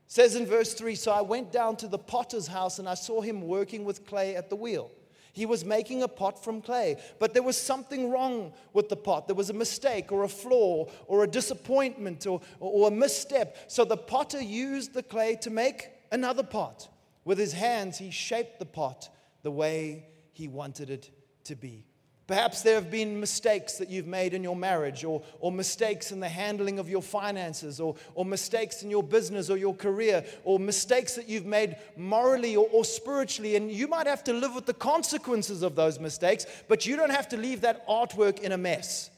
says 0.08 0.36
in 0.36 0.46
verse 0.46 0.74
3 0.74 0.96
So 0.96 1.12
I 1.12 1.22
went 1.22 1.52
down 1.52 1.76
to 1.78 1.88
the 1.88 1.98
potter's 1.98 2.48
house 2.48 2.80
and 2.80 2.88
I 2.88 2.94
saw 2.94 3.22
him 3.22 3.48
working 3.48 3.84
with 3.84 4.06
clay 4.06 4.36
at 4.36 4.50
the 4.50 4.56
wheel. 4.56 4.92
He 5.34 5.48
was 5.48 5.66
making 5.66 6.04
a 6.04 6.08
pot 6.08 6.44
from 6.44 6.62
clay, 6.62 6.98
but 7.18 7.34
there 7.34 7.42
was 7.42 7.58
something 7.58 8.12
wrong 8.12 8.54
with 8.72 8.88
the 8.88 8.96
pot. 8.96 9.28
There 9.28 9.36
was 9.36 9.50
a 9.50 9.54
mistake 9.54 10.12
or 10.12 10.24
a 10.24 10.30
flaw 10.30 10.86
or 11.08 11.24
a 11.24 11.28
disappointment 11.28 12.28
or, 12.28 12.40
or, 12.60 12.88
a 12.88 12.92
misstep. 12.92 13.58
So 13.68 13.84
the 13.84 13.98
potter 13.98 14.40
used 14.40 14.94
the 14.94 15.02
clay 15.02 15.36
to 15.42 15.50
make 15.50 15.90
another 16.12 16.44
pot. 16.44 16.88
With 17.26 17.40
his 17.40 17.52
hands, 17.52 17.98
he 17.98 18.12
shaped 18.12 18.60
the 18.60 18.66
pot 18.66 19.10
the 19.42 19.50
way 19.50 20.06
he 20.34 20.48
wanted 20.48 20.92
it 20.92 21.10
to 21.46 21.56
be. 21.56 21.88
Perhaps 22.26 22.61
there 22.61 22.76
have 22.76 22.89
been 22.89 23.19
mistakes 23.19 23.78
that 23.78 23.89
you've 23.89 24.07
made 24.07 24.34
in 24.34 24.43
your 24.43 24.55
marriage, 24.55 25.03
or, 25.03 25.21
or 25.41 25.51
mistakes 25.51 26.13
in 26.13 26.21
the 26.21 26.30
handling 26.30 26.80
of 26.80 26.89
your 26.89 27.01
finances, 27.01 27.82
or, 27.82 27.95
or 28.15 28.24
mistakes 28.24 28.82
in 28.82 28.89
your 28.89 29.03
business 29.03 29.49
or 29.49 29.57
your 29.57 29.76
career, 29.76 30.24
or 30.45 30.57
mistakes 30.57 31.15
that 31.15 31.28
you've 31.28 31.45
made 31.45 31.76
morally 31.97 32.55
or, 32.55 32.67
or 32.71 32.86
spiritually. 32.86 33.57
And 33.57 33.69
you 33.69 33.88
might 33.89 34.07
have 34.07 34.24
to 34.26 34.34
live 34.34 34.55
with 34.55 34.65
the 34.65 34.74
consequences 34.74 35.63
of 35.63 35.76
those 35.76 35.99
mistakes, 35.99 36.45
but 36.69 36.86
you 36.86 36.95
don't 36.95 37.11
have 37.11 37.28
to 37.30 37.38
leave 37.38 37.59
that 37.61 37.86
artwork 37.88 38.39
in 38.39 38.53
a 38.53 38.57
mess. 38.57 39.09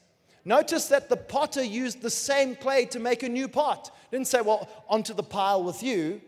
Notice 0.44 0.88
that 0.88 1.08
the 1.08 1.18
potter 1.18 1.64
used 1.64 2.02
the 2.02 2.10
same 2.10 2.56
clay 2.56 2.86
to 2.86 3.00
make 3.00 3.22
a 3.22 3.30
new 3.30 3.48
pot. 3.48 3.96
Didn't 4.10 4.28
say, 4.28 4.42
well, 4.42 4.68
onto 4.90 5.14
the 5.14 5.24
pile 5.24 5.64
with 5.64 5.84
you. 5.84 6.22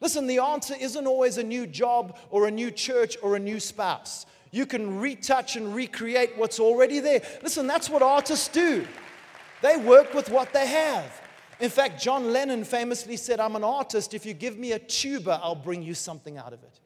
Listen, 0.00 0.26
the 0.26 0.38
answer 0.38 0.74
isn't 0.78 1.06
always 1.06 1.38
a 1.38 1.42
new 1.42 1.66
job 1.66 2.18
or 2.30 2.46
a 2.46 2.52
new 2.52 2.70
church 2.70 3.16
or 3.20 3.34
a 3.34 3.40
new 3.40 3.58
spouse. 3.58 4.26
You 4.50 4.66
can 4.66 5.00
retouch 5.00 5.56
and 5.56 5.74
recreate 5.74 6.32
what's 6.36 6.58
already 6.60 7.00
there. 7.00 7.22
Listen, 7.42 7.66
that's 7.66 7.90
what 7.90 8.02
artists 8.02 8.48
do. 8.48 8.86
They 9.62 9.76
work 9.76 10.14
with 10.14 10.30
what 10.30 10.52
they 10.52 10.66
have. 10.66 11.20
In 11.60 11.70
fact, 11.70 12.00
John 12.00 12.32
Lennon 12.32 12.64
famously 12.64 13.16
said, 13.16 13.40
I'm 13.40 13.56
an 13.56 13.64
artist. 13.64 14.14
If 14.14 14.24
you 14.24 14.32
give 14.32 14.56
me 14.56 14.72
a 14.72 14.78
tuba, 14.78 15.40
I'll 15.42 15.54
bring 15.54 15.82
you 15.82 15.94
something 15.94 16.38
out 16.38 16.52
of 16.52 16.62
it. 16.62 16.80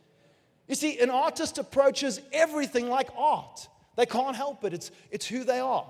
You 0.69 0.75
see, 0.75 0.99
an 1.01 1.11
artist 1.11 1.59
approaches 1.59 2.21
everything 2.33 2.89
like 2.89 3.11
art. 3.17 3.69
They 3.97 4.07
can't 4.07 4.35
help 4.35 4.65
it, 4.65 4.73
it's, 4.73 4.91
it's 5.11 5.27
who 5.27 5.45
they 5.45 5.61
are. 5.61 5.87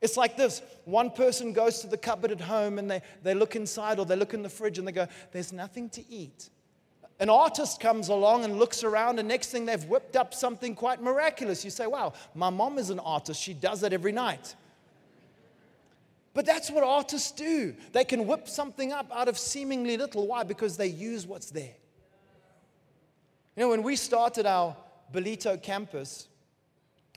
It's 0.00 0.16
like 0.16 0.36
this 0.36 0.62
one 0.84 1.10
person 1.10 1.52
goes 1.52 1.80
to 1.80 1.88
the 1.88 1.98
cupboard 1.98 2.30
at 2.30 2.40
home 2.40 2.78
and 2.78 2.90
they, 2.90 3.02
they 3.22 3.34
look 3.34 3.56
inside 3.56 3.98
or 3.98 4.06
they 4.06 4.16
look 4.16 4.32
in 4.32 4.42
the 4.42 4.48
fridge 4.48 4.78
and 4.78 4.86
they 4.86 4.92
go, 4.92 5.08
There's 5.32 5.52
nothing 5.52 5.90
to 5.90 6.08
eat. 6.08 6.48
An 7.20 7.28
artist 7.28 7.80
comes 7.80 8.08
along 8.08 8.44
and 8.44 8.58
looks 8.58 8.84
around, 8.84 9.18
and 9.18 9.26
next 9.26 9.48
thing 9.48 9.66
they've 9.66 9.84
whipped 9.84 10.14
up 10.14 10.32
something 10.32 10.74
quite 10.74 11.02
miraculous. 11.02 11.64
You 11.64 11.70
say, 11.70 11.86
Wow, 11.86 12.12
my 12.34 12.50
mom 12.50 12.78
is 12.78 12.90
an 12.90 13.00
artist. 13.00 13.42
She 13.42 13.54
does 13.54 13.82
it 13.82 13.92
every 13.92 14.12
night. 14.12 14.54
But 16.32 16.46
that's 16.46 16.70
what 16.70 16.84
artists 16.84 17.32
do. 17.32 17.74
They 17.92 18.04
can 18.04 18.28
whip 18.28 18.48
something 18.48 18.92
up 18.92 19.10
out 19.12 19.26
of 19.26 19.36
seemingly 19.36 19.96
little. 19.96 20.28
Why? 20.28 20.44
Because 20.44 20.76
they 20.76 20.86
use 20.86 21.26
what's 21.26 21.50
there. 21.50 21.74
You 23.56 23.64
know, 23.64 23.70
when 23.70 23.82
we 23.82 23.96
started 23.96 24.46
our 24.46 24.76
Ballito 25.12 25.60
campus, 25.60 26.28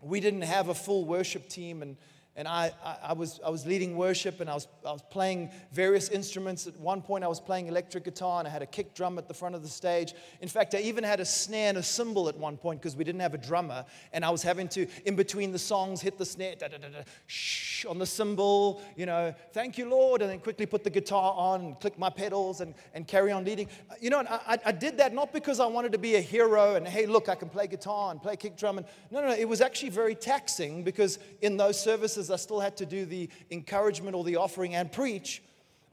we 0.01 0.19
didn't 0.19 0.41
have 0.41 0.69
a 0.69 0.73
full 0.73 1.05
worship 1.05 1.47
team, 1.47 1.83
and 1.83 1.97
and 2.36 2.47
I, 2.47 2.71
I, 2.84 2.97
I, 3.09 3.13
was, 3.13 3.39
I 3.45 3.49
was 3.49 3.65
leading 3.65 3.97
worship 3.97 4.39
and 4.39 4.49
I 4.49 4.53
was, 4.53 4.67
I 4.86 4.91
was 4.91 5.01
playing 5.09 5.51
various 5.73 6.09
instruments. 6.09 6.65
At 6.65 6.79
one 6.79 7.01
point, 7.01 7.25
I 7.25 7.27
was 7.27 7.41
playing 7.41 7.67
electric 7.67 8.05
guitar 8.05 8.39
and 8.39 8.47
I 8.47 8.51
had 8.51 8.61
a 8.61 8.65
kick 8.65 8.95
drum 8.95 9.17
at 9.17 9.27
the 9.27 9.34
front 9.34 9.53
of 9.53 9.63
the 9.63 9.67
stage. 9.67 10.13
In 10.39 10.47
fact, 10.47 10.73
I 10.73 10.79
even 10.79 11.03
had 11.03 11.19
a 11.19 11.25
snare 11.25 11.69
and 11.69 11.77
a 11.77 11.84
cymbal 11.84 12.29
at 12.29 12.38
one 12.38 12.55
point 12.55 12.79
because 12.79 12.95
we 12.95 13.03
didn't 13.03 13.21
have 13.21 13.34
a 13.34 13.38
drummer. 13.38 13.86
And 14.13 14.23
I 14.23 14.29
was 14.29 14.43
having 14.43 14.69
to, 14.69 14.88
in 15.05 15.15
between 15.15 15.51
the 15.51 15.59
songs, 15.59 15.99
hit 15.99 16.17
the 16.17 16.25
snare, 16.25 16.55
da, 16.55 16.69
da, 16.69 16.77
da, 16.77 16.88
da, 16.88 16.99
shh, 17.27 17.70
on 17.86 17.97
the 17.97 18.05
cymbal, 18.05 18.82
you 18.95 19.05
know, 19.05 19.34
thank 19.53 19.77
you, 19.77 19.89
Lord, 19.89 20.21
and 20.21 20.29
then 20.29 20.39
quickly 20.39 20.65
put 20.65 20.84
the 20.84 20.89
guitar 20.89 21.34
on 21.36 21.61
and 21.61 21.79
click 21.79 21.97
my 21.97 22.09
pedals 22.09 22.61
and, 22.61 22.73
and 22.93 23.07
carry 23.07 23.32
on 23.32 23.45
leading. 23.45 23.67
Uh, 23.89 23.95
you 23.99 24.09
know, 24.09 24.19
I, 24.29 24.57
I 24.65 24.71
did 24.71 24.97
that 24.97 25.13
not 25.13 25.34
because 25.34 25.59
I 25.59 25.65
wanted 25.65 25.91
to 25.91 25.97
be 25.97 26.15
a 26.15 26.21
hero 26.21 26.75
and, 26.75 26.88
hey, 26.88 27.05
look, 27.05 27.29
I 27.29 27.36
can 27.36 27.49
play 27.49 27.67
guitar 27.67 28.11
and 28.11 28.21
play 28.21 28.36
kick 28.36 28.57
drum. 28.57 28.77
And, 28.77 28.88
no, 29.11 29.21
no, 29.21 29.27
no, 29.27 29.34
it 29.34 29.47
was 29.47 29.61
actually 29.61 29.89
very 29.89 30.15
taxing 30.15 30.84
because 30.84 31.19
in 31.41 31.57
those 31.57 31.79
services, 31.79 32.32
I 32.32 32.36
still 32.36 32.59
had 32.59 32.77
to 32.77 32.86
do 32.86 33.05
the 33.05 33.29
encouragement 33.49 34.15
or 34.15 34.23
the 34.23 34.36
offering 34.36 34.75
and 34.75 34.91
preach. 34.91 35.41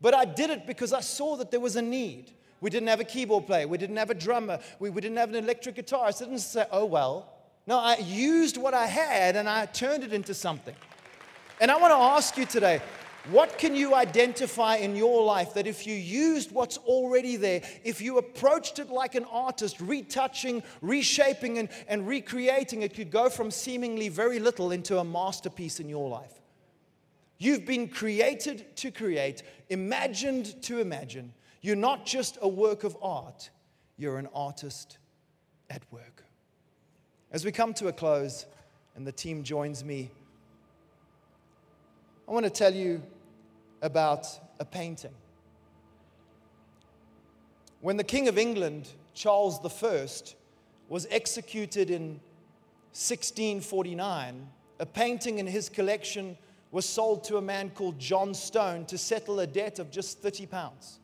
But 0.01 0.15
I 0.15 0.25
did 0.25 0.51
it 0.51 0.67
because 0.67 0.93
I 0.93 1.01
saw 1.01 1.37
that 1.37 1.51
there 1.51 1.61
was 1.61 1.77
a 1.77 1.83
need. 1.83 2.33
We 2.61 2.71
didn't 2.71 2.89
have 2.89 3.01
a 3.01 3.05
keyboard 3.05 3.47
player, 3.47 3.69
we 3.69 3.79
didn't 3.79 3.97
have 3.97 4.11
a 4.11 4.15
drummer, 4.15 4.59
we, 4.81 4.91
we 4.91 5.01
didn't 5.01 5.19
have 5.19 5.29
an 5.29 5.37
electric 5.37 5.77
guitar. 5.77 6.07
I 6.07 6.11
didn't 6.11 6.39
say, 6.41 6.67
oh, 6.71 6.85
well. 6.85 7.35
No, 7.69 7.79
I 7.79 7.99
used 7.99 8.57
what 8.57 8.73
I 8.73 8.87
had 8.87 9.37
and 9.37 9.47
I 9.47 9.67
turned 9.67 10.03
it 10.03 10.15
into 10.15 10.33
something. 10.33 10.75
And 11.61 11.71
I 11.71 11.77
want 11.77 11.93
to 11.93 11.99
ask 11.99 12.37
you 12.37 12.47
today 12.47 12.81
what 13.31 13.59
can 13.59 13.75
you 13.75 13.95
identify 13.95 14.77
in 14.77 14.97
your 14.97 15.23
life 15.23 15.53
that 15.55 15.67
if 15.67 15.87
you 15.87 15.95
used 15.95 16.51
what's 16.51 16.79
already 16.79 17.37
there, 17.37 17.61
if 17.85 18.01
you 18.01 18.17
approached 18.17 18.79
it 18.79 18.89
like 18.89 19.15
an 19.17 19.25
artist, 19.31 19.81
retouching, 19.81 20.63
reshaping, 20.81 21.59
and, 21.59 21.69
and 21.89 22.09
recreating, 22.09 22.83
it 22.83 22.95
could 22.95 23.11
go 23.11 23.29
from 23.29 23.51
seemingly 23.51 24.09
very 24.09 24.39
little 24.39 24.71
into 24.71 24.99
a 24.99 25.05
masterpiece 25.05 25.79
in 25.79 25.91
your 25.91 26.09
life? 26.09 26.33
You've 27.37 27.67
been 27.67 27.89
created 27.89 28.77
to 28.77 28.91
create, 28.91 29.43
imagined 29.69 30.63
to 30.63 30.81
imagine. 30.81 31.35
You're 31.61 31.77
not 31.77 32.07
just 32.07 32.39
a 32.41 32.49
work 32.49 32.83
of 32.83 32.97
art, 33.03 33.51
you're 33.99 34.19
an 34.19 34.29
artist 34.35 34.99
at 35.69 35.83
work. 35.91 36.25
As 37.31 37.45
we 37.45 37.53
come 37.53 37.75
to 37.75 37.89
a 37.89 37.93
close 37.93 38.47
and 38.97 39.07
the 39.07 39.13
team 39.13 39.43
joins 39.43 39.85
me, 39.85 40.11
I 42.29 42.31
want 42.31 42.45
to 42.45 42.51
tell 42.51 42.75
you 42.75 43.03
about 43.81 44.27
a 44.61 44.65
painting. 44.67 45.15
When 47.81 47.97
the 47.97 48.05
King 48.05 48.29
of 48.29 48.37
England, 48.37 48.91
Charles 49.15 49.59
I, 49.65 50.07
was 50.91 51.07
executed 51.11 51.89
in 51.89 52.21
1649, 52.93 54.47
a 54.79 54.85
painting 54.85 55.39
in 55.39 55.47
his 55.47 55.71
collection 55.71 56.37
was 56.71 56.85
sold 56.85 57.25
to 57.25 57.39
a 57.39 57.43
man 57.43 57.71
called 57.71 57.99
John 57.99 58.35
Stone 58.35 58.85
to 58.87 58.99
settle 58.99 59.41
a 59.41 59.47
debt 59.47 59.79
of 59.79 59.91
just 59.91 60.19
30 60.19 60.45
pounds. 60.45 60.99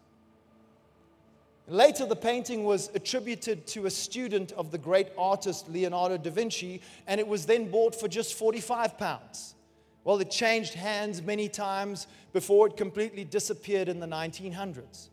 Later, 1.69 2.05
the 2.05 2.17
painting 2.17 2.65
was 2.65 2.91
attributed 2.95 3.67
to 3.69 3.87
a 3.87 3.91
student 3.91 4.53
of 4.53 4.71
the 4.71 4.77
great 4.77 5.09
artist 5.17 5.71
Leonardo 5.71 6.19
da 6.19 6.31
Vinci, 6.31 6.83
and 7.07 7.19
it 7.19 7.27
was 7.27 7.47
then 7.47 7.71
bought 7.71 7.99
for 7.99 8.09
just 8.09 8.35
45 8.35 8.99
pounds. 8.99 9.55
Well, 10.05 10.21
it 10.21 10.31
changed 10.31 10.75
hands 10.75 11.23
many 11.23 11.49
times 11.49 12.07
before 12.33 12.69
it 12.69 12.77
completely 12.77 13.25
disappeared 13.25 13.89
in 13.89 14.01
the 14.01 14.07
1900s. 14.07 15.09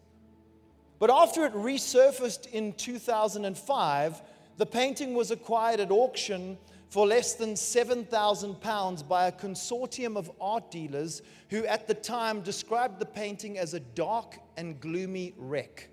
But 0.99 1.09
after 1.09 1.45
it 1.45 1.53
resurfaced 1.53 2.51
in 2.51 2.73
2005, 2.73 4.21
The 4.61 4.65
painting 4.67 5.15
was 5.15 5.31
acquired 5.31 5.79
at 5.79 5.89
auction 5.89 6.55
for 6.89 7.07
less 7.07 7.33
than 7.33 7.55
7,000 7.55 8.61
pounds 8.61 9.01
by 9.01 9.27
a 9.27 9.31
consortium 9.31 10.15
of 10.15 10.29
art 10.39 10.69
dealers 10.69 11.23
who 11.49 11.65
at 11.65 11.87
the 11.87 11.95
time 11.95 12.41
described 12.41 12.99
the 12.99 13.05
painting 13.07 13.57
as 13.57 13.73
a 13.73 13.79
dark 13.79 14.37
and 14.57 14.79
gloomy 14.79 15.33
wreck. 15.35 15.89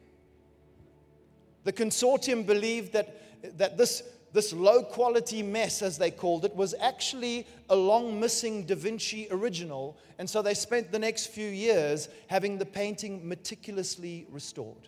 The 1.64 1.72
consortium 1.72 2.44
believed 2.44 2.92
that, 2.92 3.56
that 3.58 3.78
this, 3.78 4.02
this 4.38 4.52
low 4.52 4.84
quality 4.84 5.42
mess, 5.42 5.82
as 5.82 5.98
they 5.98 6.12
called 6.12 6.44
it, 6.44 6.54
was 6.54 6.72
actually 6.80 7.44
a 7.70 7.74
long 7.74 8.20
missing 8.20 8.62
Da 8.62 8.76
Vinci 8.76 9.26
original, 9.32 9.98
and 10.16 10.30
so 10.30 10.42
they 10.42 10.54
spent 10.54 10.92
the 10.92 10.98
next 11.00 11.26
few 11.26 11.48
years 11.48 12.08
having 12.28 12.56
the 12.56 12.64
painting 12.64 13.28
meticulously 13.28 14.28
restored. 14.30 14.86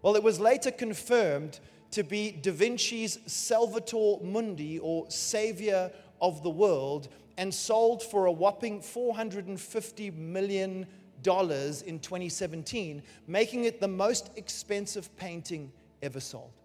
Well, 0.00 0.16
it 0.16 0.22
was 0.22 0.40
later 0.40 0.70
confirmed 0.70 1.60
to 1.90 2.02
be 2.02 2.30
Da 2.30 2.50
Vinci's 2.50 3.18
Salvator 3.26 4.16
Mundi, 4.24 4.78
or 4.78 5.10
Savior 5.10 5.90
of 6.22 6.42
the 6.42 6.48
World, 6.48 7.08
and 7.36 7.52
sold 7.52 8.02
for 8.02 8.24
a 8.24 8.32
whopping 8.32 8.80
$450 8.80 10.14
million 10.16 10.86
in 11.22 11.98
2017, 12.00 13.02
making 13.26 13.64
it 13.64 13.78
the 13.78 13.88
most 13.88 14.30
expensive 14.36 15.14
painting 15.18 15.70
ever 16.02 16.18
sold. 16.18 16.57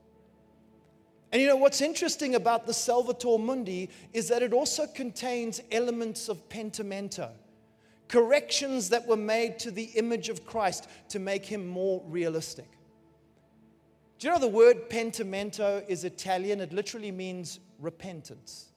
And 1.34 1.42
you 1.42 1.48
know 1.48 1.56
what's 1.56 1.82
interesting 1.82 2.36
about 2.36 2.68
the 2.68 2.76
Salvator 2.76 3.40
Mundi 3.40 3.90
is 4.14 4.28
that 4.28 4.44
it 4.44 4.54
also 4.54 4.86
contains 4.86 5.62
elements 5.72 6.30
of 6.30 6.48
pentimento, 6.48 7.32
corrections 8.08 8.90
that 8.90 9.08
were 9.08 9.18
made 9.18 9.58
to 9.60 9.72
the 9.72 9.86
image 9.96 10.30
of 10.30 10.46
Christ 10.46 10.88
to 11.10 11.18
make 11.18 11.44
him 11.44 11.66
more 11.66 12.04
realistic. 12.06 12.70
Do 14.20 14.28
you 14.28 14.34
know 14.34 14.40
the 14.40 14.48
word 14.48 14.92
pentimento 14.92 15.84
is 15.88 16.04
Italian? 16.04 16.62
It 16.62 16.72
literally 16.72 17.12
means 17.12 17.60
repentance. 17.80 18.68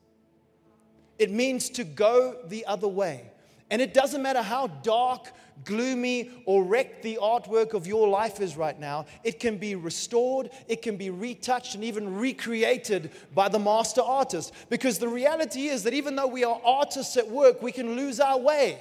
It 1.19 1.31
means 1.31 1.69
to 1.71 1.85
go 1.85 2.39
the 2.47 2.65
other 2.65 2.89
way. 2.89 3.33
And 3.71 3.83
it 3.83 3.93
doesn't 3.93 4.23
matter 4.23 4.43
how 4.43 4.69
dark, 4.69 5.33
gloomy, 5.65 6.31
or 6.45 6.63
wrecked 6.63 7.03
the 7.03 7.19
artwork 7.21 7.75
of 7.75 7.87
your 7.87 8.09
life 8.09 8.41
is 8.41 8.57
right 8.57 8.79
now, 8.79 9.07
it 9.25 9.41
can 9.41 9.59
be 9.59 9.75
restored, 9.75 10.51
it 10.69 10.83
can 10.83 10.97
be 10.97 11.11
retouched, 11.11 11.75
and 11.75 11.83
even 11.83 12.17
recreated 12.17 13.11
by 13.35 13.49
the 13.49 13.59
master 13.59 14.03
artist. 14.03 14.53
Because 14.71 14.99
the 14.99 15.09
reality 15.09 15.67
is 15.67 15.83
that 15.83 15.95
even 15.95 16.15
though 16.15 16.29
we 16.29 16.45
are 16.45 16.61
artists 16.65 17.17
at 17.17 17.29
work, 17.29 17.61
we 17.61 17.73
can 17.73 17.97
lose 17.97 18.21
our 18.21 18.39
way. 18.39 18.81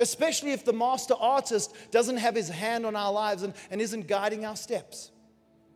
Especially 0.00 0.52
if 0.52 0.64
the 0.64 0.72
master 0.72 1.14
artist 1.20 1.74
doesn't 1.90 2.16
have 2.16 2.34
his 2.34 2.48
hand 2.48 2.84
on 2.86 2.96
our 2.96 3.12
lives 3.12 3.42
and, 3.42 3.52
and 3.70 3.80
isn't 3.80 4.08
guiding 4.08 4.44
our 4.44 4.56
steps. 4.56 5.10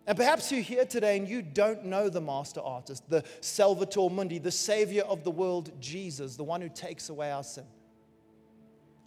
And 0.07 0.16
perhaps 0.16 0.51
you're 0.51 0.62
here 0.62 0.86
today 0.86 1.18
and 1.18 1.28
you 1.28 1.42
don't 1.42 1.84
know 1.84 2.09
the 2.09 2.20
master 2.20 2.61
artist, 2.61 3.09
the 3.11 3.22
Salvator 3.42 4.09
Mundi, 4.09 4.38
the 4.38 4.51
savior 4.51 5.03
of 5.03 5.22
the 5.22 5.30
world, 5.30 5.70
Jesus, 5.80 6.34
the 6.34 6.44
one 6.44 6.62
who 6.62 6.70
takes 6.70 7.11
away 7.11 7.30
our 7.30 7.44
sin. 7.44 7.66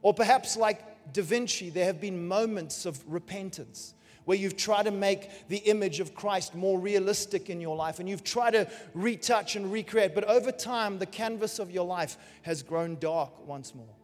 Or 0.01 0.13
perhaps, 0.13 0.57
like 0.57 1.13
Da 1.13 1.21
Vinci, 1.21 1.69
there 1.69 1.85
have 1.85 2.01
been 2.01 2.27
moments 2.27 2.85
of 2.85 3.03
repentance 3.07 3.93
where 4.25 4.37
you've 4.37 4.57
tried 4.57 4.83
to 4.83 4.91
make 4.91 5.47
the 5.47 5.57
image 5.57 5.99
of 5.99 6.13
Christ 6.13 6.53
more 6.55 6.79
realistic 6.79 7.49
in 7.49 7.59
your 7.59 7.75
life 7.75 7.99
and 7.99 8.07
you've 8.07 8.23
tried 8.23 8.51
to 8.51 8.69
retouch 8.93 9.55
and 9.55 9.71
recreate, 9.71 10.13
but 10.13 10.23
over 10.25 10.51
time, 10.51 10.99
the 10.99 11.05
canvas 11.05 11.59
of 11.59 11.71
your 11.71 11.85
life 11.85 12.17
has 12.43 12.61
grown 12.61 12.97
dark 12.99 13.47
once 13.47 13.73
more. 13.73 13.95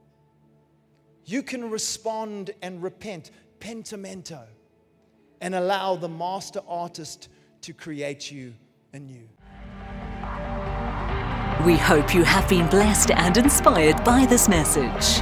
You 1.26 1.44
can 1.44 1.70
respond 1.70 2.52
and 2.62 2.82
repent, 2.82 3.32
pentimento 3.60 4.48
and 5.42 5.54
allow 5.54 5.96
the 5.96 6.10
master 6.10 6.62
artist 6.68 7.30
to 7.62 7.74
create 7.74 8.32
you 8.32 8.54
anew. 8.94 9.28
We 11.66 11.76
hope 11.76 12.14
you 12.14 12.24
have 12.24 12.48
been 12.48 12.68
blessed 12.70 13.12
and 13.12 13.36
inspired 13.38 14.04
by 14.04 14.26
this 14.26 14.48
message. 14.48 15.22